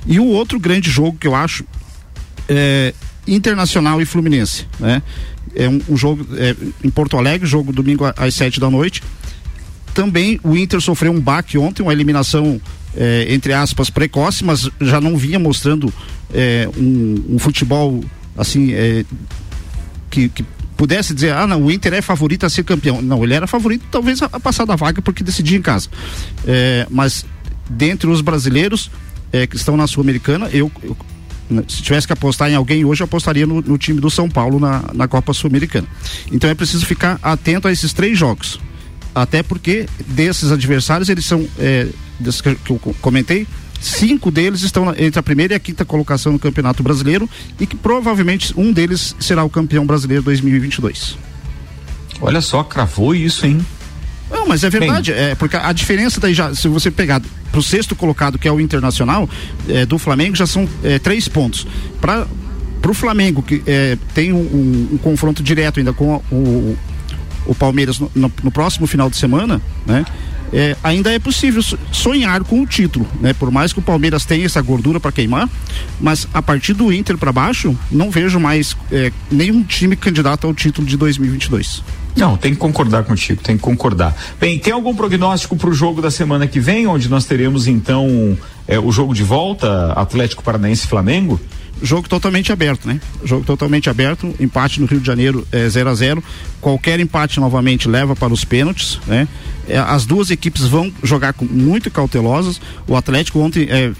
E 0.06 0.20
o 0.20 0.26
outro 0.26 0.60
grande 0.60 0.90
jogo 0.90 1.16
que 1.18 1.26
eu 1.26 1.34
acho 1.34 1.64
é 2.48 2.92
Internacional 3.26 4.00
e 4.02 4.04
Fluminense, 4.04 4.66
né? 4.78 5.02
É 5.54 5.68
um, 5.68 5.80
um 5.88 5.96
jogo 5.96 6.26
é, 6.36 6.56
em 6.82 6.90
Porto 6.90 7.16
Alegre, 7.16 7.46
jogo 7.46 7.72
domingo 7.72 8.04
às 8.16 8.34
sete 8.34 8.58
da 8.58 8.70
noite. 8.70 9.02
Também 9.94 10.40
o 10.42 10.56
Inter 10.56 10.80
sofreu 10.80 11.12
um 11.12 11.20
baque 11.20 11.58
ontem, 11.58 11.82
uma 11.82 11.92
eliminação 11.92 12.60
é, 12.96 13.26
entre 13.30 13.52
aspas 13.52 13.90
precoce, 13.90 14.44
mas 14.44 14.68
já 14.80 15.00
não 15.00 15.16
vinha 15.16 15.38
mostrando 15.38 15.92
é, 16.32 16.68
um, 16.76 17.34
um, 17.34 17.38
futebol 17.38 18.02
assim 18.36 18.72
é, 18.72 19.04
que, 20.10 20.28
que 20.28 20.44
pudesse 20.76 21.14
dizer, 21.14 21.32
ah, 21.32 21.46
não, 21.46 21.62
o 21.62 21.70
Inter 21.70 21.94
é 21.94 22.02
favorito 22.02 22.44
a 22.44 22.50
ser 22.50 22.64
campeão. 22.64 23.00
Não, 23.00 23.22
ele 23.24 23.34
era 23.34 23.46
favorito 23.46 23.84
talvez 23.90 24.22
a, 24.22 24.26
a 24.26 24.40
passar 24.40 24.64
da 24.64 24.76
vaga 24.76 25.00
porque 25.00 25.22
decidia 25.22 25.56
em 25.56 25.62
casa. 25.62 25.88
Mas 26.90 27.24
dentre 27.68 28.08
os 28.08 28.20
brasileiros 28.20 28.90
que 29.48 29.56
estão 29.56 29.76
na 29.76 29.86
Sul-Americana, 29.86 30.50
eu, 30.52 30.70
eu 30.82 30.96
né, 31.48 31.64
se 31.68 31.82
tivesse 31.82 32.06
que 32.06 32.12
apostar 32.12 32.50
em 32.50 32.54
alguém 32.54 32.84
hoje, 32.84 33.02
eu 33.02 33.04
apostaria 33.04 33.46
no, 33.46 33.60
no 33.60 33.78
time 33.78 34.00
do 34.00 34.10
São 34.10 34.28
Paulo 34.28 34.58
na, 34.58 34.84
na 34.92 35.06
Copa 35.06 35.32
Sul-Americana. 35.32 35.86
Então 36.30 36.50
é 36.50 36.54
preciso 36.54 36.84
ficar 36.84 37.18
atento 37.22 37.68
a 37.68 37.72
esses 37.72 37.92
três 37.92 38.18
jogos. 38.18 38.58
Até 39.14 39.42
porque 39.42 39.86
desses 40.06 40.50
adversários, 40.50 41.08
eles 41.08 41.24
são, 41.26 41.46
é, 41.58 41.86
desses 42.18 42.40
que, 42.40 42.48
eu 42.48 42.78
co- 42.78 42.94
comentei, 43.00 43.46
cinco 43.80 44.30
deles 44.30 44.62
estão 44.62 44.88
entre 44.96 45.18
a 45.18 45.22
primeira 45.22 45.52
e 45.54 45.56
a 45.56 45.60
quinta 45.60 45.84
colocação 45.84 46.32
no 46.32 46.38
Campeonato 46.38 46.82
Brasileiro 46.82 47.28
e 47.60 47.66
que 47.66 47.76
provavelmente 47.76 48.54
um 48.56 48.72
deles 48.72 49.14
será 49.20 49.44
o 49.44 49.50
campeão 49.50 49.84
brasileiro 49.84 50.22
2022. 50.22 51.16
Olha 52.20 52.40
só, 52.40 52.62
cravou 52.62 53.14
isso, 53.14 53.44
hein? 53.46 53.64
Não, 54.30 54.46
mas 54.46 54.64
é 54.64 54.70
verdade, 54.70 55.12
é 55.12 55.34
porque 55.34 55.56
a 55.56 55.72
diferença 55.72 56.18
daí 56.20 56.32
já, 56.32 56.54
se 56.54 56.66
você 56.68 56.90
pegar 56.90 57.20
pro 57.50 57.62
sexto 57.62 57.94
colocado, 57.94 58.38
que 58.38 58.48
é 58.48 58.52
o 58.52 58.58
Internacional, 58.60 59.28
é, 59.68 59.84
do 59.84 59.98
Flamengo, 59.98 60.34
já 60.34 60.46
são 60.46 60.66
é, 60.82 60.98
três 60.98 61.28
pontos. 61.28 61.66
Para 62.00 62.26
pro 62.80 62.94
Flamengo, 62.94 63.42
que 63.42 63.62
é, 63.66 63.98
tem 64.14 64.32
um, 64.32 64.38
um- 64.38 64.88
um 64.94 64.98
confronto 64.98 65.42
direto 65.42 65.78
ainda 65.80 65.92
com 65.92 66.16
o, 66.32 66.76
o 67.46 67.54
Palmeiras 67.54 67.98
no, 67.98 68.10
no- 68.14 68.32
no 68.42 68.50
próximo 68.50 68.86
final 68.86 69.08
de 69.10 69.16
semana, 69.16 69.60
né? 69.86 70.04
É, 70.54 70.76
ainda 70.84 71.10
é 71.10 71.18
possível 71.18 71.62
so- 71.62 71.78
sonhar 71.90 72.44
com 72.44 72.60
o 72.60 72.66
título, 72.66 73.06
né? 73.22 73.32
Por 73.32 73.50
mais 73.50 73.72
que 73.72 73.78
o 73.78 73.82
Palmeiras 73.82 74.26
tenha 74.26 74.44
essa 74.44 74.60
gordura 74.60 75.00
para 75.00 75.10
queimar, 75.10 75.48
mas 75.98 76.28
a 76.34 76.42
partir 76.42 76.74
do 76.74 76.92
Inter 76.92 77.16
para 77.16 77.32
baixo, 77.32 77.74
não 77.90 78.10
vejo 78.10 78.38
mais 78.38 78.76
é, 78.90 79.10
nenhum 79.30 79.62
time 79.62 79.96
candidato 79.96 80.46
ao 80.46 80.52
título 80.52 80.86
de 80.86 80.94
2022. 80.98 81.82
Não, 82.14 82.36
tem 82.36 82.52
que 82.52 82.58
concordar 82.58 83.04
contigo, 83.04 83.40
tem 83.42 83.56
que 83.56 83.62
concordar. 83.62 84.14
Bem, 84.38 84.58
tem 84.58 84.74
algum 84.74 84.94
prognóstico 84.94 85.56
para 85.56 85.70
o 85.70 85.72
jogo 85.72 86.02
da 86.02 86.10
semana 86.10 86.46
que 86.46 86.60
vem, 86.60 86.86
onde 86.86 87.08
nós 87.08 87.24
teremos 87.24 87.66
então 87.66 88.36
é, 88.68 88.78
o 88.78 88.92
jogo 88.92 89.14
de 89.14 89.22
volta, 89.22 89.92
Atlético 89.94 90.42
Paranaense 90.42 90.86
Flamengo? 90.86 91.40
Jogo 91.82 92.08
totalmente 92.08 92.52
aberto, 92.52 92.86
né? 92.86 93.00
Jogo 93.24 93.44
totalmente 93.44 93.90
aberto, 93.90 94.34
empate 94.38 94.80
no 94.80 94.86
Rio 94.86 95.00
de 95.00 95.06
Janeiro 95.06 95.46
é 95.50 95.68
0 95.68 95.90
a 95.90 95.94
0 95.94 96.24
Qualquer 96.60 97.00
empate 97.00 97.40
novamente 97.40 97.88
leva 97.88 98.14
para 98.14 98.32
os 98.32 98.44
pênaltis, 98.44 99.00
né? 99.06 99.26
É, 99.68 99.78
as 99.78 100.06
duas 100.06 100.30
equipes 100.30 100.62
vão 100.62 100.92
jogar 101.02 101.32
com, 101.32 101.44
muito 101.44 101.90
cautelosas. 101.90 102.60
O 102.86 102.96
Atlético 102.96 103.40
ontem 103.40 103.68
é, 103.68 103.92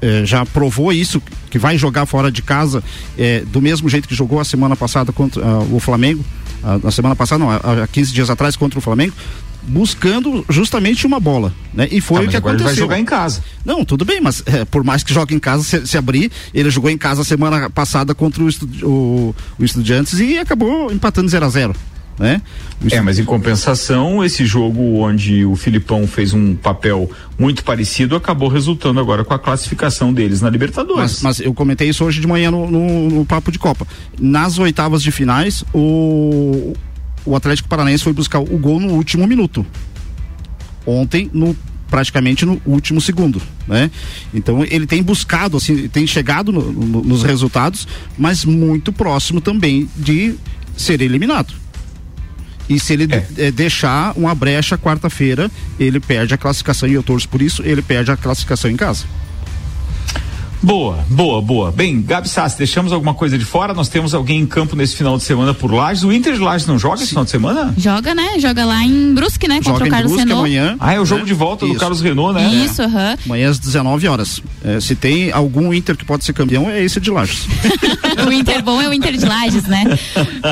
é, 0.00 0.24
já 0.24 0.44
provou 0.44 0.92
isso, 0.92 1.22
que 1.50 1.58
vai 1.58 1.76
jogar 1.78 2.06
fora 2.06 2.30
de 2.30 2.42
casa 2.42 2.82
é, 3.18 3.40
do 3.40 3.60
mesmo 3.60 3.88
jeito 3.88 4.08
que 4.08 4.14
jogou 4.14 4.40
a 4.40 4.44
semana 4.44 4.76
passada 4.76 5.12
contra 5.12 5.44
ah, 5.44 5.60
o 5.70 5.80
Flamengo. 5.80 6.24
ah, 6.62 6.78
na 6.82 6.90
semana 6.90 7.16
passada, 7.16 7.38
não, 7.38 7.50
há, 7.50 7.56
há 7.82 7.86
15 7.86 8.12
dias 8.12 8.30
atrás 8.30 8.56
contra 8.56 8.78
o 8.78 8.82
Flamengo, 8.82 9.14
buscando 9.62 10.44
justamente 10.48 11.06
uma 11.06 11.18
bola, 11.20 11.52
né? 11.74 11.88
E 11.90 12.00
foi 12.00 12.22
Tá, 12.22 12.26
o 12.26 12.30
que 12.30 12.36
agora 12.36 12.54
ele 12.54 12.62
aconteceu. 12.62 12.86
vai 12.86 12.96
jogar 12.96 12.98
em 13.00 13.04
casa. 13.04 13.42
Não, 13.64 13.84
tudo 13.84 14.04
bem, 14.04 14.20
mas 14.20 14.42
é, 14.46 14.64
por 14.64 14.82
mais 14.84 15.02
que 15.02 15.12
jogue 15.12 15.34
em 15.34 15.38
casa, 15.38 15.62
se, 15.62 15.86
se 15.86 15.96
abrir, 15.98 16.30
ele 16.54 16.70
jogou 16.70 16.90
em 16.90 16.98
casa 16.98 17.24
semana 17.24 17.68
passada 17.70 18.14
contra 18.14 18.42
o, 18.42 18.48
Estu- 18.48 18.68
o, 18.86 19.34
o 19.58 19.64
Estudiantes 19.64 20.18
e 20.20 20.38
acabou 20.38 20.92
empatando 20.92 21.28
0 21.28 21.44
a 21.44 21.48
0 21.48 21.74
né? 22.18 22.40
É, 22.90 22.98
mas 23.02 23.18
em 23.18 23.24
compensação, 23.26 24.24
esse 24.24 24.46
jogo 24.46 24.80
onde 25.00 25.44
o 25.44 25.54
Filipão 25.54 26.06
fez 26.06 26.32
um 26.32 26.54
papel 26.54 27.10
muito 27.38 27.62
parecido 27.62 28.16
acabou 28.16 28.48
resultando 28.48 28.98
agora 28.98 29.22
com 29.22 29.34
a 29.34 29.38
classificação 29.38 30.14
deles 30.14 30.40
na 30.40 30.48
Libertadores. 30.48 31.20
Mas, 31.20 31.22
mas 31.22 31.40
eu 31.40 31.52
comentei 31.52 31.90
isso 31.90 32.02
hoje 32.04 32.18
de 32.18 32.26
manhã 32.26 32.50
no, 32.50 32.70
no- 32.70 33.10
no 33.10 33.24
Papo 33.26 33.52
de 33.52 33.58
Copa. 33.58 33.86
Nas 34.18 34.58
oitavas 34.58 35.02
de 35.02 35.10
finais, 35.10 35.62
o, 35.74 36.72
o 37.26 37.34
Atlético 37.36 37.68
Paranaense 37.68 38.04
foi 38.04 38.12
buscar 38.12 38.38
o 38.38 38.58
gol 38.58 38.80
no 38.80 38.92
último 38.94 39.26
minuto. 39.26 39.66
Ontem, 40.86 41.28
no 41.32 41.56
praticamente 41.90 42.44
no 42.44 42.60
último 42.66 43.00
segundo, 43.00 43.40
né? 43.66 43.90
Então 44.34 44.64
ele 44.64 44.86
tem 44.88 45.02
buscado, 45.02 45.56
assim, 45.56 45.86
tem 45.88 46.04
chegado 46.06 46.50
no- 46.50 46.72
no- 46.72 47.02
nos 47.04 47.22
resultados, 47.22 47.86
mas 48.18 48.44
muito 48.44 48.92
próximo 48.92 49.40
também 49.40 49.88
de 49.96 50.34
ser 50.76 51.00
eliminado. 51.00 51.54
E 52.68 52.80
se 52.80 52.92
ele 52.92 53.06
eh, 53.36 53.52
deixar 53.52 54.12
uma 54.16 54.34
brecha 54.34 54.76
quarta-feira, 54.76 55.48
ele 55.78 56.00
perde 56.00 56.34
a 56.34 56.36
classificação 56.36 56.88
e 56.88 56.94
eu 56.94 57.02
torço 57.04 57.28
por 57.28 57.40
isso, 57.40 57.62
ele 57.64 57.80
perde 57.82 58.10
a 58.10 58.16
classificação 58.16 58.68
em 58.68 58.76
casa. 58.76 59.04
Boa, 60.62 61.04
boa, 61.08 61.40
boa. 61.40 61.72
Bem, 61.72 62.00
Gabi 62.02 62.28
Sassi, 62.28 62.58
deixamos 62.58 62.92
alguma 62.92 63.14
coisa 63.14 63.38
de 63.38 63.44
fora? 63.44 63.74
Nós 63.74 63.88
temos 63.88 64.14
alguém 64.14 64.40
em 64.40 64.46
campo 64.46 64.74
nesse 64.74 64.96
final 64.96 65.16
de 65.16 65.22
semana 65.22 65.54
por 65.54 65.72
Lages. 65.72 66.02
O 66.02 66.12
Inter 66.12 66.34
de 66.34 66.40
Lages 66.40 66.66
não 66.66 66.78
joga 66.78 66.96
esse 66.96 67.10
final 67.10 67.24
de 67.24 67.30
semana? 67.30 67.74
Joga, 67.76 68.14
né? 68.14 68.38
Joga 68.38 68.64
lá 68.64 68.82
em 68.82 69.14
Brusque, 69.14 69.46
né? 69.46 69.60
Contra 69.62 69.84
o 69.84 69.88
Carlos 69.88 70.16
Renault. 70.16 70.50
Ah, 70.80 70.94
é 70.94 71.00
o 71.00 71.04
jogo 71.04 71.24
de 71.24 71.34
volta 71.34 71.66
do 71.66 71.72
Isso. 71.72 71.80
Carlos 71.80 72.00
Renault, 72.00 72.34
né? 72.34 72.48
Isso, 72.48 72.82
aham. 72.82 73.16
Amanhã 73.26 73.50
às 73.50 73.58
19 73.58 74.08
horas. 74.08 74.42
É, 74.64 74.80
se 74.80 74.96
tem 74.96 75.30
algum 75.30 75.72
Inter 75.72 75.96
que 75.96 76.04
pode 76.04 76.24
ser 76.24 76.32
campeão, 76.32 76.68
é 76.68 76.82
esse 76.82 77.00
de 77.00 77.10
Lages. 77.10 77.46
o 78.26 78.32
Inter 78.32 78.62
bom 78.62 78.80
é 78.80 78.88
o 78.88 78.92
Inter 78.92 79.16
de 79.16 79.24
Lages, 79.24 79.64
né? 79.64 79.84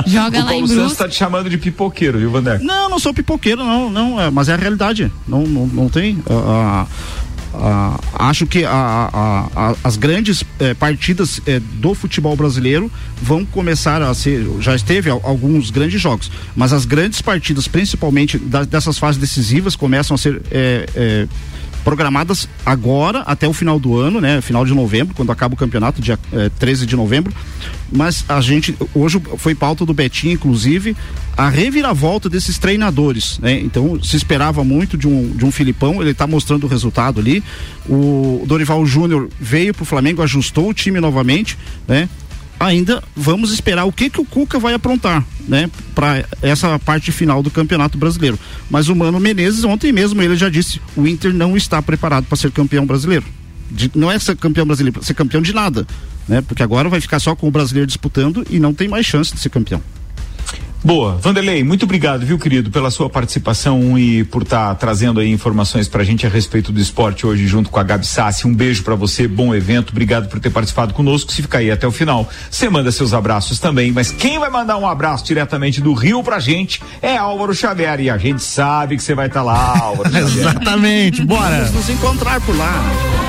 Joga 0.07 0.41
o 0.41 0.45
lá 0.45 0.55
em 0.55 0.59
Paulo 0.59 0.69
Santos 0.69 0.83
Brusque. 0.83 0.99
tá 0.99 1.09
te 1.09 1.17
chamando 1.17 1.49
de 1.51 1.59
pipoqueiro, 1.59 2.19
viu, 2.19 2.31
Vander? 2.31 2.63
Não, 2.63 2.89
não 2.89 2.99
sou 2.99 3.13
pipoqueiro, 3.13 3.65
não, 3.65 3.91
não, 3.91 4.21
é, 4.21 4.31
mas 4.31 4.49
é 4.49 4.55
a 4.55 4.57
realidade. 4.57 5.11
Não, 5.27 5.43
não, 5.43 5.67
não 5.67 5.89
tem. 5.89 6.19
ah, 6.31 6.87
ah, 7.61 8.01
acho 8.29 8.47
que 8.47 8.65
a- 8.65 8.71
a- 9.13 9.49
a- 9.71 9.77
as 9.85 9.97
grandes 9.97 10.45
eh, 10.59 10.75
partidas 10.75 11.41
eh, 11.47 11.61
do 11.75 11.95
futebol 11.95 12.35
brasileiro 12.37 12.91
vão 13.23 13.45
começar 13.45 14.03
a 14.03 14.13
ser. 14.15 14.47
Já 14.61 14.75
esteve 14.75 15.11
al- 15.11 15.21
alguns 15.25 15.71
grandes 15.71 16.01
jogos, 16.01 16.31
mas 16.57 16.73
as 16.73 16.85
grandes 16.85 17.21
partidas, 17.23 17.67
principalmente 17.69 18.39
da- 18.39 18.65
dessas 18.65 18.99
fases 18.99 19.21
decisivas, 19.21 19.77
começam 19.77 20.15
a 20.15 20.19
ser. 20.19 20.43
eh, 20.51 20.87
eh, 20.95 21.29
programadas 21.85 22.49
agora 22.65 23.21
até 23.21 23.47
o 23.47 23.53
final 23.53 23.79
do 23.79 23.97
ano, 23.97 24.21
né? 24.21 24.41
Final 24.41 24.65
de 24.65 24.73
novembro, 24.73 25.15
quando 25.15 25.31
acaba 25.31 25.55
o 25.55 25.57
campeonato, 25.57 26.01
dia 26.01 26.19
eh, 26.33 26.51
13 26.59 26.87
de 26.87 26.97
novembro. 26.97 27.33
Mas 27.93 28.25
a 28.29 28.41
gente, 28.41 28.77
hoje 28.95 29.23
foi 29.37 29.55
pauta 29.55 29.85
do 29.85 29.93
Betinho, 29.93 30.33
inclusive, 30.33 30.97
a 31.37 31.49
reviravolta 31.49 32.29
desses 32.29 32.59
treinadores, 32.59 33.39
né? 33.39 33.61
Então 33.61 34.03
se 34.03 34.17
esperava 34.17 34.65
muito 34.65 34.97
de 34.97 35.07
um, 35.07 35.31
de 35.37 35.45
um 35.45 35.53
Filipão, 35.53 36.01
ele 36.01 36.11
está 36.11 36.27
mostrando 36.27 36.65
o 36.65 36.67
resultado 36.69 37.21
ali. 37.21 37.45
O 37.89 38.43
Dorival 38.47 38.85
Júnior 38.87 39.29
veio 39.39 39.75
pro 39.75 39.85
Flamengo, 39.85 40.23
ajustou 40.23 40.71
o 40.71 40.75
time 40.75 40.99
novamente, 40.99 41.59
né? 41.87 42.09
Ainda 42.59 43.03
vamos 43.17 43.53
esperar 43.53 43.85
o 43.85 43.93
que 43.93 44.09
que 44.09 44.21
o 44.21 44.25
Cuca 44.25 44.59
vai 44.59 44.75
aprontar, 44.75 45.25
né, 45.47 45.69
para 45.95 46.25
essa 46.41 46.79
parte 46.79 47.11
final 47.13 47.43
do 47.43 47.51
Campeonato 47.51 47.99
Brasileiro. 47.99 48.39
Mas 48.71 48.89
o 48.89 48.95
Mano 48.97 49.19
Menezes 49.21 49.65
ontem 49.65 49.93
mesmo 49.93 50.23
ele 50.23 50.37
já 50.37 50.49
disse, 50.49 50.81
o 50.97 51.07
Inter 51.07 51.33
não 51.35 51.57
está 51.57 51.83
preparado 51.83 52.25
para 52.25 52.37
ser 52.37 52.51
campeão 52.53 52.87
brasileiro. 52.87 53.25
De- 53.71 53.91
não 53.95 54.11
é 54.11 54.19
ser 54.19 54.37
campeão 54.37 54.67
brasileiro, 54.67 55.03
ser 55.03 55.15
campeão 55.15 55.43
de 55.43 55.53
nada, 55.53 55.87
né? 56.29 56.41
Porque 56.43 56.63
agora 56.63 56.89
vai 56.89 57.01
ficar 57.01 57.19
só 57.19 57.35
com 57.35 57.49
o 57.49 57.51
brasileiro 57.51 57.87
disputando 57.87 58.47
e 58.49 58.59
não 58.61 58.73
tem 58.73 58.87
mais 58.89 59.05
chance 59.05 59.35
de 59.35 59.41
ser 59.41 59.49
campeão. 59.49 59.83
Boa. 60.85 61.17
Vanderlei, 61.17 61.65
muito 61.65 61.85
obrigado, 61.85 62.27
viu, 62.27 62.39
querido, 62.39 62.71
pela 62.71 62.91
sua 62.91 63.09
participação 63.09 63.99
e 63.99 64.23
por 64.25 64.43
estar 64.43 64.75
trazendo 64.75 65.19
aí 65.19 65.31
informações 65.31 65.89
pra 65.89 66.05
gente 66.05 66.27
a 66.27 66.29
respeito 66.29 66.71
do 66.71 66.79
esporte 66.79 67.27
hoje 67.27 67.47
junto 67.47 67.71
com 67.71 67.81
a 67.81 67.83
Gabi 67.83 68.07
Sassi. 68.07 68.47
Um 68.47 68.55
beijo 68.55 68.83
pra 68.83 68.95
você, 68.95 69.27
bom 69.27 69.55
evento, 69.55 69.93
obrigado 69.93 70.29
por 70.29 70.39
ter 70.39 70.51
participado 70.51 70.93
conosco. 70.93 71.33
Se 71.33 71.41
ficar 71.41 71.61
aí 71.61 71.71
até 71.71 71.87
o 71.87 71.91
final, 71.91 72.29
você 72.51 72.69
manda 72.69 72.93
seus 72.93 73.15
abraços 73.15 73.59
também. 73.59 73.93
Mas 73.93 74.13
quem 74.13 74.39
vai 74.39 74.51
mandar 74.51 74.77
um 74.77 74.87
abraço 74.87 75.25
diretamente 75.25 75.81
do 75.81 75.95
Rio 75.95 76.23
pra 76.23 76.39
gente 76.39 76.83
é 77.01 77.17
Álvaro 77.17 77.55
Xavier. 77.55 78.01
E 78.01 78.11
a 78.11 78.19
gente 78.19 78.43
sabe 78.43 78.99
que 78.99 79.03
você 79.03 79.15
vai 79.15 79.29
estar 79.29 79.43
lá, 79.43 79.79
Álvaro. 79.79 80.11
Exatamente, 80.15 81.25
bora. 81.25 81.65
Vamos 81.65 81.73
nos 81.73 81.89
encontrar 81.89 82.43
por 82.43 82.55
lá. 82.55 83.25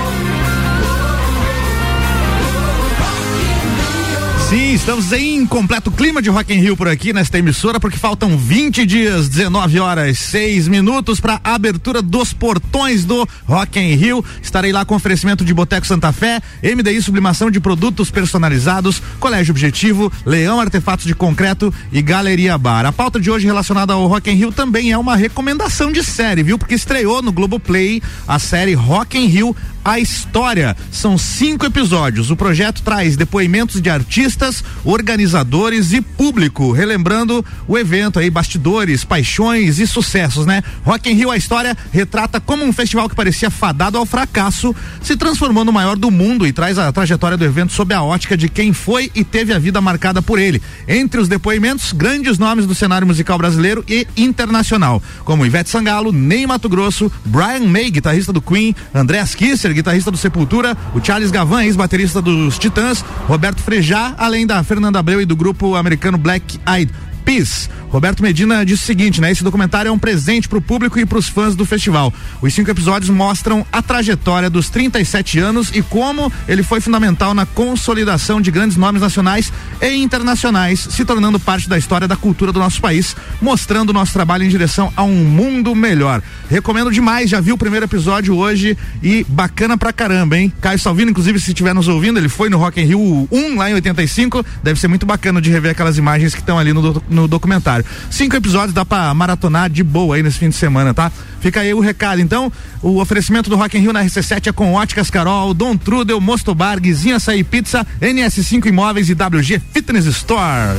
Sim, 4.50 4.65
estamos 4.76 5.14
em 5.14 5.46
completo 5.46 5.90
clima 5.90 6.22
de 6.22 6.30
Rock 6.30 6.54
in 6.54 6.60
Rio 6.60 6.76
por 6.76 6.90
aqui 6.90 7.14
nesta 7.14 7.40
emissora, 7.40 7.80
porque 7.80 7.98
faltam 7.98 8.38
20 8.38 8.86
dias, 8.86 9.30
19 9.30 9.80
horas, 9.80 10.20
6 10.20 10.68
minutos 10.68 11.22
para 11.22 11.40
a 11.42 11.56
abertura 11.56 12.02
dos 12.02 12.34
portões 12.34 13.06
do 13.06 13.26
Rock 13.46 13.80
in 13.80 13.96
Rio. 13.96 14.24
Estarei 14.42 14.74
lá 14.74 14.84
com 14.84 14.94
oferecimento 14.94 15.46
de 15.46 15.54
Boteco 15.54 15.88
Santa 15.88 16.12
Fé, 16.12 16.42
MDI 16.62 17.02
Sublimação 17.02 17.50
de 17.50 17.62
Produtos 17.62 18.12
Personalizados, 18.12 19.02
Colégio 19.18 19.52
Objetivo, 19.52 20.12
Leão 20.26 20.60
Artefatos 20.60 21.06
de 21.06 21.16
Concreto 21.16 21.74
e 21.90 22.02
Galeria 22.02 22.58
Bar. 22.58 22.86
A 22.86 22.92
pauta 22.92 23.18
de 23.18 23.32
hoje 23.32 23.46
relacionada 23.46 23.94
ao 23.94 24.06
Rock 24.08 24.30
in 24.30 24.36
Rio 24.36 24.52
também 24.52 24.92
é 24.92 24.98
uma 24.98 25.16
recomendação 25.16 25.90
de 25.90 26.04
série, 26.04 26.44
viu? 26.44 26.58
Porque 26.58 26.76
estreou 26.76 27.22
no 27.22 27.32
Globoplay 27.32 28.02
a 28.28 28.38
série 28.40 28.74
Rock 28.74 29.18
in 29.18 29.28
Rio 29.28 29.56
a 29.86 30.00
História. 30.00 30.76
São 30.92 31.16
cinco 31.16 31.64
episódios. 31.64 32.32
O 32.32 32.36
projeto 32.36 32.82
traz 32.82 33.16
depoimentos 33.16 33.80
de 33.80 33.88
artistas, 33.88 34.64
organizadores 34.84 35.94
e 35.94 36.02
público, 36.02 36.72
relembrando 36.72 37.44
o 37.68 37.78
evento 37.78 38.20
aí, 38.20 38.30
bastidores, 38.30 39.04
paixões 39.04 39.80
e 39.80 39.88
sucessos, 39.88 40.46
né? 40.46 40.64
Rock 40.84 41.10
in 41.10 41.14
Rio 41.14 41.32
a 41.32 41.38
História 41.38 41.78
retrata 41.92 42.40
como 42.40 42.64
um 42.64 42.74
festival 42.74 43.10
que 43.10 43.16
parecia 43.16 43.50
fadado 43.50 43.98
ao 43.98 44.06
fracasso 44.06 44.76
se 45.02 45.16
transformou 45.16 45.66
no 45.66 45.72
maior 45.72 45.96
do 45.96 46.10
mundo 46.12 46.46
e 46.46 46.54
traz 46.54 46.78
a 46.78 46.92
trajetória 46.92 47.38
do 47.38 47.46
evento 47.46 47.74
sob 47.74 47.94
a 47.94 48.02
ótica 48.02 48.38
de 48.38 48.50
quem 48.50 48.74
foi 48.74 49.12
e 49.14 49.24
teve 49.24 49.54
a 49.54 49.60
vida 49.60 49.82
marcada 49.82 50.22
por 50.22 50.40
ele. 50.40 50.62
Entre 50.88 51.20
os 51.20 51.28
depoimentos, 51.28 51.92
grandes 51.92 52.38
nomes 52.38 52.66
do 52.66 52.76
cenário 52.76 53.08
musical 53.08 53.38
brasileiro 53.38 53.84
e 53.88 54.08
internacional, 54.18 55.02
como 55.24 55.46
Ivete 55.46 55.70
Sangalo, 55.70 56.12
Ney 56.12 56.46
Mato 56.48 56.70
Grosso, 56.70 57.12
Brian 57.26 57.68
May, 57.68 57.90
guitarrista 57.90 58.32
do 58.32 58.42
Queen, 58.42 58.76
Andreas 58.94 59.36
Kisser, 59.36 59.74
guitarrista 59.74 60.12
do 60.12 60.18
Sepultura, 60.18 60.78
o 60.94 61.04
Charles 61.04 61.32
Gavan, 61.32 61.64
ex-baterista 61.64 62.22
dos 62.22 62.58
Titãs, 62.58 63.04
Roberto 63.28 63.62
Frejá, 63.62 64.14
além 64.18 64.46
da 64.46 64.55
Fernanda 64.64 65.00
Abreu 65.00 65.22
e 65.22 65.26
do 65.26 65.36
grupo 65.36 65.76
americano 65.76 66.18
Black 66.18 66.60
Eyed 66.68 66.92
Peace. 67.26 67.68
Roberto 67.90 68.22
Medina 68.22 68.66
disse 68.66 68.84
o 68.84 68.86
seguinte, 68.86 69.20
né? 69.20 69.32
Esse 69.32 69.44
documentário 69.44 69.90
é 69.90 69.92
um 69.92 69.98
presente 69.98 70.48
para 70.48 70.58
o 70.58 70.62
público 70.62 71.00
e 71.00 71.06
para 71.06 71.18
os 71.18 71.28
fãs 71.28 71.56
do 71.56 71.66
festival. 71.66 72.14
Os 72.42 72.54
cinco 72.54 72.70
episódios 72.70 73.10
mostram 73.10 73.66
a 73.72 73.82
trajetória 73.82 74.50
dos 74.50 74.70
37 74.70 75.40
anos 75.40 75.72
e 75.74 75.82
como 75.82 76.32
ele 76.48 76.62
foi 76.62 76.82
fundamental 76.82 77.34
na 77.34 77.46
consolidação 77.46 78.42
de 78.42 78.52
grandes 78.52 78.78
nomes 78.78 79.02
nacionais 79.02 79.52
e 79.82 79.96
internacionais, 79.96 80.88
se 80.92 81.06
tornando 81.06 81.40
parte 81.40 81.70
da 81.70 81.78
história 81.78 82.08
da 82.08 82.16
cultura 82.16 82.52
do 82.52 82.60
nosso 82.60 82.82
país, 82.82 83.16
mostrando 83.42 83.90
o 83.90 83.94
nosso 83.94 84.14
trabalho 84.14 84.44
em 84.44 84.50
direção 84.50 84.92
a 84.96 85.04
um 85.04 85.24
mundo 85.24 85.74
melhor. 85.74 86.22
Recomendo 86.50 86.92
demais, 86.92 87.30
já 87.30 87.40
vi 87.40 87.52
o 87.52 87.58
primeiro 87.58 87.86
episódio 87.86 88.36
hoje 88.36 88.78
e 89.02 89.26
bacana 89.28 89.78
pra 89.78 89.94
caramba, 89.94 90.38
hein? 90.38 90.52
Caio 90.62 90.78
Salvino, 90.78 91.12
inclusive, 91.12 91.40
se 91.40 91.52
estiver 91.52 91.74
nos 91.74 91.88
ouvindo, 91.88 92.20
ele 92.20 92.30
foi 92.30 92.50
no 92.50 92.58
Rock 92.58 92.82
in 92.82 92.86
Rio 92.86 93.28
1 93.32 93.58
lá 93.58 93.70
em 93.70 93.74
85, 93.74 94.46
deve 94.62 94.80
ser 94.80 94.88
muito 94.88 95.06
bacana 95.06 95.42
de 95.42 95.50
rever 95.50 95.72
aquelas 95.72 95.98
imagens 95.98 96.34
que 96.34 96.42
estão 96.42 96.60
ali 96.60 96.74
no, 96.74 97.02
no 97.16 97.28
documentário. 97.28 97.86
Cinco 98.12 98.36
episódios 98.36 98.74
dá 98.74 98.86
pra 98.86 99.14
maratonar 99.14 99.70
de 99.70 99.84
boa 99.84 100.16
aí 100.16 100.24
nesse 100.24 100.40
fim 100.40 100.50
de 100.50 100.56
semana, 100.56 100.94
tá? 100.94 101.12
Fica 101.40 101.62
aí 101.62 101.74
o 101.74 101.80
recado. 101.80 102.22
Então, 102.22 102.52
o 102.82 103.00
oferecimento 103.00 103.50
do 103.50 103.56
Rock 103.56 103.78
in 103.78 103.82
Rio 103.82 103.94
na 103.94 104.04
RC7 104.04 104.48
é 104.48 104.52
com 104.52 104.74
Óticas 104.74 105.10
Carol, 105.10 105.54
Dom 105.54 105.78
Trudel, 105.78 106.20
Mosto 106.20 106.54
Bar, 106.54 106.80
Guizinho 106.80 107.16
Açaí 107.16 107.44
Pizza, 107.44 107.86
NS5 108.02 108.66
Imóveis 108.66 109.10
e 109.10 109.14
WG 109.14 109.62
Fitness 109.74 110.06
Store. 110.06 110.78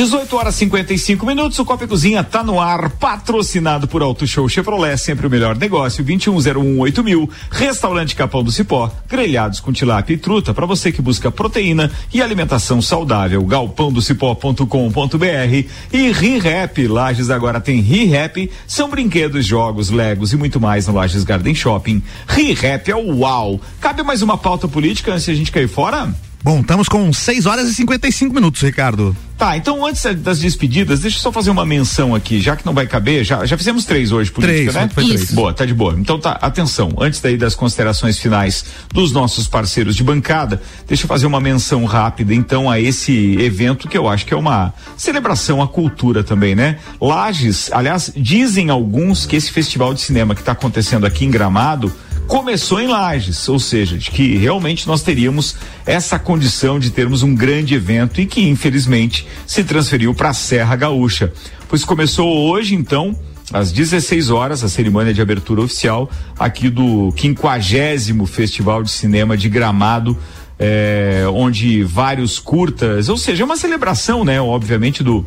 18 0.00 0.34
horas 0.34 0.54
55 0.54 1.26
minutos, 1.26 1.58
o 1.58 1.64
Copa 1.66 1.86
Cozinha 1.86 2.24
tá 2.24 2.42
no 2.42 2.58
ar, 2.58 2.88
patrocinado 2.92 3.86
por 3.86 4.00
Auto 4.00 4.26
Show 4.26 4.48
Chevrolet, 4.48 4.96
sempre 4.96 5.26
o 5.26 5.30
melhor 5.30 5.58
negócio, 5.58 6.02
21018000, 6.02 7.04
mil, 7.04 7.28
Restaurante 7.50 8.16
Capão 8.16 8.42
do 8.42 8.50
Cipó, 8.50 8.90
grelhados 9.06 9.60
com 9.60 9.70
tilápia 9.70 10.14
e 10.14 10.16
truta, 10.16 10.54
para 10.54 10.64
você 10.64 10.90
que 10.90 11.02
busca 11.02 11.30
proteína 11.30 11.92
e 12.14 12.22
alimentação 12.22 12.80
saudável, 12.80 13.44
galpãodocipó.com.br 13.44 15.68
e 15.92 16.12
ReHap, 16.12 16.88
Lages 16.88 17.28
agora 17.28 17.60
tem 17.60 17.82
ReHap, 17.82 18.50
são 18.66 18.88
brinquedos, 18.88 19.44
jogos, 19.44 19.90
legos 19.90 20.32
e 20.32 20.36
muito 20.38 20.58
mais 20.58 20.86
no 20.86 20.94
Lages 20.94 21.24
Garden 21.24 21.54
Shopping. 21.54 22.02
ReHap 22.26 22.90
é 22.90 22.96
o 22.96 23.18
uau. 23.18 23.60
Cabe 23.82 24.02
mais 24.02 24.22
uma 24.22 24.38
pauta 24.38 24.66
política 24.66 25.12
antes 25.12 25.26
de 25.26 25.32
a 25.32 25.34
gente 25.34 25.52
cair 25.52 25.68
fora? 25.68 26.10
Bom, 26.42 26.60
estamos 26.60 26.88
com 26.88 27.12
6 27.12 27.44
horas 27.44 27.68
e 27.68 27.74
55 27.74 28.34
minutos, 28.34 28.62
Ricardo. 28.62 29.14
Tá, 29.36 29.58
então 29.58 29.84
antes 29.86 30.02
das 30.16 30.38
despedidas, 30.38 31.00
deixa 31.00 31.18
eu 31.18 31.20
só 31.20 31.32
fazer 31.32 31.50
uma 31.50 31.66
menção 31.66 32.14
aqui, 32.14 32.40
já 32.40 32.56
que 32.56 32.64
não 32.64 32.72
vai 32.72 32.86
caber, 32.86 33.24
já, 33.24 33.44
já 33.44 33.56
fizemos 33.58 33.84
três 33.84 34.10
hoje, 34.10 34.30
política, 34.30 34.72
Três, 34.72 34.74
né? 34.74 34.90
foi 34.92 35.04
três. 35.04 35.30
Boa, 35.32 35.52
tá 35.52 35.66
de 35.66 35.74
boa. 35.74 35.94
Então 35.98 36.18
tá, 36.18 36.32
atenção, 36.32 36.90
antes 36.98 37.20
daí 37.20 37.36
das 37.36 37.54
considerações 37.54 38.18
finais 38.18 38.64
dos 38.92 39.12
nossos 39.12 39.46
parceiros 39.46 39.96
de 39.96 40.02
bancada, 40.02 40.60
deixa 40.86 41.04
eu 41.04 41.08
fazer 41.08 41.26
uma 41.26 41.40
menção 41.40 41.84
rápida 41.84 42.34
então 42.34 42.70
a 42.70 42.80
esse 42.80 43.36
evento 43.40 43.86
que 43.86 43.96
eu 43.96 44.08
acho 44.08 44.24
que 44.24 44.32
é 44.32 44.36
uma 44.36 44.72
celebração 44.96 45.62
à 45.62 45.68
cultura 45.68 46.24
também, 46.24 46.54
né? 46.54 46.78
Lages, 47.00 47.70
aliás, 47.72 48.12
dizem 48.16 48.70
alguns 48.70 49.26
que 49.26 49.36
esse 49.36 49.50
festival 49.50 49.92
de 49.94 50.00
cinema 50.00 50.34
que 50.34 50.40
está 50.40 50.52
acontecendo 50.52 51.06
aqui 51.06 51.24
em 51.24 51.30
Gramado, 51.30 51.90
começou 52.30 52.80
em 52.80 52.86
Lages, 52.86 53.48
ou 53.48 53.58
seja, 53.58 53.98
de 53.98 54.08
que 54.08 54.36
realmente 54.36 54.86
nós 54.86 55.02
teríamos 55.02 55.56
essa 55.84 56.16
condição 56.16 56.78
de 56.78 56.90
termos 56.90 57.24
um 57.24 57.34
grande 57.34 57.74
evento 57.74 58.20
e 58.20 58.24
que 58.24 58.48
infelizmente 58.48 59.26
se 59.44 59.64
transferiu 59.64 60.14
para 60.14 60.28
a 60.28 60.32
Serra 60.32 60.76
Gaúcha. 60.76 61.32
Pois 61.68 61.84
começou 61.84 62.48
hoje 62.48 62.76
então 62.76 63.18
às 63.52 63.72
16 63.72 64.30
horas, 64.30 64.62
a 64.62 64.68
cerimônia 64.68 65.12
de 65.12 65.20
abertura 65.20 65.60
oficial 65.60 66.08
aqui 66.38 66.70
do 66.70 67.12
50 67.18 68.24
Festival 68.28 68.84
de 68.84 68.92
Cinema 68.92 69.36
de 69.36 69.48
Gramado, 69.48 70.16
eh, 70.56 71.24
onde 71.34 71.82
vários 71.82 72.38
curtas, 72.38 73.08
ou 73.08 73.16
seja, 73.16 73.42
é 73.42 73.44
uma 73.44 73.56
celebração, 73.56 74.24
né, 74.24 74.40
obviamente, 74.40 75.02
do, 75.02 75.26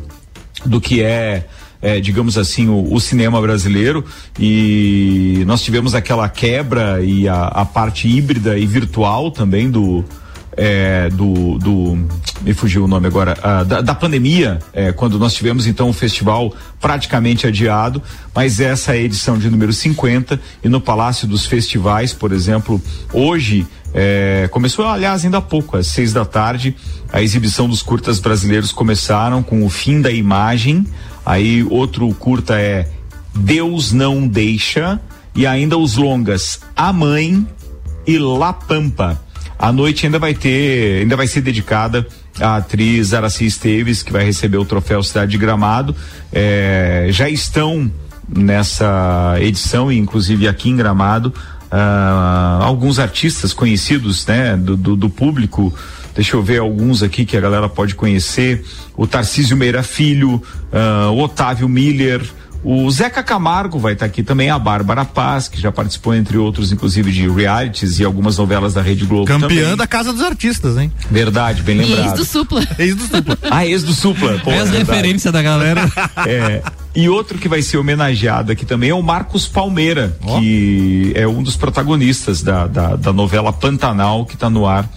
do 0.64 0.80
que 0.80 1.02
é 1.02 1.46
é, 1.84 2.00
digamos 2.00 2.38
assim, 2.38 2.66
o, 2.66 2.94
o 2.94 2.98
cinema 2.98 3.38
brasileiro. 3.42 4.02
E 4.40 5.44
nós 5.46 5.60
tivemos 5.62 5.94
aquela 5.94 6.26
quebra 6.30 7.04
e 7.04 7.28
a, 7.28 7.44
a 7.48 7.64
parte 7.66 8.08
híbrida 8.08 8.58
e 8.58 8.64
virtual 8.64 9.30
também 9.30 9.70
do, 9.70 10.02
é, 10.56 11.10
do, 11.10 11.58
do 11.58 12.08
me 12.40 12.54
fugiu 12.54 12.84
o 12.84 12.88
nome 12.88 13.06
agora 13.06 13.36
ah, 13.42 13.62
da, 13.64 13.82
da 13.82 13.94
pandemia 13.94 14.58
é, 14.72 14.92
quando 14.92 15.18
nós 15.18 15.34
tivemos 15.34 15.66
então 15.66 15.90
o 15.90 15.92
festival 15.92 16.54
praticamente 16.80 17.46
adiado. 17.46 18.02
Mas 18.34 18.60
essa 18.60 18.92
é 18.92 19.00
a 19.00 19.02
edição 19.02 19.36
de 19.36 19.50
número 19.50 19.72
50 19.72 20.40
e 20.64 20.68
no 20.70 20.80
Palácio 20.80 21.28
dos 21.28 21.44
Festivais 21.44 22.14
por 22.14 22.32
exemplo 22.32 22.80
hoje 23.12 23.66
é, 23.92 24.48
começou 24.50 24.86
aliás 24.86 25.24
ainda 25.24 25.38
há 25.38 25.42
pouco 25.42 25.76
às 25.76 25.88
seis 25.88 26.12
da 26.12 26.24
tarde 26.24 26.74
a 27.12 27.22
exibição 27.22 27.68
dos 27.68 27.82
curtas 27.82 28.18
brasileiros 28.18 28.72
começaram 28.72 29.42
com 29.42 29.64
o 29.64 29.70
fim 29.70 30.00
da 30.00 30.10
imagem 30.10 30.84
aí 31.24 31.64
outro 31.64 32.08
curta 32.14 32.58
é 32.58 32.88
Deus 33.34 33.92
não 33.92 34.26
deixa 34.26 35.00
e 35.34 35.46
ainda 35.46 35.76
os 35.76 35.96
longas 35.96 36.60
A 36.76 36.92
Mãe 36.92 37.46
e 38.06 38.18
La 38.18 38.52
Pampa 38.52 39.20
a 39.58 39.72
noite 39.72 40.06
ainda 40.06 40.18
vai 40.18 40.34
ter, 40.34 41.02
ainda 41.02 41.16
vai 41.16 41.26
ser 41.26 41.40
dedicada 41.40 42.06
à 42.40 42.56
atriz 42.56 43.14
Araci 43.14 43.46
Esteves, 43.46 44.02
que 44.02 44.12
vai 44.12 44.24
receber 44.24 44.58
o 44.58 44.64
troféu 44.64 45.02
Cidade 45.02 45.30
de 45.30 45.38
Gramado. 45.38 45.94
É, 46.32 47.06
já 47.10 47.28
estão 47.28 47.90
nessa 48.28 49.36
edição, 49.40 49.92
inclusive 49.92 50.48
aqui 50.48 50.70
em 50.70 50.76
Gramado, 50.76 51.32
ah, 51.70 52.58
alguns 52.62 52.98
artistas 52.98 53.52
conhecidos, 53.52 54.26
né, 54.26 54.56
do, 54.56 54.76
do, 54.76 54.96
do 54.96 55.08
público. 55.08 55.72
Deixa 56.14 56.36
eu 56.36 56.42
ver 56.42 56.60
alguns 56.60 57.02
aqui 57.02 57.24
que 57.24 57.36
a 57.36 57.40
galera 57.40 57.68
pode 57.68 57.94
conhecer. 57.94 58.64
O 58.96 59.06
Tarcísio 59.06 59.56
Meira 59.56 59.82
Filho, 59.82 60.42
ah, 60.72 61.10
o 61.10 61.18
Otávio 61.20 61.68
Miller, 61.68 62.22
o 62.62 62.90
Zeca 62.90 63.22
Camargo 63.22 63.78
vai 63.78 63.92
estar 63.92 64.06
aqui 64.06 64.22
também, 64.22 64.48
a 64.48 64.58
Bárbara 64.58 65.04
Paz, 65.04 65.48
que 65.48 65.60
já 65.60 65.70
participou, 65.70 66.14
entre 66.14 66.38
outros, 66.38 66.72
inclusive, 66.72 67.12
de 67.12 67.28
realities 67.28 67.98
e 67.98 68.04
algumas 68.04 68.38
novelas 68.38 68.72
da 68.72 68.80
Rede 68.80 69.04
Globo. 69.04 69.26
Campeã 69.26 69.48
também. 69.64 69.76
da 69.76 69.86
Casa 69.86 70.14
dos 70.14 70.22
Artistas, 70.22 70.78
hein? 70.78 70.90
Verdade, 71.10 71.62
bem 71.62 71.76
lembrado. 71.76 72.06
Ex 72.08 72.12
do 72.14 72.24
Supla. 72.24 72.66
Ex 72.78 72.94
do 72.96 73.02
Supla. 73.06 73.38
Ah, 73.50 73.66
ex 73.66 73.82
do 73.82 73.92
Supla. 73.92 74.38
Pô, 74.42 74.50
É 74.50 74.60
as 74.60 74.70
verdade. 74.70 74.90
referências 74.90 75.30
da 75.32 75.42
galera. 75.42 75.82
É. 76.26 76.62
E 76.94 77.08
outro 77.08 77.36
que 77.38 77.48
vai 77.48 77.60
ser 77.60 77.76
homenageado 77.76 78.52
aqui 78.52 78.64
também 78.64 78.88
é 78.90 78.94
o 78.94 79.02
Marcos 79.02 79.46
Palmeira, 79.48 80.16
que 80.38 81.12
é 81.16 81.26
um 81.26 81.42
dos 81.42 81.56
protagonistas 81.56 82.40
da, 82.40 82.66
da, 82.68 82.94
da 82.96 83.12
novela 83.12 83.52
Pantanal, 83.52 84.24
que 84.24 84.34
está 84.34 84.48
no 84.48 84.64
ar 84.64 84.88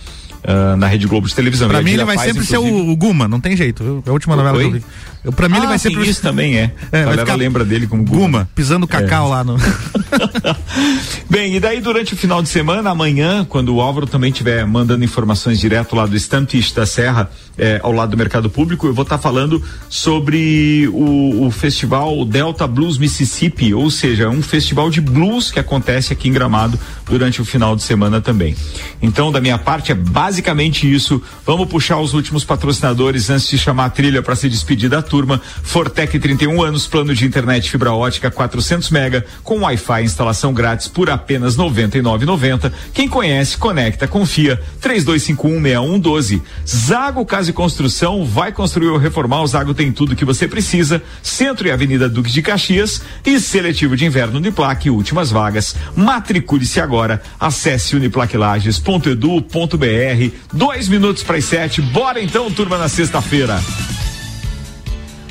ah, 0.43 0.75
na 0.77 0.87
Rede 0.87 1.07
Globo 1.07 1.27
de 1.27 1.33
televisão. 1.35 1.67
Pra 1.67 1.81
mim 1.81 1.91
ele 1.91 2.03
vai 2.05 2.17
sempre 2.17 2.45
ser 2.45 2.57
inclusive- 2.57 2.81
o, 2.89 2.91
o 2.91 2.95
Guma, 2.95 3.27
não 3.27 3.39
tem 3.39 3.55
jeito. 3.55 3.83
viu? 3.83 4.03
É 4.05 4.09
a 4.09 4.13
última 4.13 4.35
novela 4.35 4.57
Oi? 4.57 4.63
que 4.63 4.69
eu 4.69 4.73
vi. 4.79 4.85
Eu, 5.23 5.33
pra 5.33 5.49
mim 5.49 5.57
ele 5.57 5.65
Ah, 5.65 5.69
vai 5.69 5.79
sempre 5.79 6.07
isso 6.09 6.21
também 6.21 6.57
é. 6.57 6.71
É, 6.91 6.99
a 6.99 7.03
galera 7.03 7.21
ficar- 7.21 7.35
lembra 7.35 7.65
dele 7.65 7.87
como 7.87 8.03
Guma. 8.03 8.17
Guma, 8.19 8.49
pisando 8.55 8.87
cacau 8.87 9.27
É. 9.27 9.29
lá 9.29 9.43
no. 9.43 9.57
Bem, 11.29 11.55
e 11.55 11.59
daí 11.59 11.81
durante 11.81 12.13
o 12.13 12.17
final 12.17 12.41
de 12.41 12.49
semana, 12.49 12.89
amanhã, 12.89 13.45
quando 13.47 13.73
o 13.75 13.81
Álvaro 13.81 14.07
também 14.07 14.31
estiver 14.31 14.65
mandando 14.65 15.03
informações 15.03 15.59
direto 15.59 15.95
lá 15.95 16.05
do 16.05 16.15
Estantista 16.15 16.81
da 16.81 16.85
Serra, 16.87 17.29
eh, 17.57 17.79
ao 17.81 17.91
lado 17.91 18.11
do 18.11 18.17
mercado 18.17 18.49
público, 18.49 18.87
eu 18.87 18.93
vou 18.93 19.03
estar 19.03 19.17
falando 19.17 19.61
sobre 19.89 20.87
o, 20.93 21.47
o 21.47 21.51
festival 21.51 22.23
Delta 22.25 22.67
Blues 22.67 22.97
Mississippi, 22.97 23.73
ou 23.73 23.89
seja, 23.89 24.29
um 24.29 24.41
festival 24.41 24.89
de 24.89 25.01
blues 25.01 25.51
que 25.51 25.59
acontece 25.59 26.13
aqui 26.13 26.29
em 26.29 26.33
Gramado 26.33 26.79
durante 27.05 27.41
o 27.41 27.45
final 27.45 27.75
de 27.75 27.83
semana 27.83 28.21
também. 28.21 28.55
Então, 29.01 29.31
da 29.31 29.41
minha 29.41 29.57
parte, 29.57 29.91
é 29.91 29.95
basicamente 29.95 30.91
isso. 30.91 31.21
Vamos 31.45 31.67
puxar 31.67 31.99
os 31.99 32.13
últimos 32.13 32.43
patrocinadores 32.43 33.29
antes 33.29 33.47
de 33.47 33.57
chamar 33.57 33.85
a 33.85 33.89
trilha 33.89 34.21
para 34.21 34.35
se 34.35 34.49
despedir 34.49 34.89
da 34.89 35.01
turma. 35.01 35.41
Fortec 35.63 36.19
31 36.19 36.61
anos, 36.61 36.87
plano 36.87 37.13
de 37.13 37.25
internet 37.25 37.69
fibra 37.69 37.93
ótica 37.93 38.29
400 38.29 38.89
mega 38.89 39.25
com 39.43 39.61
Wi-Fi 39.61 40.03
instalação 40.03 40.53
grátis 40.53 40.87
por 40.87 41.09
apenas 41.09 41.55
R$ 41.55 41.63
99,90. 41.63 42.71
Quem 42.93 43.07
conhece, 43.07 43.57
conecta, 43.57 44.07
confia. 44.07 44.59
32516112. 44.81 46.41
Zago 46.67 47.25
Casa 47.25 47.46
e 47.47 47.53
Construção 47.53 48.25
vai 48.25 48.51
construir 48.51 48.87
ou 48.87 48.97
reformar. 48.97 49.41
O 49.41 49.47
Zago 49.47 49.73
tem 49.73 49.91
tudo 49.91 50.15
que 50.15 50.25
você 50.25 50.47
precisa. 50.47 51.01
Centro 51.21 51.67
e 51.67 51.71
Avenida 51.71 52.09
Duque 52.09 52.31
de 52.31 52.41
Caxias 52.41 53.01
e 53.25 53.39
seletivo 53.39 53.95
de 53.95 54.05
inverno 54.05 54.37
Uniplaque, 54.37 54.89
últimas 54.89 55.31
vagas. 55.31 55.75
Matricule-se 55.95 56.79
agora. 56.79 57.21
Acesse 57.39 57.95
uniplaquilages.edu.br. 57.95 60.35
Dois 60.53 60.87
minutos 60.87 61.23
para 61.23 61.37
as 61.37 61.45
sete. 61.45 61.81
Bora 61.81 62.21
então, 62.21 62.51
turma, 62.51 62.77
na 62.77 62.89
sexta-feira. 62.89 63.61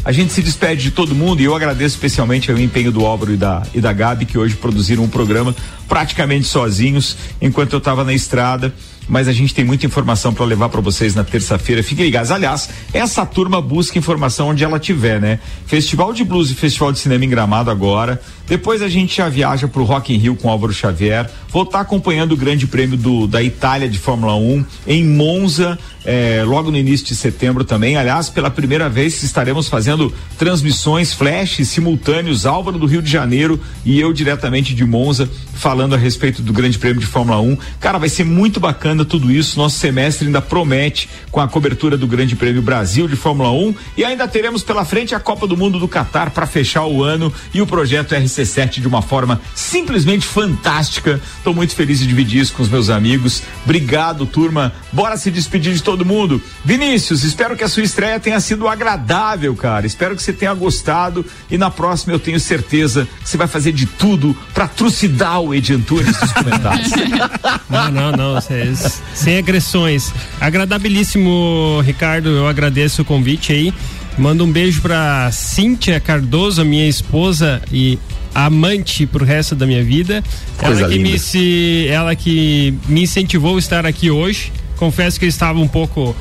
A 0.04 0.12
gente 0.12 0.32
se 0.32 0.40
despede 0.40 0.84
de 0.84 0.90
todo 0.92 1.16
mundo 1.16 1.40
e 1.40 1.44
eu 1.44 1.54
agradeço 1.54 1.96
especialmente 1.96 2.50
ao 2.50 2.56
empenho 2.56 2.92
do 2.92 3.04
Álvaro 3.04 3.32
e 3.32 3.36
da, 3.36 3.66
e 3.74 3.80
da 3.80 3.92
Gabi, 3.92 4.24
que 4.24 4.38
hoje 4.38 4.54
produziram 4.54 5.02
um 5.02 5.08
programa 5.08 5.54
praticamente 5.88 6.46
sozinhos, 6.46 7.16
enquanto 7.42 7.72
eu 7.72 7.78
estava 7.78 8.04
na 8.04 8.14
estrada 8.14 8.72
mas 9.08 9.28
a 9.28 9.32
gente 9.32 9.54
tem 9.54 9.64
muita 9.64 9.86
informação 9.86 10.32
para 10.32 10.44
levar 10.44 10.68
para 10.68 10.80
vocês 10.80 11.14
na 11.14 11.24
terça-feira. 11.24 11.82
Fiquem 11.82 12.04
ligados. 12.04 12.30
Aliás, 12.30 12.68
essa 12.92 13.24
turma 13.24 13.60
busca 13.60 13.98
informação 13.98 14.48
onde 14.48 14.64
ela 14.64 14.78
tiver, 14.78 15.20
né? 15.20 15.38
Festival 15.66 16.12
de 16.12 16.24
Blues 16.24 16.50
e 16.50 16.54
Festival 16.54 16.92
de 16.92 16.98
Cinema 16.98 17.24
em 17.24 17.28
Gramado 17.28 17.70
agora. 17.70 18.20
Depois 18.46 18.82
a 18.82 18.88
gente 18.88 19.16
já 19.16 19.28
viaja 19.28 19.66
para 19.66 19.82
o 19.82 19.84
Rock 19.84 20.14
in 20.14 20.18
Rio 20.18 20.36
com 20.36 20.48
Álvaro 20.48 20.72
Xavier. 20.72 21.28
Vou 21.48 21.62
estar 21.62 21.78
tá 21.78 21.82
acompanhando 21.82 22.32
o 22.32 22.36
Grande 22.36 22.66
Prêmio 22.66 22.96
do, 22.96 23.26
da 23.26 23.42
Itália 23.42 23.88
de 23.88 23.98
Fórmula 23.98 24.36
1 24.36 24.64
em 24.86 25.04
Monza, 25.04 25.78
eh, 26.06 26.42
logo 26.46 26.70
no 26.70 26.78
início 26.78 27.06
de 27.06 27.14
setembro 27.14 27.64
também. 27.64 27.96
Aliás, 27.96 28.30
pela 28.30 28.50
primeira 28.50 28.88
vez 28.88 29.22
estaremos 29.22 29.68
fazendo 29.68 30.14
transmissões 30.38 31.12
flash 31.12 31.56
simultâneos, 31.66 32.46
Álvaro 32.46 32.78
do 32.78 32.86
Rio 32.86 33.02
de 33.02 33.10
Janeiro 33.10 33.60
e 33.84 34.00
eu 34.00 34.12
diretamente 34.12 34.74
de 34.74 34.84
Monza, 34.84 35.28
falando 35.54 35.94
a 35.94 35.98
respeito 35.98 36.40
do 36.40 36.52
Grande 36.52 36.78
Prêmio 36.78 37.00
de 37.00 37.06
Fórmula 37.06 37.40
1. 37.40 37.58
Cara, 37.80 37.98
vai 37.98 38.08
ser 38.08 38.24
muito 38.24 38.60
bacana 38.60 39.04
tudo 39.04 39.30
isso. 39.30 39.58
Nosso 39.58 39.78
semestre 39.78 40.26
ainda 40.26 40.40
promete 40.40 41.08
com 41.30 41.40
a 41.40 41.48
cobertura 41.48 41.96
do 41.96 42.06
Grande 42.06 42.36
Prêmio 42.36 42.62
Brasil 42.62 43.08
de 43.08 43.16
Fórmula 43.16 43.50
1 43.50 43.74
e 43.96 44.04
ainda 44.04 44.28
teremos 44.28 44.62
pela 44.62 44.84
frente 44.84 45.14
a 45.14 45.20
Copa 45.20 45.46
do 45.46 45.56
Mundo 45.56 45.78
do 45.78 45.88
Catar 45.88 46.30
para 46.30 46.46
fechar 46.46 46.86
o 46.86 47.02
ano 47.02 47.32
e 47.52 47.60
o 47.60 47.66
projeto 47.66 48.14
RC7 48.14 48.80
de 48.80 48.86
uma 48.86 49.02
forma 49.02 49.40
simplesmente 49.54 50.26
fantástica. 50.26 51.20
Estou 51.38 51.52
muito 51.52 51.74
feliz 51.74 51.98
de 51.98 52.06
dividir 52.06 52.42
isso 52.42 52.52
com 52.52 52.62
os 52.62 52.68
meus 52.68 52.90
amigos. 52.90 53.42
Obrigado, 53.64 54.24
turma. 54.26 54.72
Bora 54.92 55.16
se 55.16 55.30
despedir 55.30 55.72
de 55.72 55.82
todo 55.96 56.04
mundo. 56.04 56.42
Vinícius, 56.62 57.24
espero 57.24 57.56
que 57.56 57.64
a 57.64 57.68
sua 57.68 57.82
estreia 57.82 58.20
tenha 58.20 58.38
sido 58.38 58.68
agradável, 58.68 59.54
cara. 59.56 59.86
Espero 59.86 60.14
que 60.14 60.22
você 60.22 60.32
tenha 60.32 60.52
gostado 60.52 61.24
e 61.50 61.56
na 61.56 61.70
próxima 61.70 62.12
eu 62.12 62.18
tenho 62.18 62.38
certeza 62.38 63.08
que 63.22 63.28
você 63.28 63.36
vai 63.38 63.48
fazer 63.48 63.72
de 63.72 63.86
tudo 63.86 64.36
para 64.52 64.68
trucidar 64.68 65.40
o 65.40 65.54
Edi 65.54 65.72
Antunes 65.72 66.20
nos 66.20 66.32
comentários. 66.32 66.90
não, 67.70 67.90
não, 67.90 68.12
não. 68.12 68.34
Vocês 68.34 69.02
sem 69.14 69.38
agressões. 69.38 70.12
Agradabilíssimo, 70.38 71.80
Ricardo. 71.82 72.28
Eu 72.28 72.46
agradeço 72.46 73.00
o 73.00 73.04
convite 73.04 73.52
aí. 73.52 73.72
Mando 74.18 74.44
um 74.44 74.52
beijo 74.52 74.82
pra 74.82 75.30
Cíntia 75.32 76.00
Cardoso, 76.00 76.64
minha 76.64 76.88
esposa 76.88 77.62
e 77.72 77.98
amante 78.34 79.06
pro 79.06 79.24
resto 79.24 79.54
da 79.54 79.66
minha 79.66 79.82
vida. 79.82 80.22
Coisa 80.58 80.82
ela 80.82 80.90
que, 80.90 80.98
linda. 80.98 81.10
me, 81.10 81.18
se, 81.18 81.86
ela 81.88 82.14
que 82.14 82.74
me 82.86 83.02
incentivou 83.02 83.56
a 83.56 83.58
estar 83.58 83.86
aqui 83.86 84.10
hoje. 84.10 84.52
Confesso 84.76 85.18
que 85.18 85.24
eu 85.24 85.28
estava 85.28 85.58
um 85.58 85.68
pouco 85.68 86.14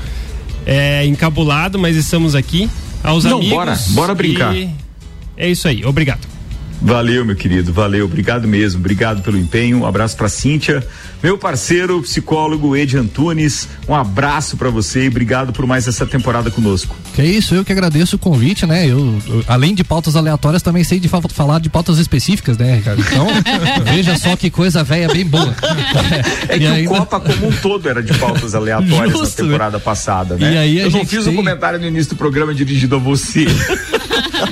é, 0.65 1.05
encabulado, 1.05 1.77
mas 1.77 1.95
estamos 1.95 2.35
aqui. 2.35 2.69
Aos 3.03 3.23
Não, 3.23 3.37
amigos. 3.37 3.53
bora, 3.55 3.79
bora 3.89 4.15
brincar. 4.15 4.55
e 4.55 4.69
É 5.37 5.47
isso 5.49 5.67
aí. 5.67 5.85
Obrigado. 5.85 6.34
Valeu, 6.81 7.25
meu 7.25 7.35
querido, 7.35 7.73
valeu, 7.73 8.05
obrigado 8.05 8.47
mesmo, 8.47 8.79
obrigado 8.79 9.21
pelo 9.23 9.37
empenho, 9.37 9.79
um 9.79 9.85
abraço 9.87 10.15
pra 10.15 10.29
Cíntia, 10.29 10.85
meu 11.23 11.35
parceiro, 11.37 11.99
psicólogo 12.01 12.75
Ed 12.75 12.95
Antunes, 12.97 13.67
um 13.87 13.95
abraço 13.95 14.55
pra 14.55 14.69
você 14.69 15.05
e 15.05 15.07
obrigado 15.07 15.51
por 15.51 15.65
mais 15.65 15.87
essa 15.87 16.05
temporada 16.05 16.51
conosco. 16.51 16.95
Que 17.15 17.21
é 17.21 17.25
isso, 17.25 17.55
eu 17.55 17.65
que 17.65 17.71
agradeço 17.71 18.17
o 18.17 18.19
convite, 18.19 18.65
né? 18.67 18.85
Eu, 18.85 19.17
eu, 19.27 19.43
além 19.47 19.73
de 19.73 19.83
pautas 19.83 20.15
aleatórias, 20.15 20.61
também 20.61 20.83
sei 20.83 20.99
de 20.99 21.07
fa- 21.07 21.21
falar 21.29 21.59
de 21.59 21.69
pautas 21.69 21.97
específicas, 21.97 22.57
né, 22.57 22.75
Ricardo? 22.75 23.01
Então, 23.01 23.27
veja 23.85 24.15
só 24.17 24.35
que 24.35 24.49
coisa 24.51 24.83
velha 24.83 25.07
bem 25.07 25.25
boa. 25.25 25.55
É 26.49 26.55
E 26.57 26.59
que 26.59 26.65
ainda- 26.67 26.91
o 26.91 26.97
Copa 26.97 27.19
como 27.19 27.47
um 27.47 27.51
todo 27.51 27.89
era 27.89 28.03
de 28.03 28.13
pautas 28.19 28.53
aleatórias 28.53 29.17
Justo, 29.17 29.41
na 29.43 29.47
temporada 29.49 29.79
passada, 29.79 30.35
né? 30.35 30.67
E 30.67 30.79
eu 30.79 30.91
não 30.91 31.05
fiz 31.05 31.23
tem- 31.23 31.33
um 31.33 31.35
comentário 31.35 31.79
no 31.79 31.87
início 31.87 32.11
do 32.11 32.15
programa 32.17 32.53
dirigido 32.53 32.95
a 32.95 32.99
você. 32.99 33.45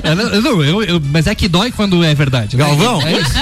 É, 0.02 0.14
não, 0.14 0.40
não, 0.40 0.64
eu, 0.64 0.82
eu- 0.82 1.02
mas 1.12 1.26
é 1.26 1.34
que 1.34 1.48
dói 1.48 1.70
quando 1.70 2.02
é 2.04 2.14
verdade. 2.14 2.56
né? 2.56 2.64
Galvão? 2.64 3.02
É 3.02 3.12
isso. 3.20 3.32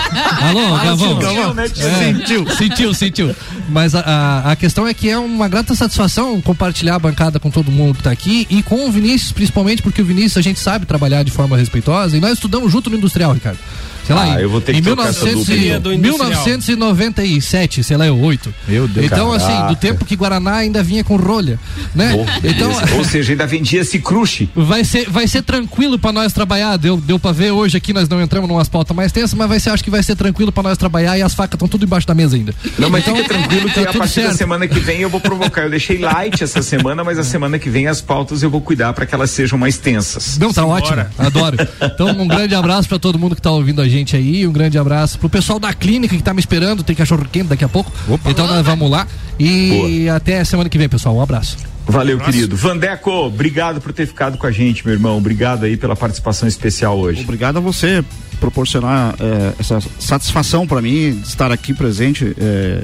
Alô, 0.42 0.74
Ah, 0.76 0.84
Galvão? 0.84 1.20
sentiu, 1.20 1.54
né? 1.54 1.64
É, 1.64 1.68
Sentiu. 2.14 2.50
Sentiu, 2.56 2.94
sentiu. 2.94 3.36
Mas 3.68 3.94
a, 3.94 4.00
a, 4.00 4.52
a 4.52 4.56
questão 4.56 4.86
é 4.86 4.94
que 4.94 5.08
é 5.08 5.18
uma 5.18 5.48
grata 5.48 5.74
satisfação 5.74 6.40
compartilhar 6.40 6.96
a 6.96 6.98
bancada 6.98 7.38
com 7.38 7.50
todo 7.50 7.70
mundo 7.70 7.96
que 7.96 8.02
tá 8.02 8.10
aqui 8.10 8.46
e 8.50 8.62
com 8.62 8.86
o 8.88 8.90
Vinícius, 8.92 9.32
principalmente 9.32 9.82
porque 9.82 10.02
o 10.02 10.04
Vinícius 10.04 10.36
a 10.38 10.42
gente 10.42 10.58
sabe 10.58 10.86
trabalhar 10.86 11.22
de 11.22 11.30
forma 11.30 11.56
respeitosa 11.56 12.16
e 12.16 12.20
nós 12.20 12.32
estudamos 12.34 12.70
junto 12.72 12.90
no 12.90 12.96
industrial, 12.96 13.32
Ricardo. 13.32 13.58
Sei 14.06 14.14
lá, 14.14 14.22
Ah, 14.24 14.40
em, 14.40 14.42
eu 14.42 14.50
vou 14.50 14.60
ter 14.60 14.72
que 14.72 14.78
em 14.78 14.80
essa 14.80 14.90
1900 15.24 15.46
dupla, 15.46 15.54
e- 15.54 15.68
então. 15.70 15.92
1997, 15.98 17.82
sei 17.84 17.96
lá, 17.96 18.06
eu 18.06 18.18
oito. 18.18 18.52
Meu 18.66 18.86
Deus. 18.88 19.06
Então, 19.06 19.32
assim, 19.32 19.46
Caraca. 19.46 19.68
do 19.68 19.76
tempo 19.76 20.04
que 20.04 20.16
Guaraná 20.16 20.56
ainda 20.56 20.82
vinha 20.82 21.04
com 21.04 21.16
rolha, 21.16 21.58
né? 21.94 22.12
Oh, 22.16 22.46
então. 22.46 22.70
Ou 22.98 23.04
seja, 23.04 23.32
ainda 23.32 23.46
vendia 23.46 23.80
esse 23.80 23.98
crush. 23.98 24.48
Vai 24.54 24.84
ser, 24.84 25.08
vai 25.08 25.26
ser 25.26 25.42
tranquilo 25.42 25.98
pra 25.98 26.12
nós 26.12 26.32
trabalhar. 26.32 26.76
Deu, 26.76 26.96
deu 26.96 27.18
pra 27.18 27.32
ver 27.32 27.50
hoje 27.52 27.76
aqui, 27.76 27.92
nós 27.92 28.08
não 28.08 28.20
entramos 28.20 28.48
numa 28.48 28.62
pautas 28.64 28.96
mais 28.96 29.12
tensas, 29.12 29.34
mas 29.34 29.48
vai 29.48 29.60
ser, 29.60 29.70
acho 29.70 29.84
que 29.84 29.90
vai 29.90 30.02
ser 30.02 30.16
tranquilo 30.16 30.50
pra 30.52 30.62
nós 30.62 30.78
trabalhar 30.78 31.18
e 31.18 31.22
as 31.22 31.34
facas 31.34 31.54
estão 31.54 31.68
tudo 31.68 31.84
embaixo 31.84 32.06
da 32.06 32.14
mesa 32.14 32.36
ainda. 32.36 32.54
Não, 32.78 32.88
mas 32.88 33.02
Então, 33.02 33.14
fica 33.16 33.28
tranquilo 33.28 33.68
que 33.68 33.74
tá 33.74 33.80
a 33.82 33.84
partir 33.84 33.98
da 34.00 34.06
certo. 34.28 34.36
semana 34.36 34.66
que 34.66 34.78
vem 34.80 35.00
eu 35.00 35.10
vou 35.10 35.20
provocar. 35.20 35.62
Eu 35.64 35.70
deixei 35.70 35.98
light 35.98 36.42
essa 36.42 36.62
semana, 36.62 37.04
mas 37.04 37.18
a 37.18 37.24
semana 37.24 37.58
que 37.58 37.68
vem 37.68 37.86
as 37.88 38.00
pautas 38.00 38.42
eu 38.42 38.50
vou 38.50 38.60
cuidar 38.60 38.92
para 38.94 39.04
que 39.04 39.14
elas 39.14 39.30
sejam 39.30 39.58
mais 39.58 39.76
tensas. 39.78 40.38
Não, 40.38 40.52
tá 40.52 40.64
ótimo. 40.64 41.04
Adoro. 41.18 41.56
Então, 41.82 42.08
um 42.08 42.26
grande 42.26 42.54
abraço 42.54 42.88
pra 42.88 42.98
todo 42.98 43.18
mundo 43.18 43.34
que 43.36 43.42
tá 43.42 43.50
ouvindo 43.50 43.80
a 43.82 43.84
gente 43.88 43.91
aí. 44.16 44.46
Um 44.46 44.52
grande 44.52 44.78
abraço 44.78 45.18
pro 45.18 45.28
pessoal 45.28 45.58
da 45.58 45.72
clínica 45.72 46.16
que 46.16 46.22
tá 46.22 46.32
me 46.32 46.40
esperando. 46.40 46.82
Tem 46.82 46.94
cachorro 46.94 47.26
quente 47.30 47.48
daqui 47.48 47.64
a 47.64 47.68
pouco. 47.68 47.90
Então, 48.26 48.46
nós 48.46 48.64
vamos 48.64 48.90
lá. 48.90 49.06
E 49.38 50.08
até 50.08 50.44
semana 50.44 50.68
que 50.68 50.78
vem, 50.78 50.88
pessoal. 50.88 51.16
Um 51.16 51.20
abraço. 51.20 51.56
Valeu, 51.86 52.18
querido. 52.18 52.56
Vandeco, 52.56 53.10
obrigado 53.10 53.80
por 53.80 53.92
ter 53.92 54.06
ficado 54.06 54.38
com 54.38 54.46
a 54.46 54.52
gente, 54.52 54.84
meu 54.84 54.94
irmão. 54.94 55.18
Obrigado 55.18 55.64
aí 55.64 55.76
pela 55.76 55.96
participação 55.96 56.48
especial 56.48 56.98
hoje. 56.98 57.22
Obrigado 57.22 57.56
a 57.56 57.60
você 57.60 58.04
proporcionar 58.38 59.14
eh, 59.20 59.52
essa 59.58 59.80
satisfação 59.98 60.66
para 60.66 60.80
mim 60.80 61.12
de 61.12 61.26
estar 61.26 61.50
aqui 61.50 61.74
presente 61.74 62.34
eh, 62.38 62.82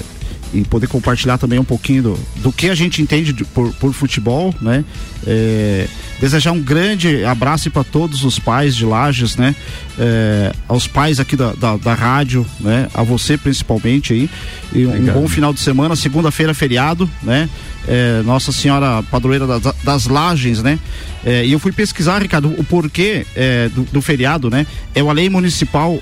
e 0.55 0.63
poder 0.63 0.87
compartilhar 0.87 1.37
também 1.39 1.59
um 1.59 1.65
pouquinho 1.65 2.03
do, 2.03 2.19
do 2.37 2.53
que 2.53 2.69
a 2.71 2.75
gente 2.75 3.03
entende 3.03 3.33
de- 3.33 3.45
por, 3.45 3.73
por 3.75 3.93
futebol, 3.93 4.55
né? 4.61 4.85
Eh, 5.27 5.87
desejar 6.21 6.53
um 6.53 6.61
grande 6.63 7.25
abraço 7.25 7.71
para 7.71 7.85
todos 7.85 8.25
os 8.25 8.39
pais 8.39 8.75
de 8.75 8.85
Lages, 8.85 9.37
né? 9.37 9.55
Eh, 9.99 10.53
aos 10.67 10.87
pais 10.87 11.21
aqui 11.21 11.37
da, 11.37 11.53
da, 11.53 11.77
da 11.77 11.95
rádio, 11.95 12.47
né? 12.61 12.89
A 12.95 13.03
você 13.03 13.37
principalmente 13.37 14.13
aí. 14.13 14.31
E 14.73 14.87
um 14.87 15.05
bom 15.13 15.29
final 15.29 15.53
de 15.53 15.61
semana, 15.61 15.95
segunda-feira 15.97 16.55
feriado, 16.55 17.09
né? 17.23 17.49
Eh, 17.87 18.23
Nossa 18.25 18.53
Senhora 18.53 19.03
Padroeira 19.11 19.47
das, 19.47 19.75
das 19.83 20.07
Lages, 20.07 20.63
né? 20.63 20.79
Eh, 21.25 21.47
e 21.47 21.53
eu 21.53 21.59
fui 21.59 21.73
pesquisar, 21.73 22.23
Ricardo, 22.23 22.49
o 22.59 22.65
porquê 22.65 23.27
eh, 23.37 23.69
do, 23.75 23.83
do 23.85 24.01
feriado, 24.03 24.49
né? 24.49 24.67
É 24.95 25.03
uma 25.03 25.13
lei 25.13 25.29
municipal 25.29 26.01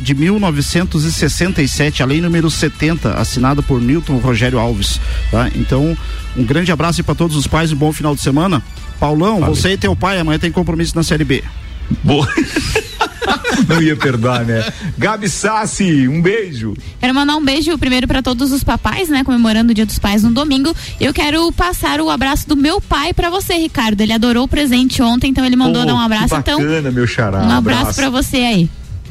de 0.00 0.14
1967, 0.14 2.02
a 2.02 2.06
lei 2.06 2.20
número 2.20 2.50
70, 2.50 3.12
assinada 3.14 3.62
por 3.62 3.80
Newton 3.88 4.18
Rogério 4.18 4.58
Alves, 4.58 5.00
tá? 5.30 5.50
Então, 5.54 5.96
um 6.36 6.44
grande 6.44 6.70
abraço 6.70 7.02
para 7.02 7.14
todos 7.14 7.36
os 7.36 7.46
pais, 7.46 7.72
um 7.72 7.76
bom 7.76 7.92
final 7.92 8.14
de 8.14 8.20
semana. 8.20 8.62
Paulão, 9.00 9.40
Valeu. 9.40 9.54
você 9.54 9.72
e 9.72 9.76
teu 9.78 9.96
pai 9.96 10.18
amanhã 10.20 10.38
tem 10.38 10.52
compromisso 10.52 10.94
na 10.94 11.02
Série 11.02 11.24
B. 11.24 11.42
Boa. 12.04 12.28
Não 13.68 13.82
ia 13.82 13.96
perdoar, 13.96 14.44
né? 14.44 14.64
Gabi 14.96 15.28
Sassi, 15.28 16.06
um 16.08 16.22
beijo. 16.22 16.74
Quero 17.00 17.14
mandar 17.14 17.36
um 17.36 17.44
beijo 17.44 17.76
primeiro 17.76 18.06
pra 18.06 18.22
todos 18.22 18.52
os 18.52 18.62
papais, 18.64 19.08
né? 19.08 19.22
Comemorando 19.24 19.72
o 19.72 19.74
Dia 19.74 19.84
dos 19.84 19.98
Pais 19.98 20.22
no 20.22 20.30
domingo. 20.30 20.74
Eu 21.00 21.12
quero 21.12 21.50
passar 21.52 22.00
o 22.00 22.08
abraço 22.08 22.48
do 22.48 22.56
meu 22.56 22.80
pai 22.80 23.12
pra 23.12 23.28
você, 23.30 23.54
Ricardo. 23.54 24.00
Ele 24.00 24.12
adorou 24.12 24.44
o 24.44 24.48
presente 24.48 25.02
ontem, 25.02 25.30
então 25.30 25.44
ele 25.44 25.56
mandou 25.56 25.82
Pô, 25.82 25.88
dar 25.88 25.94
um 25.94 25.98
abraço. 26.00 26.28
que 26.28 26.40
Então, 26.40 26.58
bacana, 26.60 26.90
meu 26.90 27.06
xará. 27.06 27.42
um 27.42 27.50
abraço 27.50 27.94
pra 27.94 28.08
você 28.10 28.36
aí. 28.38 28.70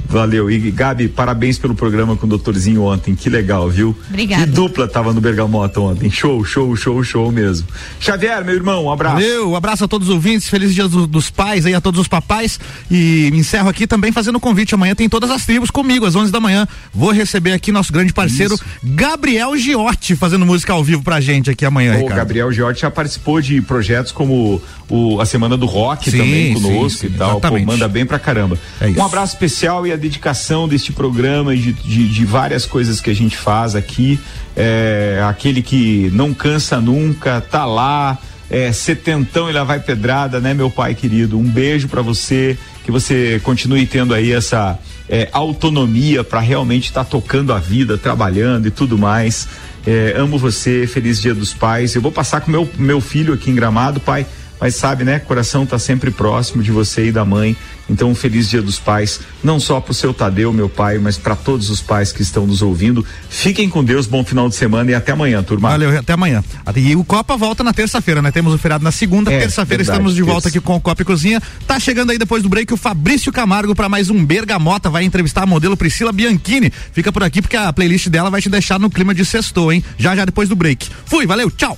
Valeu. 0.10 0.50
E 0.50 0.72
Gabi, 0.72 1.08
parabéns 1.08 1.58
pelo 1.58 1.76
programa 1.76 2.16
com 2.16 2.26
o 2.26 2.30
doutorzinho 2.30 2.84
ontem. 2.84 3.14
Que 3.16 3.30
legal, 3.30 3.70
viu? 3.70 3.96
Obrigada. 4.10 4.44
Que 4.46 4.50
dupla 4.52 4.88
tava 4.88 5.14
no 5.14 5.20
Bergamota 5.22 5.80
ontem. 5.82 6.10
Show, 6.10 6.44
show, 6.46 6.76
show, 6.76 7.04
show 7.04 7.32
mesmo. 7.32 7.68
Xavier, 8.00 8.44
meu 8.46 8.56
irmão, 8.56 8.86
um 8.86 8.92
abraço. 8.92 9.16
Valeu, 9.16 9.52
um 9.52 9.56
abraço 9.56 9.84
a 9.84 9.88
todos 9.88 10.08
os 10.08 10.14
ouvintes, 10.14 10.48
feliz 10.48 10.74
dia 10.74 10.88
do- 10.88 11.06
dos 11.08 11.30
pais 11.30 11.66
aí, 11.66 11.74
a 11.74 11.82
todos 11.82 12.00
os 12.00 12.08
papais. 12.08 12.60
E 12.90 13.30
me 13.32 13.40
encerro 13.40 13.70
aqui 13.70 13.86
também 13.86 14.12
fazendo 14.12 14.38
um 14.38 14.40
convite. 14.40 14.74
Amanhã 14.76 14.96
tem 14.96 15.10
todas 15.10 15.30
as 15.30 15.46
tribos 15.46 15.70
comigo, 15.70 16.06
às 16.06 16.16
11 16.16 16.32
da 16.32 16.40
manhã. 16.40 16.68
Vou 16.94 17.12
receber 17.12 17.52
aqui 17.54 17.72
nosso 17.72 17.92
grande 17.92 18.14
parceiro, 18.14 18.56
Gabriel 18.84 19.56
Giotti, 19.58 20.16
fazendo 20.16 20.46
música 20.46 20.74
ao 20.74 20.84
vivo 20.84 21.04
pra 21.04 21.20
gente 21.20 21.50
aqui 21.50 21.66
amanhã, 21.66 21.94
O 21.94 21.98
Ricardo. 21.98 22.16
Gabriel 22.18 22.52
Giotti 22.52 22.82
já 22.82 22.92
participou 22.92 23.42
de 23.42 23.62
projetos 23.62 24.12
como 24.12 24.62
o, 24.90 25.20
a 25.20 25.26
Semana 25.26 25.58
do 25.58 25.66
Rock 25.66 26.10
Sim, 26.10 26.18
também 26.20 26.56
sim, 26.56 26.62
conosco 26.62 27.00
sim, 27.02 27.08
e 27.08 27.10
tal. 27.12 27.42
Pô, 27.42 27.60
manda 27.60 27.88
bem 27.88 28.06
pra 28.06 28.18
caramba. 28.20 28.58
É 28.80 28.90
isso. 28.90 29.00
um 29.00 29.06
abraço 29.06 29.34
especial 29.34 29.86
e 29.86 29.92
a 29.98 30.00
dedicação 30.00 30.68
deste 30.68 30.94
programa 30.94 31.54
e 31.54 31.58
de, 31.58 31.74
de, 31.74 32.08
de 32.08 32.26
várias 32.26 32.66
coisas 32.66 33.02
que 33.02 33.10
a 33.10 33.16
gente 33.16 33.36
faz 33.36 33.76
aqui. 33.76 34.20
É, 34.56 35.22
aquele 35.28 35.62
que 35.62 36.10
não 36.14 36.34
cansa 36.34 36.80
nunca, 36.80 37.42
tá 37.42 37.66
lá, 37.66 38.18
é, 38.50 38.72
setentão 38.72 39.50
e 39.50 39.54
lá 39.54 39.64
vai 39.64 39.80
pedrada, 39.80 40.40
né, 40.40 40.54
meu 40.54 40.70
pai 40.70 40.96
querido? 40.96 41.38
Um 41.38 41.50
beijo 41.50 41.88
para 41.88 42.02
você, 42.02 42.58
que 42.86 42.92
você 42.92 43.42
continue 43.44 43.86
tendo 43.86 44.14
aí 44.14 44.32
essa 44.32 44.80
é, 45.10 45.28
autonomia 45.32 46.24
para 46.24 46.40
realmente 46.40 46.86
estar 46.86 47.04
tá 47.04 47.10
tocando 47.10 47.52
a 47.52 47.60
vida, 47.60 47.98
trabalhando 47.98 48.68
e 48.68 48.72
tudo 48.72 48.98
mais. 48.98 49.48
É, 49.86 50.14
amo 50.18 50.38
você, 50.38 50.86
feliz 50.86 51.20
dia 51.22 51.34
dos 51.34 51.54
pais. 51.54 51.96
Eu 51.96 52.02
vou 52.02 52.12
passar 52.12 52.42
com 52.42 52.52
meu, 52.52 52.70
meu 52.78 53.02
filho 53.02 53.34
aqui 53.34 53.50
em 53.50 53.56
Gramado, 53.56 54.00
pai 54.00 54.26
mas 54.60 54.76
sabe, 54.76 55.04
né? 55.04 55.20
Coração 55.20 55.66
tá 55.66 55.78
sempre 55.78 56.12
próximo 56.12 56.64
de 56.64 56.72
você 56.72 57.08
e 57.08 57.12
da 57.12 57.24
mãe. 57.24 57.56
Então, 57.90 58.10
um 58.10 58.16
feliz 58.16 58.50
Dia 58.50 58.62
dos 58.62 58.80
Pais, 58.80 59.20
não 59.44 59.60
só 59.60 59.80
pro 59.80 59.94
seu 59.94 60.14
Tadeu, 60.14 60.52
meu 60.52 60.68
pai, 60.68 60.98
mas 60.98 61.18
para 61.18 61.36
todos 61.36 61.70
os 61.70 61.82
pais 61.82 62.12
que 62.12 62.22
estão 62.22 62.46
nos 62.46 62.62
ouvindo. 62.62 63.06
Fiquem 63.30 63.70
com 63.70 63.84
Deus, 63.84 64.06
bom 64.08 64.24
final 64.24 64.50
de 64.50 64.56
semana 64.56 64.92
e 64.92 64.94
até 64.94 65.12
amanhã, 65.14 65.42
turma. 65.42 65.70
Valeu, 65.70 65.98
até 65.98 66.14
amanhã. 66.14 66.44
E 66.76 66.96
o 66.96 67.04
Copa 67.04 67.38
volta 67.38 67.64
na 67.64 67.74
terça-feira, 67.74 68.22
né? 68.22 68.32
Temos 68.32 68.54
o 68.54 68.58
feriado 68.58 68.84
na 68.84 68.92
segunda, 68.92 69.32
É, 69.32 69.40
terça-feira 69.40 69.82
estamos 69.84 70.16
de 70.16 70.22
volta 70.22 70.44
terça. 70.44 70.58
aqui 70.58 70.60
com 70.60 70.76
o 70.76 70.82
Copa 70.82 71.02
e 71.02 71.06
Cozinha. 71.06 71.42
Tá 71.66 71.80
chegando 71.80 72.12
aí 72.12 72.18
depois 72.18 72.44
do 72.44 72.50
break 72.50 72.74
o 72.74 72.78
Fabrício 72.78 73.32
Camargo 73.32 73.74
para 73.74 73.88
mais 73.88 74.10
um 74.10 74.26
Bergamota, 74.26 74.90
vai 74.90 75.04
entrevistar 75.04 75.44
a 75.44 75.46
modelo 75.46 75.78
Priscila 75.78 76.12
Bianchini. 76.12 76.72
Fica 76.92 77.12
por 77.12 77.24
aqui 77.24 77.42
porque 77.42 77.56
a 77.58 77.72
playlist 77.72 78.10
dela 78.10 78.30
vai 78.30 78.42
te 78.42 78.50
deixar 78.50 78.80
no 78.80 78.90
clima 78.90 79.14
de 79.14 79.24
sextou, 79.26 79.72
hein? 79.72 79.84
Já 79.98 80.16
já 80.16 80.26
depois 80.26 80.50
do 80.50 80.56
break. 80.56 80.88
Fui, 81.06 81.26
valeu, 81.26 81.50
tchau. 81.52 81.78